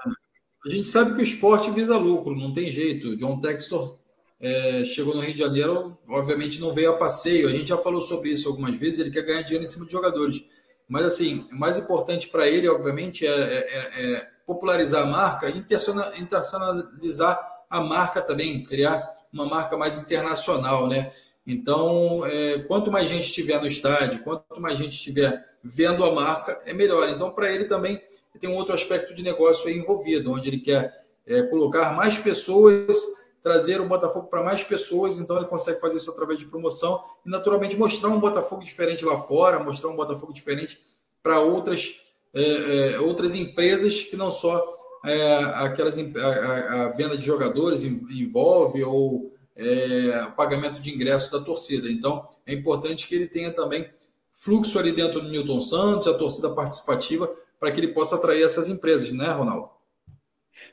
A 0.66 0.70
gente 0.70 0.88
sabe 0.88 1.16
que 1.16 1.22
o 1.22 1.24
esporte 1.24 1.72
visa 1.72 1.97
lucro, 1.97 2.36
não 2.36 2.53
tem 2.53 2.70
jeito. 2.70 3.16
John 3.16 3.39
Textor 3.39 3.97
é, 4.39 4.84
chegou 4.84 5.16
no 5.16 5.22
Rio 5.22 5.34
de 5.34 5.39
Janeiro, 5.39 5.97
obviamente 6.07 6.60
não 6.60 6.74
veio 6.74 6.91
a 6.91 6.97
passeio. 6.97 7.47
A 7.47 7.51
gente 7.51 7.70
já 7.70 7.78
falou 7.78 8.01
sobre 8.01 8.30
isso 8.30 8.47
algumas 8.47 8.76
vezes. 8.76 8.99
Ele 8.99 9.12
quer 9.12 9.24
ganhar 9.24 9.41
dinheiro 9.41 9.64
em 9.64 9.68
cima 9.68 9.86
de 9.86 9.91
jogadores. 9.91 10.43
Mas, 10.88 11.03
assim, 11.03 11.47
o 11.51 11.55
mais 11.55 11.78
importante 11.78 12.28
para 12.28 12.47
ele, 12.47 12.68
obviamente, 12.68 13.26
é, 13.26 13.30
é, 13.30 13.34
é, 13.34 14.12
é 14.14 14.28
popularizar 14.45 15.03
a 15.03 15.05
marca 15.05 15.47
e 15.49 15.57
internacionalizar 15.60 17.39
a 17.70 17.82
marca 17.82 18.22
também, 18.22 18.64
criar 18.64 19.14
uma 19.32 19.45
marca 19.45 19.78
mais 19.78 20.01
internacional, 20.01 20.88
né? 20.88 21.12
Então, 21.45 22.26
é, 22.26 22.60
quanto 22.68 22.91
mais 22.91 23.07
gente 23.07 23.28
estiver 23.28 23.62
no 23.62 23.68
estádio, 23.68 24.24
quanto 24.24 24.60
mais 24.60 24.78
gente 24.78 24.93
estiver 24.93 25.43
vendo 25.64 26.03
a 26.03 26.12
marca, 26.12 26.60
é 26.66 26.74
melhor. 26.74 27.07
Então, 27.10 27.32
para 27.32 27.51
ele 27.51 27.66
também 27.66 28.01
tem 28.38 28.49
um 28.49 28.55
outro 28.55 28.73
aspecto 28.73 29.13
de 29.15 29.23
negócio 29.23 29.67
aí 29.67 29.77
envolvido, 29.77 30.32
onde 30.32 30.49
ele 30.49 30.59
quer 30.59 31.05
é, 31.25 31.41
colocar 31.43 31.93
mais 31.93 32.17
pessoas 32.17 33.19
trazer 33.41 33.80
o 33.80 33.88
Botafogo 33.88 34.27
para 34.27 34.43
mais 34.43 34.63
pessoas, 34.63 35.17
então 35.17 35.38
ele 35.38 35.45
consegue 35.45 35.80
fazer 35.80 35.97
isso 35.97 36.11
através 36.11 36.39
de 36.39 36.45
promoção 36.45 37.01
e 37.25 37.30
naturalmente 37.30 37.77
mostrar 37.77 38.09
um 38.09 38.19
Botafogo 38.19 38.63
diferente 38.63 39.05
lá 39.05 39.21
fora, 39.21 39.63
mostrar 39.63 39.89
um 39.89 39.95
Botafogo 39.95 40.34
diferente 40.34 40.80
para 41.23 41.39
outras, 41.39 42.01
é, 42.34 42.93
é, 42.93 42.99
outras 42.99 43.34
empresas 43.34 44.03
que 44.03 44.15
não 44.15 44.30
só 44.30 44.61
é, 45.05 45.36
aquelas 45.55 45.97
a, 45.97 46.84
a, 46.86 46.89
venda 46.89 47.17
de 47.17 47.25
jogadores 47.25 47.84
envolve 47.84 48.84
ou 48.84 49.34
é, 49.55 50.23
o 50.27 50.32
pagamento 50.34 50.82
de 50.82 50.93
ingressos 50.93 51.32
da 51.32 51.39
torcida. 51.39 51.89
Então 51.89 52.27
é 52.45 52.53
importante 52.53 53.07
que 53.07 53.15
ele 53.15 53.27
tenha 53.27 53.51
também 53.51 53.89
fluxo 54.34 54.77
ali 54.80 54.91
dentro 54.91 55.21
do 55.21 55.30
Newton 55.30 55.61
Santos, 55.61 56.07
a 56.07 56.13
torcida 56.13 56.49
participativa, 56.49 57.34
para 57.60 57.72
que 57.72 57.80
ele 57.80 57.93
possa 57.93 58.16
atrair 58.16 58.43
essas 58.43 58.70
empresas, 58.70 59.12
né, 59.12 59.28
Ronaldo? 59.28 59.70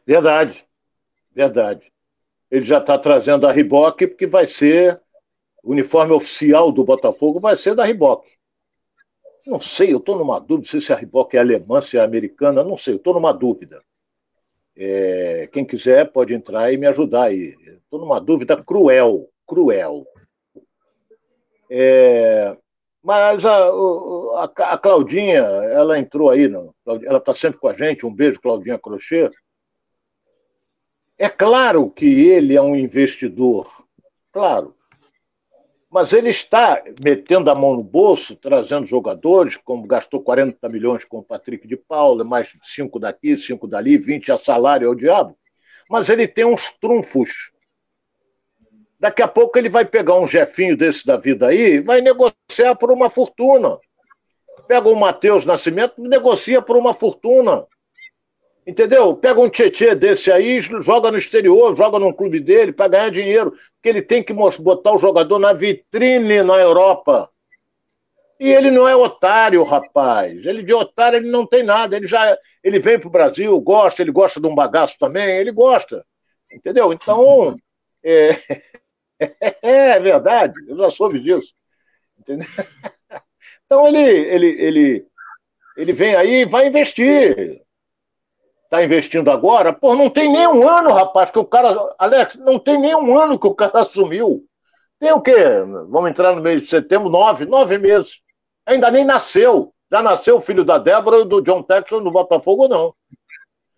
Verdade, 0.07 0.65
verdade 1.35 1.93
ele 2.51 2.65
já 2.65 2.79
está 2.79 2.99
trazendo 2.99 3.47
a 3.47 3.53
Riboc, 3.53 3.99
porque 3.99 4.27
vai 4.27 4.47
ser 4.47 5.01
o 5.63 5.73
uniforme 5.73 6.13
oficial 6.13 6.71
do 6.71 6.85
Botafogo 6.85 7.41
vai 7.41 7.57
ser 7.57 7.75
da 7.75 7.85
Riboc. 7.85 8.25
Não 9.47 9.61
sei, 9.61 9.93
eu 9.93 9.99
estou 9.99 10.17
numa 10.17 10.39
dúvida 10.41 10.81
se 10.81 10.93
a 10.93 10.97
Riboc 10.97 11.35
é 11.35 11.39
alemã, 11.39 11.81
se 11.81 11.97
é 11.97 12.01
americana, 12.01 12.65
não 12.65 12.77
sei, 12.77 12.95
eu 12.95 12.99
estou 12.99 13.15
numa 13.15 13.33
dúvida. 13.33 13.83
É, 14.77 15.49
quem 15.53 15.65
quiser 15.65 16.11
pode 16.13 16.35
entrar 16.35 16.73
e 16.73 16.77
me 16.77 16.87
ajudar 16.87 17.25
aí. 17.25 17.57
Estou 17.83 18.01
numa 18.01 18.21
dúvida 18.21 18.63
cruel, 18.63 19.29
cruel. 19.47 20.07
É, 21.71 22.57
mas 23.07 23.45
a, 23.45 23.69
a, 23.69 24.73
a, 24.73 24.79
Claudinha, 24.79 25.39
ela 25.39 25.97
entrou 25.97 26.29
aí, 26.29 26.49
não, 26.49 26.75
ela 26.85 27.19
está 27.19 27.33
sempre 27.37 27.61
com 27.61 27.69
a 27.69 27.73
gente. 27.73 28.05
Um 28.05 28.13
beijo, 28.13 28.41
Claudinha 28.41 28.81
Crochê. 28.81 29.31
É 31.17 31.29
claro 31.29 31.89
que 31.89 32.05
ele 32.05 32.57
é 32.57 32.61
um 32.61 32.75
investidor, 32.75 33.71
claro. 34.33 34.75
Mas 35.89 36.13
ele 36.13 36.31
está 36.31 36.83
metendo 37.01 37.49
a 37.49 37.55
mão 37.55 37.77
no 37.77 37.85
bolso, 37.85 38.35
trazendo 38.35 38.85
jogadores, 38.87 39.57
como 39.57 39.87
gastou 39.87 40.21
40 40.21 40.69
milhões 40.69 41.05
com 41.05 41.19
o 41.19 41.25
Patrick 41.25 41.69
de 41.69 41.77
Paula, 41.77 42.25
mais 42.25 42.57
cinco 42.65 42.99
daqui, 42.99 43.39
cinco 43.39 43.69
dali, 43.69 43.97
20 43.97 44.33
a 44.33 44.37
salário 44.37 44.89
ao 44.89 44.97
diabo. 44.97 45.39
Mas 45.89 46.09
ele 46.09 46.27
tem 46.27 46.45
uns 46.45 46.73
trunfos. 46.81 47.53
Daqui 49.07 49.23
a 49.23 49.29
pouco 49.29 49.57
ele 49.57 49.69
vai 49.69 49.85
pegar 49.85 50.19
um 50.19 50.27
jefinho 50.27 50.77
desse 50.77 51.07
da 51.07 51.17
vida 51.17 51.47
aí 51.47 51.79
vai 51.79 52.01
negociar 52.01 52.75
por 52.75 52.91
uma 52.91 53.09
fortuna. 53.09 53.79
Pega 54.67 54.89
o 54.89 54.97
Matheus 54.97 55.47
Nascimento 55.47 56.03
negocia 56.03 56.61
por 56.61 56.77
uma 56.77 56.93
fortuna. 56.93 57.65
Entendeu? 58.67 59.15
Pega 59.15 59.41
um 59.41 59.49
Tietê 59.49 59.95
desse 59.95 60.33
aí, 60.33 60.61
joga 60.61 61.13
no 61.13 61.19
exterior, 61.19 61.77
joga 61.77 62.01
num 62.01 62.13
clube 62.13 62.41
dele 62.41 62.73
para 62.73 62.89
ganhar 62.89 63.11
dinheiro. 63.13 63.53
Porque 63.53 63.89
ele 63.89 64.03
tem 64.03 64.25
que 64.25 64.33
botar 64.33 64.91
o 64.91 64.99
jogador 64.99 65.39
na 65.39 65.53
vitrine 65.53 66.43
na 66.43 66.57
Europa. 66.57 67.31
E 68.41 68.49
ele 68.49 68.73
não 68.73 68.89
é 68.89 68.97
otário, 68.97 69.63
rapaz. 69.63 70.45
Ele 70.45 70.65
de 70.65 70.75
otário 70.75 71.19
ele 71.19 71.31
não 71.31 71.47
tem 71.47 71.63
nada. 71.63 71.97
Ele 71.97 72.09
já 72.09 72.37
ele 72.61 72.81
vem 72.81 72.99
para 72.99 73.07
o 73.07 73.13
Brasil, 73.13 73.61
gosta, 73.61 74.03
ele 74.03 74.11
gosta 74.11 74.41
de 74.41 74.49
um 74.49 74.55
bagaço 74.55 74.99
também, 74.99 75.37
ele 75.37 75.53
gosta. 75.53 76.05
Entendeu? 76.53 76.93
Então, 76.93 77.57
é, 78.05 78.31
é 79.63 79.99
verdade, 79.99 80.55
eu 80.69 80.77
já 80.77 80.91
soube 80.91 81.21
disso. 81.21 81.55
Entendeu? 82.19 82.47
Então 83.69 83.85
ele, 83.89 83.99
ele, 83.99 84.47
ele, 84.63 85.07
ele 85.77 85.93
vem 85.93 86.15
aí 86.15 86.43
e 86.43 86.45
vai 86.45 86.69
investir 86.69 87.67
está 88.67 88.85
investindo 88.85 89.31
agora, 89.31 89.73
pô, 89.73 89.95
não 89.95 90.11
tem 90.11 90.31
nem 90.31 90.47
um 90.47 90.69
ano, 90.69 90.93
rapaz, 90.93 91.31
que 91.31 91.39
o 91.39 91.45
cara. 91.45 91.95
Alex, 91.99 92.37
não 92.37 92.59
tem 92.59 92.79
nem 92.79 92.95
um 92.95 93.19
ano 93.19 93.39
que 93.39 93.47
o 93.47 93.55
cara 93.55 93.81
assumiu. 93.81 94.45
Tem 94.99 95.13
o 95.13 95.21
quê? 95.21 95.35
Vamos 95.89 96.11
entrar 96.11 96.35
no 96.35 96.43
mês 96.43 96.63
de 96.63 96.69
setembro, 96.69 97.09
nove, 97.09 97.45
nove 97.45 97.79
meses. 97.79 98.21
Ainda 98.65 98.91
nem 98.91 99.05
nasceu. 99.05 99.73
Já 99.91 100.03
nasceu 100.03 100.37
o 100.37 100.41
filho 100.41 100.65
da 100.65 100.79
Débora 100.79 101.25
do 101.25 101.41
John 101.41 101.63
Texon 101.63 102.03
do 102.03 102.11
Botafogo 102.11 102.67
não? 102.67 102.93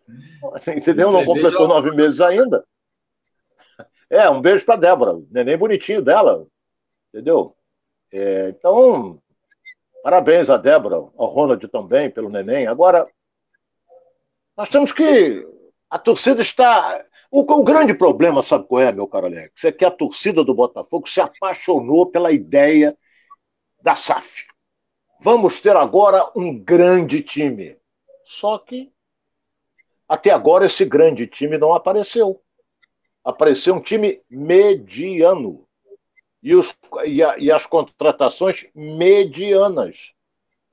Entendeu? 0.74 1.12
Não 1.12 1.24
completou 1.24 1.68
nove 1.68 1.90
meses 1.90 2.20
ainda. 2.20 2.64
É, 4.10 4.28
um 4.30 4.40
beijo 4.40 4.64
para 4.64 4.76
Débora. 4.76 5.14
Neném 5.30 5.56
bonitinho 5.56 6.02
dela. 6.02 6.46
Entendeu? 7.12 7.56
É, 8.12 8.48
então, 8.48 9.20
parabéns 10.02 10.48
a 10.48 10.56
Débora, 10.56 10.96
ao 10.96 11.26
Ronald 11.26 11.66
também, 11.68 12.10
pelo 12.10 12.30
neném. 12.30 12.66
Agora, 12.66 13.06
nós 14.56 14.68
temos 14.68 14.92
que. 14.92 15.46
A 15.90 15.98
torcida 15.98 16.40
está. 16.40 17.04
O, 17.30 17.40
o, 17.40 17.64
grande 17.64 17.92
problema, 17.92 18.42
sabe 18.42 18.66
qual 18.66 18.80
é, 18.82 18.90
meu 18.90 19.06
caro 19.06 19.26
Alex? 19.26 19.62
É 19.64 19.72
que 19.72 19.84
a 19.84 19.90
torcida 19.90 20.42
do 20.42 20.54
Botafogo 20.54 21.08
se 21.08 21.20
apaixonou 21.20 22.06
pela 22.06 22.32
ideia 22.32 22.96
da 23.82 23.94
SAF. 23.94 24.46
Vamos 25.20 25.60
ter 25.60 25.76
agora 25.76 26.30
um 26.34 26.58
grande 26.58 27.22
time. 27.22 27.76
Só 28.24 28.58
que, 28.58 28.90
até 30.08 30.30
agora, 30.30 30.66
esse 30.66 30.84
grande 30.84 31.26
time 31.26 31.58
não 31.58 31.74
apareceu. 31.74 32.42
Apareceu 33.28 33.74
um 33.74 33.80
time 33.82 34.22
mediano. 34.30 35.68
E, 36.42 36.54
os, 36.54 36.74
e, 37.04 37.22
a, 37.22 37.36
e 37.36 37.52
as 37.52 37.66
contratações 37.66 38.66
medianas. 38.74 40.12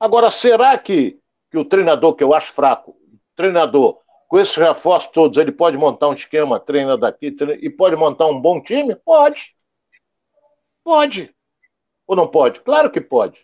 Agora, 0.00 0.30
será 0.30 0.78
que, 0.78 1.20
que 1.50 1.58
o 1.58 1.66
treinador, 1.66 2.14
que 2.14 2.24
eu 2.24 2.32
acho 2.32 2.54
fraco, 2.54 2.96
treinador, 3.34 4.00
com 4.26 4.38
esses 4.38 4.56
reforços 4.56 5.10
todos, 5.10 5.36
ele 5.36 5.52
pode 5.52 5.76
montar 5.76 6.08
um 6.08 6.14
esquema, 6.14 6.58
treina 6.58 6.96
daqui, 6.96 7.30
treina, 7.30 7.62
e 7.62 7.68
pode 7.68 7.94
montar 7.94 8.26
um 8.26 8.40
bom 8.40 8.58
time? 8.62 8.96
Pode. 8.96 9.54
Pode. 10.82 11.34
Ou 12.06 12.16
não 12.16 12.26
pode? 12.26 12.62
Claro 12.62 12.90
que 12.90 13.02
pode. 13.02 13.42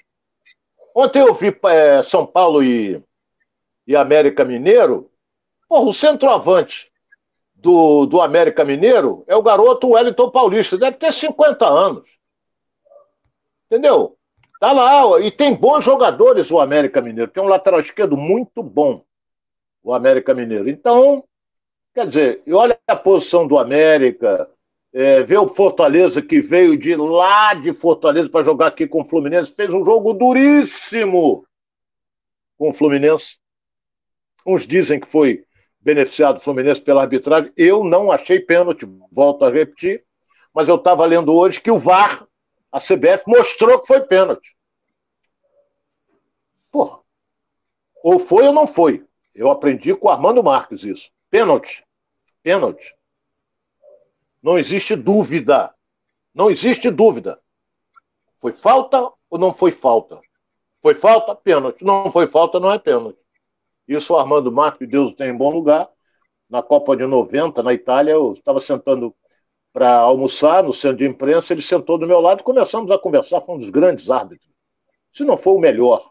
Ontem 0.94 1.20
eu 1.20 1.34
vi 1.34 1.54
é, 1.64 2.02
São 2.02 2.24
Paulo 2.24 2.64
e, 2.64 3.02
e 3.86 3.94
América 3.94 4.42
Mineiro. 4.42 5.10
Porra, 5.68 5.90
o 5.90 5.92
centroavante 5.92 6.91
do, 7.62 8.06
do 8.06 8.20
América 8.20 8.64
Mineiro 8.64 9.22
é 9.28 9.36
o 9.36 9.42
garoto 9.42 9.90
Wellington 9.90 10.30
Paulista. 10.30 10.76
Deve 10.76 10.96
ter 10.96 11.12
50 11.12 11.64
anos. 11.64 12.08
Entendeu? 13.66 14.16
Tá 14.58 14.72
lá. 14.72 15.20
E 15.20 15.30
tem 15.30 15.54
bons 15.54 15.84
jogadores 15.84 16.50
o 16.50 16.58
América 16.58 17.00
Mineiro. 17.00 17.30
Tem 17.30 17.42
um 17.42 17.46
lateral 17.46 17.78
esquerdo 17.78 18.16
muito 18.16 18.62
bom 18.62 19.04
o 19.82 19.94
América 19.94 20.34
Mineiro. 20.34 20.68
Então, 20.68 21.24
quer 21.94 22.08
dizer, 22.08 22.42
e 22.44 22.52
olha 22.52 22.78
a 22.86 22.96
posição 22.96 23.46
do 23.46 23.56
América, 23.58 24.50
é, 24.92 25.22
vê 25.22 25.36
o 25.36 25.48
Fortaleza 25.48 26.20
que 26.20 26.40
veio 26.40 26.76
de 26.76 26.94
lá 26.96 27.54
de 27.54 27.72
Fortaleza 27.72 28.28
para 28.28 28.44
jogar 28.44 28.66
aqui 28.68 28.86
com 28.86 29.02
o 29.02 29.04
Fluminense, 29.04 29.54
fez 29.54 29.72
um 29.72 29.84
jogo 29.84 30.12
duríssimo 30.12 31.46
com 32.58 32.70
o 32.70 32.74
Fluminense. 32.74 33.36
Uns 34.44 34.66
dizem 34.66 34.98
que 34.98 35.06
foi 35.06 35.44
beneficiado 35.82 36.40
Fluminense 36.40 36.80
pela 36.80 37.02
arbitragem. 37.02 37.52
Eu 37.56 37.84
não 37.84 38.10
achei 38.10 38.40
pênalti, 38.40 38.86
volto 39.10 39.44
a 39.44 39.50
repetir, 39.50 40.04
mas 40.54 40.68
eu 40.68 40.76
estava 40.76 41.04
lendo 41.04 41.34
hoje 41.34 41.60
que 41.60 41.70
o 41.70 41.78
VAR, 41.78 42.26
a 42.70 42.80
CBF, 42.80 43.24
mostrou 43.26 43.80
que 43.80 43.86
foi 43.86 44.00
pênalti. 44.00 44.56
Porra. 46.70 47.00
Ou 48.02 48.18
foi 48.18 48.46
ou 48.46 48.52
não 48.52 48.66
foi. 48.66 49.04
Eu 49.34 49.50
aprendi 49.50 49.94
com 49.94 50.08
o 50.08 50.10
Armando 50.10 50.42
Marques 50.42 50.84
isso. 50.84 51.10
Pênalti. 51.30 51.84
Pênalti. 52.42 52.94
Não 54.42 54.58
existe 54.58 54.96
dúvida. 54.96 55.74
Não 56.34 56.50
existe 56.50 56.90
dúvida. 56.90 57.40
Foi 58.40 58.52
falta 58.52 59.10
ou 59.30 59.38
não 59.38 59.52
foi 59.52 59.70
falta? 59.70 60.20
Foi 60.80 60.94
falta, 60.94 61.34
pênalti. 61.34 61.84
Não 61.84 62.10
foi 62.10 62.26
falta, 62.26 62.58
não 62.58 62.72
é 62.72 62.78
pênalti. 62.78 63.21
Isso 63.92 64.14
o 64.14 64.16
Armando 64.16 64.50
Marques, 64.50 64.88
Deus 64.88 65.12
tem 65.14 65.30
em 65.30 65.36
bom 65.36 65.50
lugar. 65.50 65.88
Na 66.48 66.62
Copa 66.62 66.96
de 66.96 67.06
90, 67.06 67.62
na 67.62 67.72
Itália, 67.72 68.12
eu 68.12 68.32
estava 68.32 68.60
sentando 68.60 69.14
para 69.72 70.00
almoçar 70.00 70.62
no 70.62 70.72
centro 70.72 70.98
de 70.98 71.06
imprensa, 71.06 71.52
ele 71.52 71.62
sentou 71.62 71.96
do 71.96 72.06
meu 72.06 72.20
lado 72.20 72.40
e 72.40 72.44
começamos 72.44 72.90
a 72.90 72.98
conversar 72.98 73.40
com 73.40 73.54
um 73.54 73.58
dos 73.58 73.70
grandes 73.70 74.10
árbitros. 74.10 74.50
Se 75.14 75.24
não 75.24 75.36
for 75.36 75.54
o 75.54 75.60
melhor, 75.60 76.10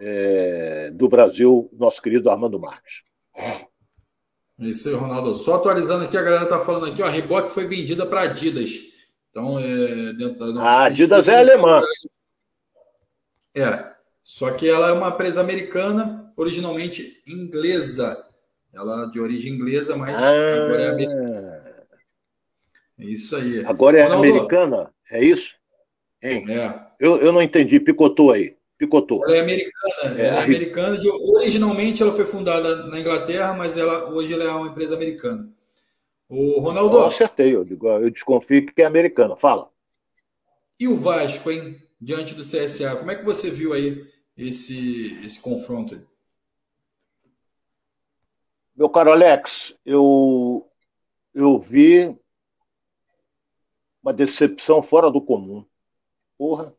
é, 0.00 0.90
do 0.90 1.08
Brasil, 1.08 1.70
nosso 1.72 2.00
querido 2.00 2.30
Armando 2.30 2.58
Marques. 2.58 3.02
É 3.36 4.64
isso 4.66 4.88
aí, 4.88 4.94
Ronaldo. 4.94 5.34
Só 5.34 5.56
atualizando 5.56 6.04
aqui, 6.04 6.16
a 6.16 6.22
galera 6.22 6.46
tá 6.46 6.58
falando 6.58 6.86
aqui, 6.86 7.02
ó, 7.02 7.06
a 7.06 7.10
Reebok 7.10 7.50
foi 7.50 7.66
vendida 7.66 8.06
para 8.06 8.22
Adidas. 8.22 8.70
Então, 9.30 9.58
é, 9.58 10.12
dentro 10.12 10.38
da 10.38 10.46
nossa 10.46 10.66
a 10.66 10.84
Adidas 10.84 11.28
é 11.28 11.38
alemã. 11.38 11.82
É, 13.54 13.94
só 14.22 14.52
que 14.52 14.68
ela 14.68 14.88
é 14.88 14.92
uma 14.92 15.08
empresa 15.08 15.40
americana, 15.40 16.23
originalmente 16.36 17.22
inglesa. 17.26 18.26
Ela 18.72 19.06
de 19.06 19.20
origem 19.20 19.52
inglesa, 19.52 19.96
mas 19.96 20.20
ah. 20.20 20.64
agora 20.64 20.82
é 20.82 20.88
americana. 20.90 21.64
É 22.98 23.04
isso 23.04 23.36
aí. 23.36 23.64
Agora 23.64 23.98
é 23.98 24.04
Ronaldo, 24.04 24.28
americana? 24.28 24.94
É 25.10 25.24
isso? 25.24 25.50
Hein? 26.22 26.44
É. 26.48 26.86
Eu, 26.98 27.18
eu 27.18 27.32
não 27.32 27.42
entendi, 27.42 27.78
picotou 27.78 28.32
aí. 28.32 28.56
Picotou. 28.78 29.22
Ela 29.24 29.36
é 29.36 29.40
americana. 29.40 30.20
É, 30.20 30.26
ela 30.26 30.40
é 30.40 30.44
americana. 30.44 30.98
De, 30.98 31.08
originalmente 31.36 32.02
ela 32.02 32.12
foi 32.12 32.24
fundada 32.24 32.86
na 32.86 32.98
Inglaterra, 32.98 33.54
mas 33.54 33.76
ela, 33.76 34.10
hoje 34.10 34.32
ela 34.32 34.44
é 34.44 34.50
uma 34.50 34.68
empresa 34.68 34.94
americana. 34.94 35.48
O 36.28 36.60
Ronaldo. 36.60 36.96
Eu 36.96 37.06
acertei, 37.06 37.54
eu, 37.54 37.64
digo, 37.64 37.86
eu 37.88 38.10
desconfio 38.10 38.66
que 38.66 38.82
é 38.82 38.84
americana. 38.84 39.36
Fala. 39.36 39.68
E 40.80 40.88
o 40.88 40.98
Vasco, 40.98 41.50
hein? 41.50 41.76
Diante 42.00 42.34
do 42.34 42.42
CSA, 42.42 42.96
como 42.96 43.10
é 43.10 43.14
que 43.14 43.24
você 43.24 43.50
viu 43.50 43.72
aí 43.72 44.04
esse, 44.36 45.20
esse 45.24 45.40
confronto? 45.40 45.96
Meu 48.76 48.90
caro 48.90 49.12
Alex, 49.12 49.72
eu, 49.86 50.68
eu 51.32 51.60
vi 51.60 52.18
uma 54.02 54.12
decepção 54.12 54.82
fora 54.82 55.12
do 55.12 55.22
comum. 55.22 55.64
Porra. 56.36 56.74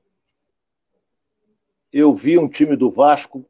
Eu 1.93 2.13
vi 2.13 2.37
um 2.37 2.49
time 2.49 2.75
do 2.75 2.91
Vasco 2.91 3.49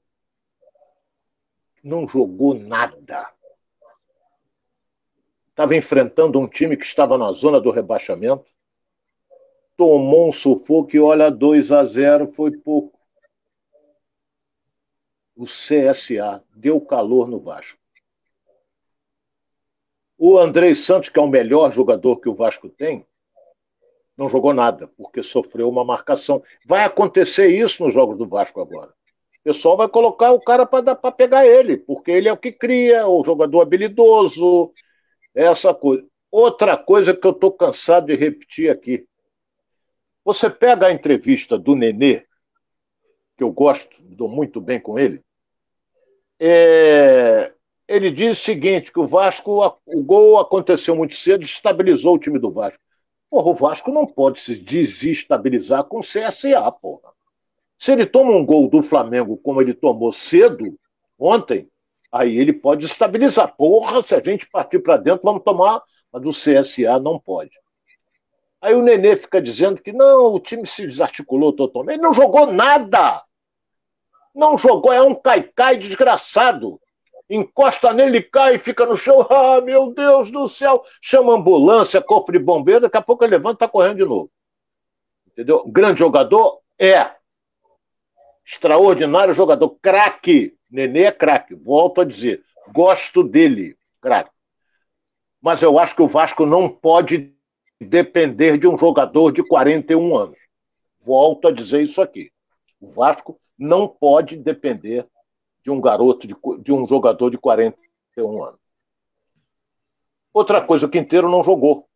que 1.76 1.88
não 1.88 2.08
jogou 2.08 2.54
nada. 2.54 3.34
Estava 5.50 5.76
enfrentando 5.76 6.40
um 6.40 6.48
time 6.48 6.78
que 6.78 6.86
estava 6.86 7.18
na 7.18 7.32
zona 7.32 7.60
do 7.60 7.72
rebaixamento. 7.72 8.46
Tomou 9.76 10.30
um 10.30 10.32
sufoco 10.32 10.96
e 10.96 11.00
olha, 11.00 11.32
2 11.32 11.72
a 11.72 11.84
0 11.84 12.32
foi 12.32 12.56
pouco. 12.56 13.00
O 15.36 15.46
CSA 15.46 16.46
deu 16.56 16.80
calor 16.80 17.28
no 17.28 17.40
Vasco. 17.40 17.85
O 20.18 20.38
Andrei 20.38 20.76
Santos, 20.76 21.10
que 21.10 21.20
é 21.20 21.22
o 21.22 21.28
melhor 21.28 21.72
jogador 21.74 22.18
que 22.18 22.30
o 22.30 22.36
Vasco 22.36 22.70
tem, 22.70 23.06
não 24.18 24.30
jogou 24.30 24.54
nada, 24.54 24.88
porque 24.96 25.22
sofreu 25.22 25.68
uma 25.68 25.84
marcação. 25.84 26.42
Vai 26.66 26.84
acontecer 26.84 27.48
isso 27.48 27.84
nos 27.84 27.94
jogos 27.94 28.18
do 28.18 28.28
Vasco 28.28 28.62
agora. 28.62 28.92
O 29.40 29.44
pessoal 29.44 29.76
vai 29.78 29.88
colocar 29.88 30.32
o 30.32 30.40
cara 30.40 30.66
para 30.66 31.12
pegar 31.12 31.46
ele, 31.46 31.78
porque 31.78 32.12
ele 32.12 32.30
é 32.30 32.34
o 32.34 32.38
que 32.38 32.52
cria, 32.52 33.08
o 33.08 33.24
jogador 33.24 33.62
habilidoso, 33.62 34.72
essa 35.34 35.74
coisa. 35.74 36.06
Outra 36.32 36.78
coisa 36.78 37.14
que 37.14 37.28
eu 37.28 37.32
estou 37.32 37.52
cansado 37.52 38.08
de 38.08 38.16
repetir 38.16 38.70
aqui. 38.70 39.06
Você 40.24 40.50
pega 40.50 40.88
a 40.88 40.92
entrevista 40.92 41.58
do 41.58 41.76
Nenê, 41.76 42.26
que 43.38 43.44
eu 43.44 43.52
gosto, 43.52 44.02
dou 44.02 44.28
muito 44.28 44.60
bem 44.60 44.80
com 44.80 44.98
ele. 44.98 45.22
É, 46.40 47.54
ele 47.88 48.12
diz 48.12 48.40
o 48.40 48.44
seguinte: 48.44 48.92
que 48.92 49.00
o 49.00 49.08
Vasco, 49.08 49.62
o 49.86 50.04
gol 50.04 50.40
aconteceu 50.40 50.96
muito 50.96 51.16
cedo, 51.16 51.44
estabilizou 51.44 52.16
o 52.16 52.20
time 52.20 52.40
do 52.40 52.52
Vasco. 52.52 52.80
Porra, 53.30 53.50
o 53.50 53.56
Vasco 53.56 53.92
não 53.92 54.06
pode 54.06 54.40
se 54.40 54.56
desestabilizar 54.58 55.84
com 55.86 56.00
o 56.00 56.04
CSA, 56.04 56.72
porra. 56.72 57.14
Se 57.78 57.92
ele 57.92 58.06
toma 58.06 58.32
um 58.32 58.46
gol 58.46 58.70
do 58.70 58.82
Flamengo 58.82 59.38
como 59.38 59.62
ele 59.62 59.74
tomou 59.74 60.14
cedo, 60.14 60.78
ontem, 61.20 61.70
aí 62.12 62.38
ele 62.38 62.54
pode 62.54 62.86
estabilizar. 62.86 63.56
Porra, 63.56 64.02
se 64.02 64.16
a 64.16 64.22
gente 64.22 64.50
partir 64.50 64.80
para 64.80 64.98
dentro, 64.98 65.22
vamos 65.24 65.44
tomar, 65.44 65.84
mas 66.12 66.22
do 66.22 66.32
CSA 66.32 67.00
não 67.00 67.20
pode. 67.20 67.52
Aí 68.62 68.74
o 68.74 68.82
Nenê 68.82 69.16
fica 69.16 69.42
dizendo 69.42 69.82
que 69.82 69.92
não, 69.92 70.34
o 70.34 70.40
time 70.40 70.66
se 70.66 70.88
desarticulou 70.88 71.54
totalmente. 71.54 71.96
Ele 71.96 72.04
não 72.04 72.14
jogou 72.14 72.52
nada. 72.52 73.22
Não 74.34 74.58
jogou, 74.58 74.92
é 74.92 75.02
um 75.02 75.14
caicai 75.14 75.78
desgraçado 75.78 76.80
encosta 77.30 77.94
nele, 77.94 78.22
cai, 78.22 78.60
fica 78.60 78.86
no 78.86 78.96
chão. 78.96 79.26
Ah, 79.30 79.62
meu 79.62 79.94
Deus 79.94 80.32
do 80.32 80.48
céu! 80.48 80.84
Chama 81.02 81.34
ambulância, 81.34 82.02
corpo 82.02 82.32
de 82.32 82.40
bombeiro, 82.40 82.82
daqui 82.82 82.98
a 82.98 83.02
pouco 83.02 83.24
ele 83.24 83.36
levanta 83.36 83.56
e 83.56 83.60
tá 83.60 83.68
correndo 83.68 83.98
de 83.98 84.06
novo. 84.06 84.32
Entendeu? 85.28 85.66
Grande 85.68 86.00
jogador? 86.00 86.62
É. 86.80 87.12
Extraordinário 88.46 89.34
jogador, 89.34 89.70
craque. 89.82 90.56
Nenê 90.70 91.04
é 91.04 91.12
craque, 91.12 91.56
volto 91.56 92.02
a 92.02 92.06
dizer. 92.06 92.44
Gosto 92.74 93.24
dele, 93.24 93.78
craque. 94.02 94.32
Mas 95.42 95.62
eu 95.62 95.78
acho 95.78 95.96
que 95.96 96.02
o 96.02 96.08
Vasco 96.08 96.46
não 96.46 96.70
pode 96.70 97.34
depender 97.80 98.58
de 98.58 98.68
um 98.68 98.78
jogador 98.78 99.32
de 99.32 99.44
41 99.44 100.16
anos. 100.16 100.40
Volto 101.02 101.48
a 101.48 101.52
dizer 101.52 101.84
isso 101.84 102.02
aqui. 102.02 102.32
O 102.80 102.90
Vasco 102.92 103.40
não 103.58 103.88
pode 103.88 104.38
depender 104.38 105.08
de 105.66 105.72
um 105.72 105.82
garoto, 105.82 106.28
de, 106.28 106.36
de 106.62 106.72
um 106.72 106.86
jogador 106.86 107.32
de 107.32 107.40
41 107.40 108.44
anos. 108.44 108.60
Outra 110.32 110.62
coisa, 110.62 110.86
o 110.86 110.90
Quinteiro 110.90 111.28
não 111.28 111.44
jogou, 111.44 111.90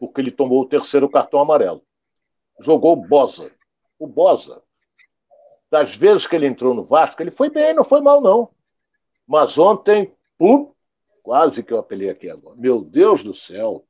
porque 0.00 0.20
ele 0.20 0.32
tomou 0.32 0.62
o 0.62 0.68
terceiro 0.68 1.08
cartão 1.08 1.38
amarelo. 1.40 1.82
Jogou 2.58 2.94
o 2.94 2.96
Bosa. 2.96 3.52
O 3.96 4.08
Bosa, 4.08 4.60
das 5.70 5.94
vezes 5.94 6.26
que 6.26 6.34
ele 6.34 6.48
entrou 6.48 6.74
no 6.74 6.82
Vasco, 6.82 7.22
ele 7.22 7.30
foi 7.30 7.48
bem, 7.48 7.72
não 7.72 7.84
foi 7.84 8.00
mal, 8.00 8.20
não. 8.20 8.50
Mas 9.24 9.56
ontem, 9.56 10.12
pum, 10.36 10.72
quase 11.22 11.62
que 11.62 11.72
eu 11.72 11.78
apelei 11.78 12.10
aqui 12.10 12.28
agora. 12.28 12.56
Meu 12.56 12.80
Deus 12.80 13.22
do 13.22 13.32
céu! 13.32 13.84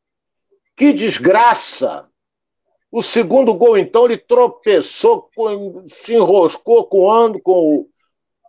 Que 0.77 0.93
desgraça! 0.93 2.07
O 2.93 3.03
segundo 3.03 3.55
gol, 3.55 3.79
então, 3.79 4.05
ele 4.05 4.19
tropeçou, 4.19 5.31
se 5.87 6.15
enroscou 6.15 6.85
com, 6.87 7.41
com 7.41 7.89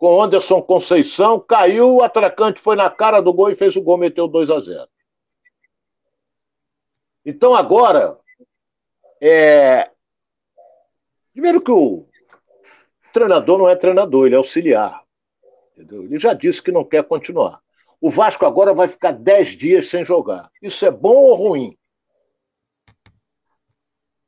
com 0.02 0.20
Anderson 0.20 0.60
Conceição, 0.60 1.38
caiu, 1.38 1.94
o 1.94 2.02
atracante 2.02 2.60
foi 2.60 2.74
na 2.74 2.90
cara 2.90 3.20
do 3.20 3.32
gol 3.32 3.52
e 3.52 3.54
fez 3.54 3.76
o 3.76 3.80
gol, 3.80 3.96
meteu 3.96 4.26
2 4.26 4.50
a 4.50 4.58
0 4.58 4.88
Então 7.24 7.54
agora, 7.54 8.18
é... 9.20 9.92
primeiro 11.32 11.62
que 11.62 11.70
o 11.70 12.04
treinador 13.12 13.58
não 13.58 13.68
é 13.68 13.76
treinador, 13.76 14.26
ele 14.26 14.34
é 14.34 14.38
auxiliar. 14.38 15.04
Entendeu? 15.70 16.02
Ele 16.02 16.18
já 16.18 16.34
disse 16.34 16.60
que 16.60 16.72
não 16.72 16.84
quer 16.84 17.04
continuar. 17.04 17.60
O 18.00 18.10
Vasco 18.10 18.44
agora 18.44 18.74
vai 18.74 18.88
ficar 18.88 19.12
10 19.12 19.50
dias 19.50 19.88
sem 19.88 20.04
jogar. 20.04 20.50
Isso 20.60 20.84
é 20.84 20.90
bom 20.90 21.14
ou 21.14 21.34
ruim? 21.36 21.78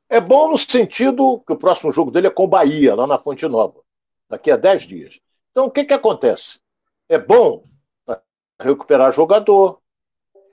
É 0.09 0.21
bom 0.21 0.53
no 0.53 0.57
sentido 0.57 1.43
que 1.45 1.53
o 1.53 1.59
próximo 1.59 1.91
jogo 1.91 2.13
dele 2.13 2.29
é 2.29 2.31
com 2.31 2.45
o 2.45 2.47
Bahia, 2.47 2.95
lá 2.95 3.09
na 3.09 3.19
Fonte 3.19 3.45
Nova, 3.49 3.81
daqui 4.31 4.53
a 4.53 4.57
10 4.57 4.83
dias. 4.83 5.24
Então, 5.55 5.67
o 5.67 5.71
que, 5.71 5.85
que 5.85 5.95
acontece? 5.95 6.59
É 7.09 7.17
bom 7.17 7.63
para 8.05 8.21
recuperar 8.59 9.13
jogador, 9.13 9.81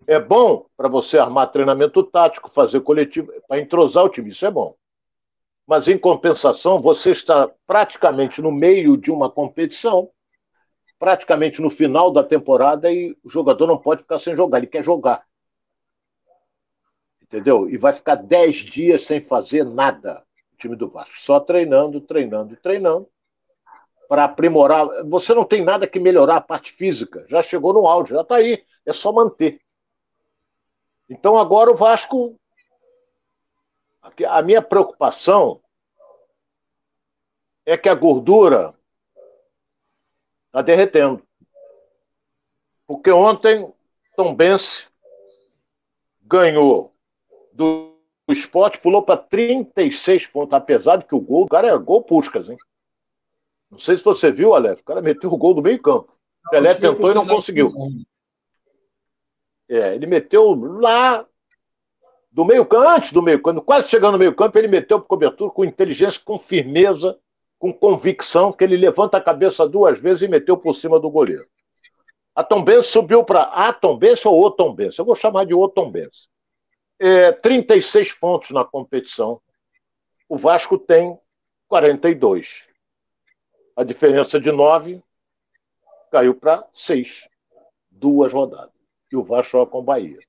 é 0.05 0.19
bom 0.19 0.67
para 0.77 0.87
você 0.87 1.17
armar 1.17 1.51
treinamento 1.51 2.03
tático, 2.03 2.51
fazer 2.51 2.81
coletivo, 2.81 3.33
para 3.47 3.59
entrosar 3.59 4.05
o 4.05 4.09
time, 4.09 4.29
isso 4.29 4.45
é 4.45 4.51
bom. 4.51 4.75
Mas, 5.65 5.87
em 5.87 5.97
compensação, 5.97 6.79
você 6.79 7.13
está 7.13 7.49
praticamente 7.65 8.43
no 8.43 8.51
meio 8.51 8.95
de 8.95 9.11
uma 9.11 9.27
competição, 9.27 10.11
praticamente 10.99 11.63
no 11.63 11.71
final 11.71 12.11
da 12.11 12.23
temporada, 12.23 12.91
e 12.91 13.17
o 13.23 13.29
jogador 13.29 13.65
não 13.65 13.79
pode 13.79 14.03
ficar 14.03 14.19
sem 14.19 14.35
jogar, 14.35 14.59
ele 14.59 14.67
quer 14.67 14.83
jogar. 14.83 15.25
Entendeu? 17.23 17.67
E 17.67 17.75
vai 17.75 17.93
ficar 17.93 18.17
10 18.17 18.55
dias 18.57 19.01
sem 19.01 19.19
fazer 19.19 19.65
nada, 19.65 20.23
o 20.53 20.57
time 20.57 20.75
do 20.75 20.87
Vasco, 20.87 21.19
só 21.19 21.39
treinando, 21.39 21.99
treinando, 21.99 22.55
treinando 22.55 23.09
para 24.11 24.25
aprimorar. 24.25 25.05
Você 25.05 25.33
não 25.33 25.45
tem 25.45 25.63
nada 25.63 25.87
que 25.87 25.97
melhorar 25.97 26.35
a 26.35 26.41
parte 26.41 26.73
física. 26.73 27.25
Já 27.29 27.41
chegou 27.41 27.71
no 27.71 27.87
áudio, 27.87 28.15
já 28.15 28.23
está 28.23 28.35
aí. 28.35 28.61
É 28.85 28.91
só 28.91 29.09
manter. 29.09 29.61
Então 31.09 31.37
agora 31.37 31.71
o 31.71 31.77
Vasco. 31.77 32.37
A 34.27 34.41
minha 34.41 34.61
preocupação 34.61 35.61
é 37.65 37.77
que 37.77 37.87
a 37.87 37.95
gordura 37.95 38.75
está 40.47 40.61
derretendo. 40.61 41.25
Porque 42.85 43.11
ontem 43.11 43.73
Tom 44.17 44.35
Bense 44.35 44.87
ganhou 46.21 46.93
do 47.53 47.95
esporte, 48.27 48.77
pulou 48.77 49.03
para 49.03 49.15
36 49.15 50.27
pontos, 50.27 50.53
apesar 50.53 50.97
de 50.97 51.05
que 51.05 51.15
o 51.15 51.21
gol, 51.21 51.45
o 51.45 51.47
cara 51.47 51.69
é 51.69 51.77
gol 51.77 52.03
Puscas, 52.03 52.49
hein? 52.49 52.57
Não 53.71 53.79
sei 53.79 53.97
se 53.97 54.03
você 54.03 54.29
viu, 54.31 54.53
Alex, 54.53 54.81
o 54.81 54.85
cara 54.85 55.01
meteu 55.01 55.31
o 55.31 55.37
gol 55.37 55.53
do 55.53 55.61
meio 55.61 55.81
campo. 55.81 56.13
O 56.45 56.49
Pelé 56.49 56.75
tentou 56.75 57.09
e 57.09 57.13
não 57.13 57.25
conseguiu. 57.25 57.69
É, 59.69 59.95
ele 59.95 60.05
meteu 60.05 60.53
lá 60.53 61.25
do 62.29 62.43
meio 62.43 62.65
campo, 62.65 62.89
antes 62.89 63.13
do 63.13 63.21
meio 63.21 63.41
campo, 63.41 63.61
quase 63.61 63.87
chegando 63.87 64.13
no 64.13 64.19
meio 64.19 64.35
campo, 64.35 64.57
ele 64.57 64.67
meteu 64.67 64.99
para 64.99 65.07
cobertura 65.07 65.51
com 65.51 65.63
inteligência, 65.63 66.21
com 66.23 66.37
firmeza, 66.37 67.17
com 67.57 67.71
convicção, 67.71 68.51
que 68.51 68.63
ele 68.63 68.75
levanta 68.75 69.17
a 69.17 69.21
cabeça 69.21 69.67
duas 69.67 69.99
vezes 69.99 70.23
e 70.23 70.27
meteu 70.27 70.57
por 70.57 70.73
cima 70.73 70.99
do 70.99 71.09
goleiro. 71.09 71.45
A 72.35 72.43
Tombense 72.43 72.89
subiu 72.89 73.23
para 73.23 73.43
a 73.43 73.71
Tombense 73.71 74.27
ou 74.27 74.43
o 74.43 74.51
Tombense? 74.51 74.99
Eu 74.99 75.05
vou 75.05 75.15
chamar 75.15 75.45
de 75.45 75.53
o 75.53 75.67
Tombense. 75.67 76.27
É, 76.99 77.31
36 77.31 78.13
pontos 78.13 78.51
na 78.51 78.63
competição. 78.63 79.41
O 80.29 80.37
Vasco 80.37 80.77
tem 80.77 81.19
42. 81.67 82.63
A 83.81 83.83
diferença 83.83 84.39
de 84.39 84.51
9 84.51 85.01
caiu 86.11 86.35
para 86.35 86.63
6. 86.71 87.27
Duas 87.89 88.31
rodadas. 88.31 88.69
E 89.11 89.15
o 89.15 89.23
Vasco 89.23 89.53
joga 89.53 89.71
com 89.71 89.79
o 89.79 89.83
Bahia. 89.83 90.19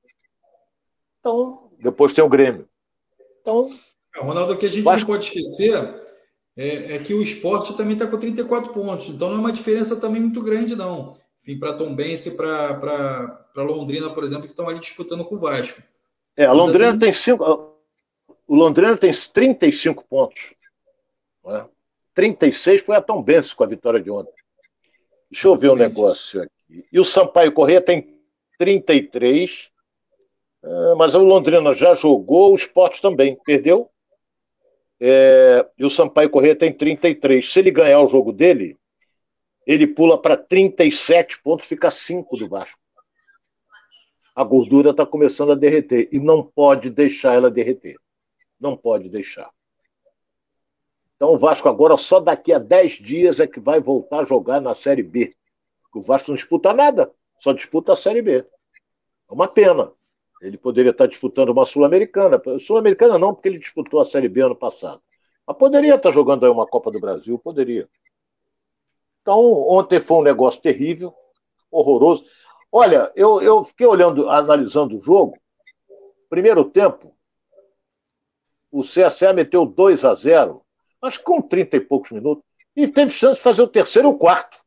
Então, 1.20 1.70
depois 1.78 2.14
tem 2.14 2.24
o 2.24 2.30
Grêmio. 2.30 2.66
Então. 3.42 3.68
É, 4.16 4.20
Ronaldo, 4.20 4.54
o 4.54 4.56
que 4.56 4.64
a 4.64 4.70
gente 4.70 4.84
Vasco... 4.84 5.00
não 5.00 5.06
pode 5.06 5.26
esquecer 5.26 5.74
é, 6.56 6.94
é, 6.94 6.98
que 7.00 7.12
o 7.12 7.20
esporte 7.20 7.76
também 7.76 7.92
está 7.92 8.06
com 8.06 8.18
34 8.18 8.72
pontos. 8.72 9.10
Então 9.10 9.28
não 9.28 9.36
é 9.36 9.40
uma 9.40 9.52
diferença 9.52 10.00
também 10.00 10.22
muito 10.22 10.42
grande, 10.42 10.74
não. 10.74 11.14
Enfim, 11.42 11.58
para 11.58 11.76
Tom 11.76 11.94
Bense 11.94 12.30
e 12.30 12.36
para 12.38 13.36
Londrina, 13.56 14.08
por 14.08 14.24
exemplo, 14.24 14.44
que 14.44 14.52
estão 14.52 14.66
ali 14.66 14.80
disputando 14.80 15.26
com 15.26 15.34
o 15.34 15.40
Vasco. 15.40 15.82
É, 16.34 16.46
a 16.46 16.52
Londrina 16.52 16.98
tem 16.98 17.12
cinco. 17.12 17.44
O 18.46 18.54
Londrina 18.54 18.96
tem 18.96 19.12
35 19.12 20.04
pontos. 20.04 20.54
Né? 21.44 21.66
36 22.14 22.82
foi 22.82 22.96
a 22.96 23.00
Tom 23.02 23.22
Bense 23.22 23.54
com 23.54 23.64
a 23.64 23.66
vitória 23.66 24.00
de 24.00 24.10
ontem. 24.10 24.32
Deixa 25.30 25.48
eu 25.48 25.56
ver 25.56 25.68
o 25.68 25.72
um 25.72 25.76
negócio 25.76 26.42
aqui. 26.42 26.86
E 26.92 27.00
o 27.00 27.04
Sampaio 27.04 27.52
Corrêa 27.52 27.80
tem 27.80 28.18
33. 28.58 29.70
É, 30.62 30.94
mas 30.94 31.14
o 31.14 31.24
Londrina 31.24 31.74
já 31.74 31.94
jogou, 31.94 32.52
o 32.52 32.56
Sport 32.56 33.00
também. 33.00 33.36
Perdeu? 33.44 33.90
É, 35.00 35.66
e 35.78 35.84
o 35.84 35.90
Sampaio 35.90 36.30
Corrêa 36.30 36.54
tem 36.54 36.72
33. 36.72 37.50
Se 37.50 37.58
ele 37.58 37.70
ganhar 37.70 38.00
o 38.00 38.08
jogo 38.08 38.32
dele, 38.32 38.76
ele 39.66 39.86
pula 39.86 40.20
para 40.20 40.36
37 40.36 41.42
pontos, 41.42 41.66
fica 41.66 41.90
5 41.90 42.36
do 42.36 42.48
Vasco. 42.48 42.78
A 44.34 44.44
gordura 44.44 44.90
está 44.90 45.04
começando 45.04 45.52
a 45.52 45.56
derreter 45.56 46.08
e 46.12 46.18
não 46.18 46.42
pode 46.42 46.88
deixar 46.88 47.34
ela 47.34 47.50
derreter. 47.50 47.96
Não 48.60 48.76
pode 48.76 49.08
deixar. 49.08 49.50
Então 51.22 51.34
o 51.34 51.38
Vasco 51.38 51.68
agora 51.68 51.96
só 51.96 52.18
daqui 52.18 52.52
a 52.52 52.58
10 52.58 52.94
dias 52.94 53.38
é 53.38 53.46
que 53.46 53.60
vai 53.60 53.80
voltar 53.80 54.22
a 54.22 54.24
jogar 54.24 54.60
na 54.60 54.74
Série 54.74 55.04
B. 55.04 55.32
O 55.94 56.00
Vasco 56.00 56.32
não 56.32 56.36
disputa 56.36 56.72
nada, 56.72 57.14
só 57.38 57.52
disputa 57.52 57.92
a 57.92 57.96
Série 57.96 58.20
B. 58.20 58.38
É 58.38 58.44
uma 59.32 59.46
pena. 59.46 59.92
Ele 60.40 60.58
poderia 60.58 60.90
estar 60.90 61.06
disputando 61.06 61.50
uma 61.50 61.64
Sul-Americana. 61.64 62.42
Sul-Americana 62.58 63.20
não, 63.20 63.32
porque 63.32 63.48
ele 63.48 63.60
disputou 63.60 64.00
a 64.00 64.04
Série 64.04 64.28
B 64.28 64.40
ano 64.40 64.56
passado. 64.56 65.00
Mas 65.46 65.56
poderia 65.56 65.94
estar 65.94 66.10
jogando 66.10 66.44
aí 66.44 66.50
uma 66.50 66.66
Copa 66.66 66.90
do 66.90 66.98
Brasil, 66.98 67.38
poderia. 67.38 67.88
Então, 69.20 69.38
ontem 69.38 70.00
foi 70.00 70.16
um 70.16 70.22
negócio 70.22 70.60
terrível, 70.60 71.14
horroroso. 71.70 72.24
Olha, 72.72 73.12
eu, 73.14 73.40
eu 73.40 73.62
fiquei 73.62 73.86
olhando, 73.86 74.28
analisando 74.28 74.96
o 74.96 75.00
jogo. 75.00 75.38
Primeiro 76.28 76.64
tempo, 76.64 77.14
o 78.72 78.82
CSA 78.82 79.32
meteu 79.32 79.64
2 79.64 80.04
a 80.04 80.16
0 80.16 80.62
acho 81.02 81.18
que 81.18 81.24
com 81.24 81.42
30 81.42 81.76
e 81.76 81.80
poucos 81.80 82.10
minutos, 82.10 82.44
e 82.74 82.88
teve 82.88 83.10
chance 83.10 83.36
de 83.36 83.42
fazer 83.42 83.62
o 83.62 83.68
terceiro 83.68 84.08
e 84.08 84.10
o 84.10 84.16
quarto. 84.16 84.58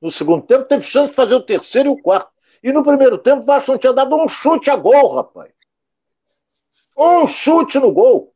No 0.00 0.10
segundo 0.10 0.46
tempo, 0.46 0.64
teve 0.64 0.84
chance 0.84 1.10
de 1.10 1.16
fazer 1.16 1.34
o 1.34 1.42
terceiro 1.42 1.90
e 1.90 1.92
o 1.92 2.02
quarto. 2.02 2.30
E 2.62 2.72
no 2.72 2.82
primeiro 2.82 3.18
tempo, 3.18 3.42
o 3.42 3.44
Vasco 3.44 3.72
não 3.72 3.78
tinha 3.78 3.92
dado 3.92 4.16
um 4.16 4.28
chute 4.28 4.70
a 4.70 4.76
gol, 4.76 5.16
rapaz. 5.16 5.52
Um 6.96 7.26
chute 7.26 7.78
no 7.78 7.92
gol. 7.92 8.34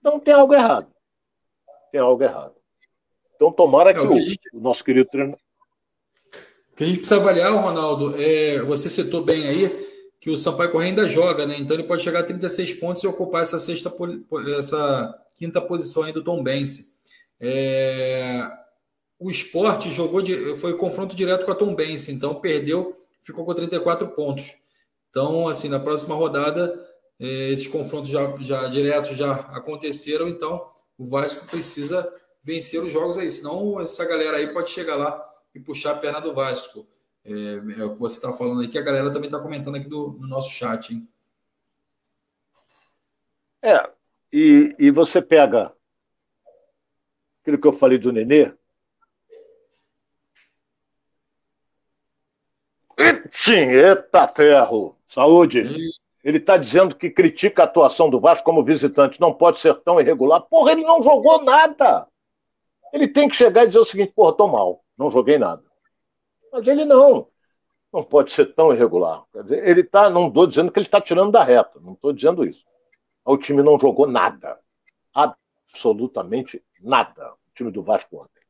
Então 0.00 0.18
tem 0.18 0.34
algo 0.34 0.54
errado. 0.54 0.92
Tem 1.92 2.00
algo 2.00 2.22
errado. 2.22 2.54
Então 3.36 3.52
tomara 3.52 3.92
que, 3.92 4.00
é, 4.00 4.02
que 4.02 4.08
o, 4.08 4.20
gente... 4.20 4.48
o, 4.52 4.60
nosso 4.60 4.82
querido 4.82 5.08
treinador. 5.08 5.38
O 6.72 6.76
que 6.76 6.82
a 6.82 6.86
gente 6.86 6.98
precisa 6.98 7.20
avaliar, 7.20 7.52
Ronaldo, 7.52 8.20
é, 8.20 8.58
você 8.62 8.88
citou 8.88 9.22
bem 9.22 9.46
aí 9.46 9.93
que 10.24 10.30
o 10.30 10.38
Sampaio 10.38 10.70
Correia 10.70 10.90
ainda 10.90 11.06
joga, 11.06 11.44
né? 11.44 11.54
Então 11.58 11.76
ele 11.76 11.82
pode 11.82 12.02
chegar 12.02 12.20
a 12.20 12.22
36 12.22 12.72
pontos 12.80 13.02
e 13.02 13.06
ocupar 13.06 13.42
essa 13.42 13.60
sexta, 13.60 13.92
essa 14.58 15.22
quinta 15.36 15.60
posição 15.60 16.02
aí 16.02 16.14
do 16.14 16.24
Tom 16.24 16.42
Bense. 16.42 16.94
É, 17.38 18.42
o 19.20 19.30
esporte 19.30 19.92
jogou 19.92 20.22
de, 20.22 20.56
foi 20.56 20.78
confronto 20.78 21.14
direto 21.14 21.44
com 21.44 21.52
a 21.52 21.54
Tom 21.54 21.74
Bense, 21.74 22.10
então 22.10 22.36
perdeu, 22.36 22.96
ficou 23.22 23.44
com 23.44 23.52
34 23.52 24.08
pontos. 24.12 24.54
Então, 25.10 25.46
assim, 25.46 25.68
na 25.68 25.78
próxima 25.78 26.14
rodada, 26.14 26.74
é, 27.20 27.50
esses 27.50 27.66
confrontos 27.66 28.08
já, 28.08 28.34
já 28.40 28.66
diretos 28.68 29.18
já 29.18 29.30
aconteceram, 29.52 30.26
então 30.26 30.66
o 30.96 31.06
Vasco 31.06 31.46
precisa 31.48 32.02
vencer 32.42 32.82
os 32.82 32.90
jogos 32.90 33.18
aí, 33.18 33.28
senão 33.28 33.78
essa 33.78 34.06
galera 34.06 34.38
aí 34.38 34.46
pode 34.54 34.70
chegar 34.70 34.96
lá 34.96 35.22
e 35.54 35.60
puxar 35.60 35.90
a 35.90 35.98
perna 35.98 36.20
do 36.20 36.32
Vasco. 36.32 36.86
É, 37.24 37.80
é 37.80 37.84
o 37.84 37.94
que 37.94 38.00
você 38.00 38.16
está 38.16 38.32
falando 38.32 38.60
aí, 38.60 38.68
que 38.68 38.78
a 38.78 38.82
galera 38.82 39.12
também 39.12 39.28
está 39.28 39.40
comentando 39.40 39.76
aqui 39.76 39.88
do, 39.88 40.12
no 40.20 40.26
nosso 40.26 40.50
chat, 40.50 40.92
hein? 40.92 41.08
É, 43.62 43.90
e, 44.30 44.74
e 44.78 44.90
você 44.90 45.22
pega 45.22 45.72
aquilo 47.40 47.58
que 47.58 47.66
eu 47.66 47.72
falei 47.72 47.96
do 47.96 48.12
Nenê. 48.12 48.52
Sim, 53.30 53.52
eita 53.52 54.28
ferro! 54.28 54.96
Saúde! 55.08 55.62
Ele 56.22 56.38
está 56.38 56.56
dizendo 56.56 56.94
que 56.94 57.10
critica 57.10 57.62
a 57.62 57.64
atuação 57.64 58.08
do 58.08 58.20
Vasco 58.20 58.44
como 58.44 58.64
visitante, 58.64 59.20
não 59.20 59.32
pode 59.32 59.58
ser 59.58 59.74
tão 59.82 60.00
irregular. 60.00 60.42
Porra, 60.42 60.72
ele 60.72 60.82
não 60.82 61.02
jogou 61.02 61.42
nada! 61.42 62.06
Ele 62.92 63.08
tem 63.08 63.28
que 63.28 63.34
chegar 63.36 63.64
e 63.64 63.68
dizer 63.68 63.80
o 63.80 63.84
seguinte: 63.84 64.12
porra, 64.14 64.36
tô 64.36 64.46
mal, 64.46 64.84
não 64.96 65.10
joguei 65.10 65.38
nada. 65.38 65.62
Mas 66.54 66.68
ele 66.68 66.84
não. 66.84 67.26
Não 67.92 68.04
pode 68.04 68.30
ser 68.30 68.54
tão 68.54 68.72
irregular. 68.72 69.24
Quer 69.32 69.42
dizer, 69.42 69.68
ele 69.68 69.80
está, 69.80 70.08
não 70.08 70.28
estou 70.28 70.46
dizendo 70.46 70.70
que 70.70 70.78
ele 70.78 70.86
está 70.86 71.00
tirando 71.00 71.32
da 71.32 71.42
reta, 71.42 71.80
não 71.80 71.94
estou 71.94 72.12
dizendo 72.12 72.46
isso. 72.46 72.64
O 73.24 73.36
time 73.36 73.60
não 73.60 73.76
jogou 73.76 74.06
nada. 74.06 74.60
Absolutamente 75.12 76.62
nada. 76.80 77.32
O 77.32 77.54
time 77.56 77.72
do 77.72 77.82
Vasco 77.82 78.22
ontem. 78.22 78.40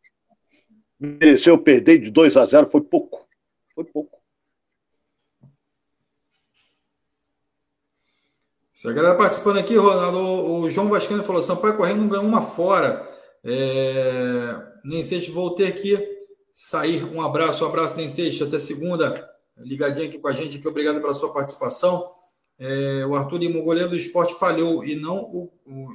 Mereceu 1.00 1.56
perder 1.56 1.98
de 1.98 2.10
2 2.10 2.36
a 2.36 2.44
0, 2.44 2.70
foi 2.70 2.82
pouco. 2.82 3.26
Foi 3.74 3.84
pouco. 3.84 4.18
Se 8.74 8.86
a 8.86 8.92
galera 8.92 9.16
participando 9.16 9.60
aqui, 9.60 9.76
Ronaldo, 9.76 10.18
o 10.18 10.70
João 10.70 10.90
Vascano 10.90 11.22
falou: 11.22 11.40
Sampaio 11.40 11.78
correndo 11.78 12.02
não 12.02 12.08
ganhou 12.08 12.26
uma 12.26 12.42
fora. 12.42 13.08
É... 13.42 14.74
Nem 14.84 15.02
sei 15.02 15.22
se 15.22 15.30
vou 15.30 15.54
ter 15.54 15.80
que 15.80 16.13
sair. 16.54 17.02
Um 17.04 17.20
abraço, 17.20 17.64
um 17.64 17.68
abraço, 17.68 17.96
nem 17.96 18.08
sei 18.08 18.40
até 18.40 18.58
segunda. 18.60 19.28
Ligadinho 19.58 20.08
aqui 20.08 20.18
com 20.18 20.28
a 20.28 20.32
gente 20.32 20.58
aqui, 20.58 20.68
obrigado 20.68 21.00
pela 21.00 21.14
sua 21.14 21.32
participação. 21.32 22.08
É... 22.58 23.04
o 23.04 23.16
Arthur 23.16 23.38
Lima, 23.38 23.58
o 23.58 23.64
goleiro 23.64 23.90
do 23.90 23.96
esporte, 23.96 24.34
falhou 24.34 24.84
e 24.84 24.94
não, 24.94 25.18
o, 25.18 25.50
o 25.66 25.88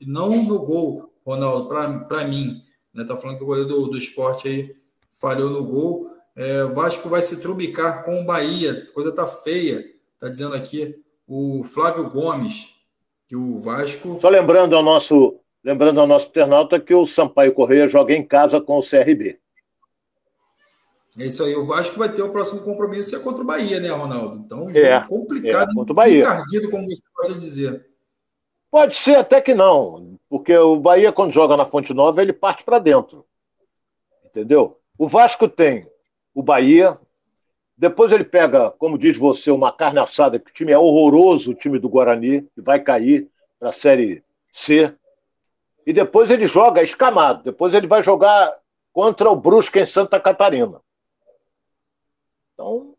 não 0.00 0.42
no 0.44 0.64
gol, 0.64 1.12
Ronaldo, 1.26 1.68
para 1.68 2.24
mim. 2.26 2.62
Né? 2.92 3.04
Tá 3.04 3.16
falando 3.16 3.38
que 3.38 3.42
o 3.42 3.46
goleiro 3.46 3.68
do, 3.68 3.88
do 3.88 3.98
esporte 3.98 4.46
aí 4.46 4.76
falhou 5.10 5.50
no 5.50 5.64
gol. 5.64 6.10
É, 6.36 6.64
Vasco 6.64 7.08
vai 7.08 7.22
se 7.22 7.40
trubicar 7.40 8.04
com 8.04 8.20
o 8.20 8.24
Bahia, 8.24 8.88
coisa 8.92 9.12
tá 9.12 9.26
feia, 9.26 9.84
tá 10.18 10.28
dizendo 10.28 10.54
aqui 10.54 10.96
o 11.26 11.62
Flávio 11.64 12.10
Gomes, 12.10 12.74
que 13.28 13.36
o 13.36 13.58
Vasco. 13.58 14.18
Só 14.20 14.28
lembrando 14.28 14.74
ao 14.74 14.82
nosso, 14.82 15.38
lembrando 15.62 16.00
ao 16.00 16.06
nosso 16.06 16.28
internauta 16.28 16.80
que 16.80 16.94
o 16.94 17.06
Sampaio 17.06 17.54
Correia 17.54 17.88
joga 17.88 18.14
em 18.14 18.26
casa 18.26 18.60
com 18.60 18.78
o 18.78 18.82
CRB. 18.82 19.38
É 21.18 21.24
isso 21.24 21.44
aí, 21.44 21.54
o 21.54 21.66
Vasco 21.66 21.98
vai 21.98 22.08
ter 22.08 22.22
o 22.22 22.32
próximo 22.32 22.62
compromisso 22.62 23.14
é 23.14 23.20
contra 23.20 23.42
o 23.42 23.46
Bahia, 23.46 23.78
né, 23.78 23.88
Ronaldo? 23.88 24.42
Então, 24.44 24.68
é, 24.70 25.00
complicado, 25.06 25.70
é, 25.70 25.74
contra 25.74 25.92
o 25.92 25.94
Bahia. 25.94 26.20
encardido, 26.20 26.70
como 26.70 26.88
você 26.88 27.04
pode 27.14 27.38
dizer. 27.38 27.86
Pode 28.70 28.96
ser 28.96 29.16
até 29.16 29.40
que 29.40 29.54
não, 29.54 30.18
porque 30.28 30.56
o 30.56 30.76
Bahia, 30.76 31.12
quando 31.12 31.32
joga 31.32 31.56
na 31.56 31.66
Fonte 31.66 31.94
Nova, 31.94 32.20
ele 32.20 32.32
parte 32.32 32.64
para 32.64 32.80
dentro. 32.80 33.24
Entendeu? 34.24 34.80
O 34.98 35.06
Vasco 35.06 35.48
tem 35.48 35.88
o 36.34 36.42
Bahia, 36.42 36.98
depois 37.76 38.12
ele 38.12 38.24
pega, 38.24 38.70
como 38.72 38.98
diz 38.98 39.16
você, 39.16 39.50
uma 39.50 39.72
carne 39.72 39.98
assada, 40.00 40.38
que 40.38 40.50
o 40.50 40.54
time 40.54 40.72
é 40.72 40.78
horroroso, 40.78 41.50
o 41.50 41.54
time 41.54 41.78
do 41.78 41.88
Guarani, 41.88 42.42
que 42.54 42.60
vai 42.60 42.80
cair 42.80 43.28
para 43.58 43.70
a 43.70 43.72
Série 43.72 44.22
C. 44.52 44.92
E 45.86 45.92
depois 45.92 46.30
ele 46.30 46.46
joga 46.46 46.82
escamado. 46.82 47.42
Depois 47.42 47.74
ele 47.74 47.86
vai 47.86 48.02
jogar 48.02 48.56
contra 48.92 49.30
o 49.30 49.36
Brusque 49.36 49.80
em 49.80 49.86
Santa 49.86 50.20
Catarina. 50.20 50.80
Então, 52.54 52.94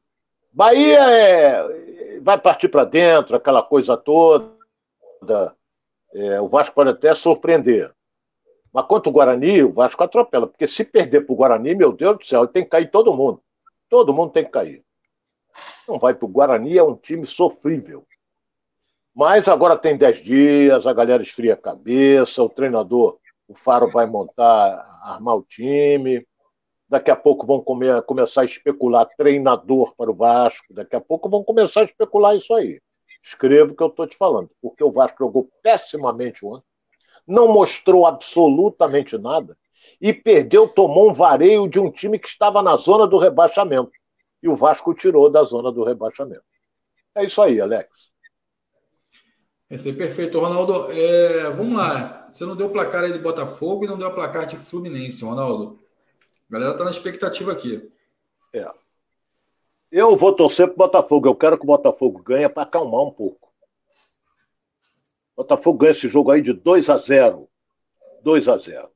Bahia 0.51 0.99
é, 1.10 2.20
vai 2.22 2.39
partir 2.39 2.70
para 2.70 2.86
dentro, 2.86 3.36
aquela 3.36 3.64
coisa 3.64 3.97
toda. 3.97 4.56
É, 6.14 6.39
o 6.39 6.47
Vasco 6.47 6.76
pode 6.76 6.91
até 6.91 7.14
surpreender. 7.16 7.93
Mas 8.72 8.86
contra 8.86 9.10
o 9.10 9.12
Guarani, 9.12 9.64
o 9.64 9.72
Vasco 9.72 10.03
atropela. 10.03 10.47
Porque 10.47 10.68
se 10.68 10.84
perder 10.84 11.26
para 11.26 11.34
o 11.34 11.36
Guarani, 11.36 11.76
meu 11.76 11.93
Deus 11.93 12.18
do 12.18 12.26
céu, 12.26 12.47
tem 12.47 12.64
que 12.64 12.70
cair 12.70 12.91
todo 12.91 13.14
mundo. 13.14 13.41
Todo 13.89 14.14
mundo 14.14 14.32
tem 14.32 14.43
que 14.43 14.51
cair. 14.51 14.84
Não 15.88 15.97
vai 15.97 16.14
para 16.14 16.26
o 16.26 16.30
Guarani, 16.30 16.78
é 16.78 16.84
um 16.84 16.95
time 16.95 17.26
sofrível. 17.26 18.06
Mas 19.14 19.47
agora 19.47 19.78
tem 19.78 19.97
10 19.97 20.24
dias, 20.24 20.86
a 20.86 20.91
galera 20.91 21.24
esfria 21.24 21.53
a 21.53 21.58
cabeça, 21.58 22.43
o 22.43 22.49
treinador, 22.49 23.18
o 23.47 23.56
Faro 23.56 23.88
vai 23.88 24.06
montar, 24.06 24.86
armar 25.03 25.38
o 25.38 25.43
time. 25.43 26.26
Daqui 26.88 27.09
a 27.09 27.15
pouco 27.15 27.47
vão 27.47 27.61
comer, 27.61 28.01
começar 28.03 28.41
a 28.41 28.45
especular 28.45 29.07
treinador 29.17 29.95
para 29.95 30.11
o 30.11 30.15
Vasco. 30.15 30.73
Daqui 30.73 30.95
a 30.95 31.01
pouco 31.01 31.29
vão 31.29 31.43
começar 31.43 31.81
a 31.81 31.86
especular 31.86 32.36
isso 32.36 32.53
aí. 32.53 32.79
Escreva 33.23 33.71
o 33.71 33.75
que 33.75 33.81
eu 33.81 33.88
estou 33.88 34.07
te 34.07 34.15
falando. 34.17 34.49
Porque 34.61 34.83
o 34.83 34.91
Vasco 34.91 35.17
jogou 35.19 35.49
pessimamente 35.63 36.45
ontem, 36.45 36.65
não 37.27 37.47
mostrou 37.47 38.05
absolutamente 38.05 39.17
nada 39.17 39.57
e 39.99 40.13
perdeu, 40.13 40.67
tomou 40.67 41.09
um 41.09 41.13
vareio 41.13 41.67
de 41.67 41.79
um 41.79 41.89
time 41.89 42.19
que 42.19 42.27
estava 42.27 42.61
na 42.61 42.75
zona 42.75 43.07
do 43.07 43.17
rebaixamento. 43.17 43.91
E 44.43 44.47
o 44.47 44.55
Vasco 44.55 44.93
tirou 44.93 45.29
da 45.29 45.43
zona 45.43 45.71
do 45.71 45.83
rebaixamento. 45.83 46.43
É 47.15 47.25
isso 47.25 47.41
aí, 47.41 47.59
Alex. 47.59 47.89
Esse 49.69 49.89
aí, 49.89 49.95
perfeito. 49.95 50.39
Ronaldo, 50.39 50.91
é, 50.91 51.49
vamos 51.51 51.75
lá. 51.75 52.27
Você 52.29 52.45
não 52.45 52.55
deu 52.55 52.69
placar 52.69 53.03
aí 53.03 53.13
do 53.13 53.19
Botafogo 53.19 53.86
e 53.86 53.88
não 53.88 53.97
deu 53.97 54.13
placar 54.13 54.45
de 54.45 54.55
Fluminense, 54.55 55.25
Ronaldo. 55.25 55.79
A 56.49 56.53
galera 56.53 56.71
está 56.71 56.83
na 56.83 56.91
expectativa 56.91 57.51
aqui. 57.51 57.91
É. 58.53 58.65
Eu 59.91 60.15
vou 60.15 60.33
torcer 60.33 60.67
pro 60.67 60.77
Botafogo. 60.77 61.27
Eu 61.27 61.35
quero 61.35 61.57
que 61.57 61.63
o 61.63 61.67
Botafogo 61.67 62.21
ganhe 62.21 62.47
para 62.49 62.63
acalmar 62.63 63.01
um 63.01 63.11
pouco. 63.11 63.51
O 65.35 65.43
Botafogo 65.43 65.79
ganha 65.79 65.91
esse 65.91 66.07
jogo 66.07 66.31
aí 66.31 66.41
de 66.41 66.53
2 66.53 66.89
a 66.89 66.97
0 66.97 67.49
2 68.21 68.47
a 68.47 68.57
0 68.57 68.89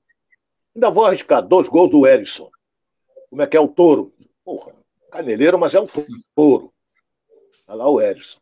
Ainda 0.75 0.89
vou 0.89 1.05
arriscar 1.05 1.41
dois 1.41 1.67
gols 1.67 1.91
do 1.91 2.07
Erisson. 2.07 2.49
Como 3.29 3.41
é 3.41 3.47
que 3.47 3.57
é 3.57 3.59
o 3.59 3.67
touro? 3.67 4.13
Porra, 4.43 4.73
caneleiro, 5.11 5.59
mas 5.59 5.73
é 5.73 5.79
um 5.79 5.87
touro. 6.35 6.73
Olha 7.67 7.75
lá 7.75 7.89
o 7.89 8.01
Erisson. 8.01 8.39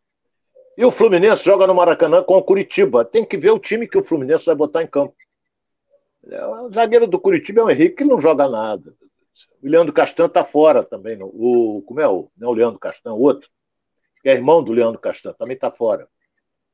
E 0.77 0.85
o 0.85 0.91
Fluminense 0.91 1.43
joga 1.43 1.65
no 1.65 1.73
Maracanã 1.73 2.23
com 2.23 2.37
o 2.37 2.43
Curitiba. 2.43 3.03
Tem 3.03 3.25
que 3.25 3.37
ver 3.37 3.51
o 3.51 3.59
time 3.59 3.87
que 3.87 3.97
o 3.97 4.03
Fluminense 4.03 4.45
vai 4.45 4.55
botar 4.55 4.83
em 4.83 4.87
campo. 4.87 5.15
É, 6.29 6.45
o 6.45 6.71
zagueiro 6.71 7.07
do 7.07 7.19
Curitiba 7.19 7.61
é 7.61 7.63
o 7.63 7.69
Henrique, 7.69 7.97
que 7.97 8.03
não 8.03 8.19
joga 8.19 8.49
nada. 8.49 8.93
O 9.61 9.67
Leandro 9.67 9.93
Castan 9.93 10.25
está 10.25 10.43
fora 10.43 10.83
também. 10.83 11.17
O, 11.21 11.83
como 11.85 12.01
é 12.01 12.07
o, 12.07 12.29
não 12.37 12.49
é 12.49 12.51
o 12.51 12.55
Leandro 12.55 12.79
Castan, 12.79 13.13
o 13.13 13.21
outro, 13.21 13.49
que 14.21 14.29
é 14.29 14.33
irmão 14.33 14.63
do 14.63 14.73
Leandro 14.73 14.99
Castan, 14.99 15.33
também 15.33 15.55
está 15.55 15.71
fora. 15.71 16.07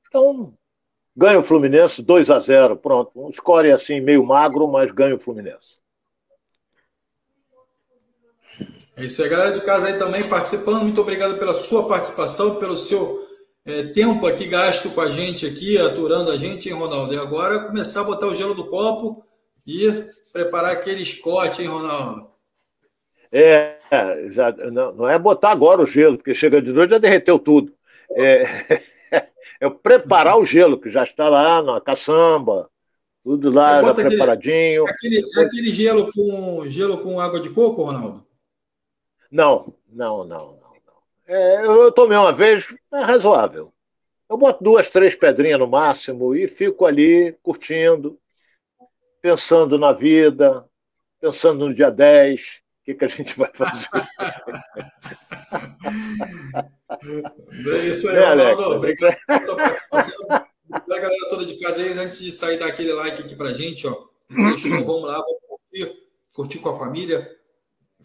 Então, 0.08 0.54
ganha 1.16 1.40
o 1.40 1.44
Fluminense 1.44 2.02
2 2.02 2.30
a 2.30 2.40
0 2.40 2.78
pronto. 2.78 3.12
Um 3.16 3.32
score 3.32 3.72
assim 3.72 4.00
meio 4.00 4.26
magro, 4.26 4.68
mas 4.68 4.92
ganha 4.92 5.16
o 5.16 5.20
Fluminense. 5.20 5.78
É 8.96 9.06
isso 9.06 9.24
aí, 9.24 9.30
galera 9.30 9.52
de 9.52 9.62
casa 9.62 9.88
aí 9.88 9.98
também 9.98 10.28
participando. 10.30 10.84
Muito 10.84 11.02
obrigado 11.02 11.38
pela 11.38 11.54
sua 11.54 11.88
participação, 11.88 12.60
pelo 12.60 12.78
seu 12.78 13.28
é, 13.66 13.84
tempo 13.88 14.26
aqui 14.26 14.48
gasto 14.48 14.92
com 14.92 15.02
a 15.02 15.10
gente 15.10 15.46
aqui, 15.46 15.78
aturando 15.78 16.32
a 16.32 16.38
gente, 16.38 16.70
hein, 16.70 16.76
Ronaldo? 16.76 17.14
E 17.14 17.18
agora 17.18 17.66
começar 17.66 18.02
a 18.02 18.06
botar 18.06 18.28
o 18.28 18.36
gelo 18.36 18.54
do 18.54 18.68
copo 18.68 19.26
e 19.66 19.90
preparar 20.32 20.72
aquele 20.74 21.06
Scott, 21.06 21.62
hein, 21.62 21.68
Ronaldo? 21.68 22.30
É, 23.32 23.78
já, 24.32 24.52
não, 24.72 24.94
não, 24.94 25.10
é 25.10 25.18
botar 25.18 25.52
agora 25.52 25.82
o 25.82 25.88
gelo, 25.88 26.18
porque 26.18 26.36
chega 26.36 26.62
de 26.62 26.72
noite 26.72 26.92
já 26.92 26.98
derreteu 27.00 27.40
tudo. 27.40 27.74
É, 28.12 28.44
é 29.60 29.70
preparar 29.70 30.38
o 30.38 30.46
gelo, 30.46 30.80
que 30.80 30.90
já 30.90 31.04
está 31.04 31.30
lá 31.30 31.62
na 31.62 31.82
caçamba, 31.82 32.70
tudo 33.24 33.50
lá 33.50 33.82
já 33.82 33.92
aquele, 33.92 34.10
preparadinho. 34.10 34.86
Aquele, 34.88 35.20
aquele 35.38 35.68
gelo 35.68 36.12
com 36.12 36.70
gelo 36.70 36.98
com 37.00 37.20
água 37.20 37.40
de 37.40 37.50
coco, 37.50 37.84
Ronaldo? 37.84 38.24
Não, 39.32 39.74
não, 39.90 40.24
não, 40.24 40.60
não. 40.60 40.74
É, 41.26 41.66
eu 41.66 41.92
tomei 41.92 42.18
uma 42.18 42.34
vez, 42.34 42.68
é 42.94 43.02
razoável. 43.02 43.74
Eu 44.30 44.38
boto 44.38 44.64
duas, 44.64 44.90
três 44.90 45.16
pedrinhas 45.16 45.60
no 45.60 45.68
máximo 45.68 46.36
e 46.36 46.48
fico 46.48 46.86
ali 46.86 47.34
curtindo, 47.42 48.20
pensando 49.24 49.80
na 49.80 49.92
vida, 49.94 50.70
pensando 51.22 51.70
no 51.70 51.74
dia 51.74 51.90
10, 51.90 52.42
o 52.42 52.44
que, 52.84 52.94
que 52.94 53.06
a 53.06 53.08
gente 53.08 53.40
vai 53.40 53.50
fazer. 53.56 53.88
é 57.66 57.88
isso 57.88 58.10
aí, 58.10 58.18
é, 58.18 58.30
Ronaldo. 58.30 58.76
Obrigado 58.76 59.16
pela 59.26 59.42
sua 59.42 59.56
participação. 59.56 60.28
galera 60.90 61.30
toda 61.30 61.46
de 61.46 61.58
casa 61.58 61.82
aí, 61.82 61.94
antes 61.94 62.20
de 62.20 62.34
sair 62.34 62.60
daquele 62.60 62.92
like 62.92 63.24
aqui 63.24 63.34
pra 63.34 63.54
gente, 63.54 63.88
ó. 63.88 64.10
vamos 64.30 65.04
lá, 65.04 65.22
vamos 65.22 65.40
curtir, 65.48 65.90
curtir 66.34 66.60
com 66.60 66.68
a 66.70 66.78
família, 66.78 67.34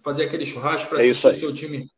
fazer 0.04 0.26
aquele 0.26 0.46
churrasco 0.46 0.88
para 0.88 1.04
é 1.04 1.10
assistir 1.10 1.26
o 1.26 1.34
seu 1.34 1.52
time 1.52 1.90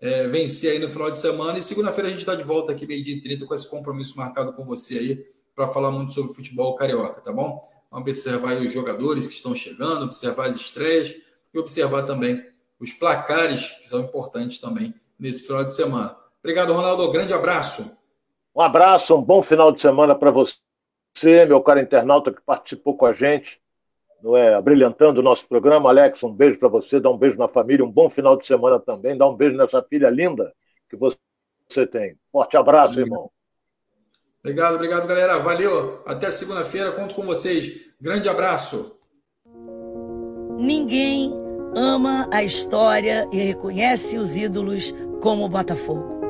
é, 0.00 0.28
vencer 0.28 0.74
aí 0.74 0.78
no 0.78 0.88
final 0.88 1.10
de 1.10 1.16
semana. 1.16 1.58
E 1.58 1.62
segunda-feira 1.64 2.06
a 2.06 2.12
gente 2.12 2.20
está 2.20 2.36
de 2.36 2.44
volta 2.44 2.70
aqui, 2.70 2.86
meio-dia 2.86 3.16
e 3.16 3.20
30, 3.20 3.46
com 3.46 3.54
esse 3.54 3.68
compromisso 3.68 4.16
marcado 4.16 4.52
com 4.52 4.64
você 4.64 4.96
aí, 4.96 5.26
para 5.56 5.66
falar 5.66 5.90
muito 5.90 6.12
sobre 6.12 6.34
futebol 6.34 6.76
carioca, 6.76 7.20
tá 7.20 7.32
bom? 7.32 7.60
Observar 7.90 8.54
os 8.54 8.72
jogadores 8.72 9.26
que 9.26 9.34
estão 9.34 9.54
chegando, 9.54 10.04
observar 10.04 10.46
as 10.46 10.56
estreias 10.56 11.14
e 11.52 11.58
observar 11.58 12.04
também 12.04 12.44
os 12.78 12.92
placares, 12.92 13.70
que 13.80 13.88
são 13.88 14.00
importantes 14.00 14.60
também 14.60 14.94
nesse 15.18 15.46
final 15.46 15.64
de 15.64 15.72
semana. 15.72 16.16
Obrigado, 16.42 16.72
Ronaldo. 16.72 17.10
Grande 17.12 17.32
abraço. 17.32 17.98
Um 18.54 18.60
abraço, 18.60 19.14
um 19.14 19.22
bom 19.22 19.42
final 19.42 19.70
de 19.70 19.80
semana 19.80 20.14
para 20.14 20.30
você, 20.30 20.56
meu 21.46 21.60
caro 21.60 21.80
internauta 21.80 22.32
que 22.32 22.40
participou 22.40 22.96
com 22.96 23.06
a 23.06 23.12
gente, 23.12 23.60
não 24.22 24.36
é, 24.36 24.54
abrilhantando 24.54 25.20
o 25.20 25.22
nosso 25.22 25.46
programa. 25.46 25.88
Alex, 25.88 26.22
um 26.22 26.32
beijo 26.32 26.58
para 26.58 26.68
você, 26.68 26.98
dá 27.00 27.10
um 27.10 27.16
beijo 27.16 27.38
na 27.38 27.48
família, 27.48 27.84
um 27.84 27.90
bom 27.90 28.08
final 28.08 28.36
de 28.36 28.46
semana 28.46 28.78
também, 28.78 29.16
dá 29.16 29.26
um 29.28 29.36
beijo 29.36 29.56
nessa 29.56 29.82
filha 29.82 30.10
linda 30.10 30.52
que 30.88 30.96
você 30.96 31.86
tem. 31.86 32.18
Forte 32.32 32.56
abraço, 32.56 32.98
irmão. 32.98 33.30
Obrigado, 34.42 34.74
obrigado, 34.74 35.06
galera. 35.06 35.38
Valeu. 35.38 36.02
Até 36.06 36.30
segunda-feira. 36.30 36.92
Conto 36.92 37.14
com 37.14 37.22
vocês. 37.22 37.94
Grande 38.00 38.28
abraço. 38.28 38.96
Ninguém 40.58 41.32
ama 41.74 42.28
a 42.32 42.42
história 42.42 43.28
e 43.30 43.38
reconhece 43.38 44.18
os 44.18 44.36
ídolos 44.36 44.94
como 45.20 45.44
o 45.44 45.48
Botafogo. 45.48 46.20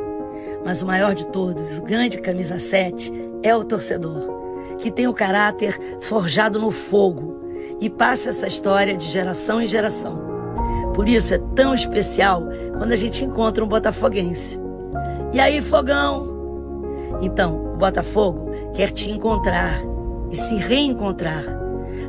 Mas 0.64 0.82
o 0.82 0.86
maior 0.86 1.14
de 1.14 1.26
todos, 1.28 1.78
o 1.78 1.82
grande 1.82 2.20
camisa 2.20 2.58
7, 2.58 3.12
é 3.42 3.54
o 3.54 3.64
torcedor, 3.64 4.76
que 4.78 4.90
tem 4.90 5.06
o 5.06 5.14
caráter 5.14 5.78
forjado 6.00 6.58
no 6.58 6.70
fogo 6.70 7.40
e 7.80 7.88
passa 7.88 8.30
essa 8.30 8.46
história 8.46 8.96
de 8.96 9.04
geração 9.04 9.60
em 9.60 9.66
geração. 9.66 10.20
Por 10.94 11.08
isso 11.08 11.32
é 11.32 11.38
tão 11.54 11.72
especial 11.72 12.42
quando 12.76 12.92
a 12.92 12.96
gente 12.96 13.24
encontra 13.24 13.64
um 13.64 13.68
botafoguense. 13.68 14.60
E 15.32 15.40
aí, 15.40 15.62
fogão? 15.62 16.28
Então, 17.22 17.69
Botafogo 17.80 18.50
quer 18.74 18.90
te 18.90 19.10
encontrar 19.10 19.80
e 20.30 20.36
se 20.36 20.54
reencontrar. 20.54 21.44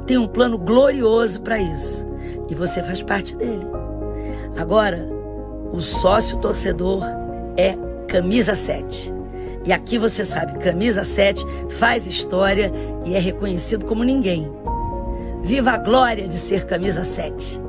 Tem 0.05 0.17
um 0.17 0.27
plano 0.27 0.57
glorioso 0.57 1.41
para 1.41 1.57
isso 1.57 2.07
e 2.49 2.53
você 2.53 2.83
faz 2.83 3.01
parte 3.01 3.35
dele. 3.35 3.65
Agora, 4.57 5.09
o 5.71 5.79
sócio 5.79 6.37
torcedor 6.37 7.03
é 7.57 7.75
Camisa 8.07 8.53
7. 8.53 9.13
E 9.63 9.71
aqui 9.71 9.97
você 9.97 10.25
sabe, 10.25 10.59
Camisa 10.59 11.03
7 11.03 11.45
faz 11.69 12.05
história 12.05 12.71
e 13.05 13.15
é 13.15 13.19
reconhecido 13.19 13.85
como 13.85 14.03
ninguém. 14.03 14.51
Viva 15.43 15.71
a 15.71 15.77
glória 15.77 16.27
de 16.27 16.35
ser 16.35 16.65
Camisa 16.65 17.03
7. 17.03 17.61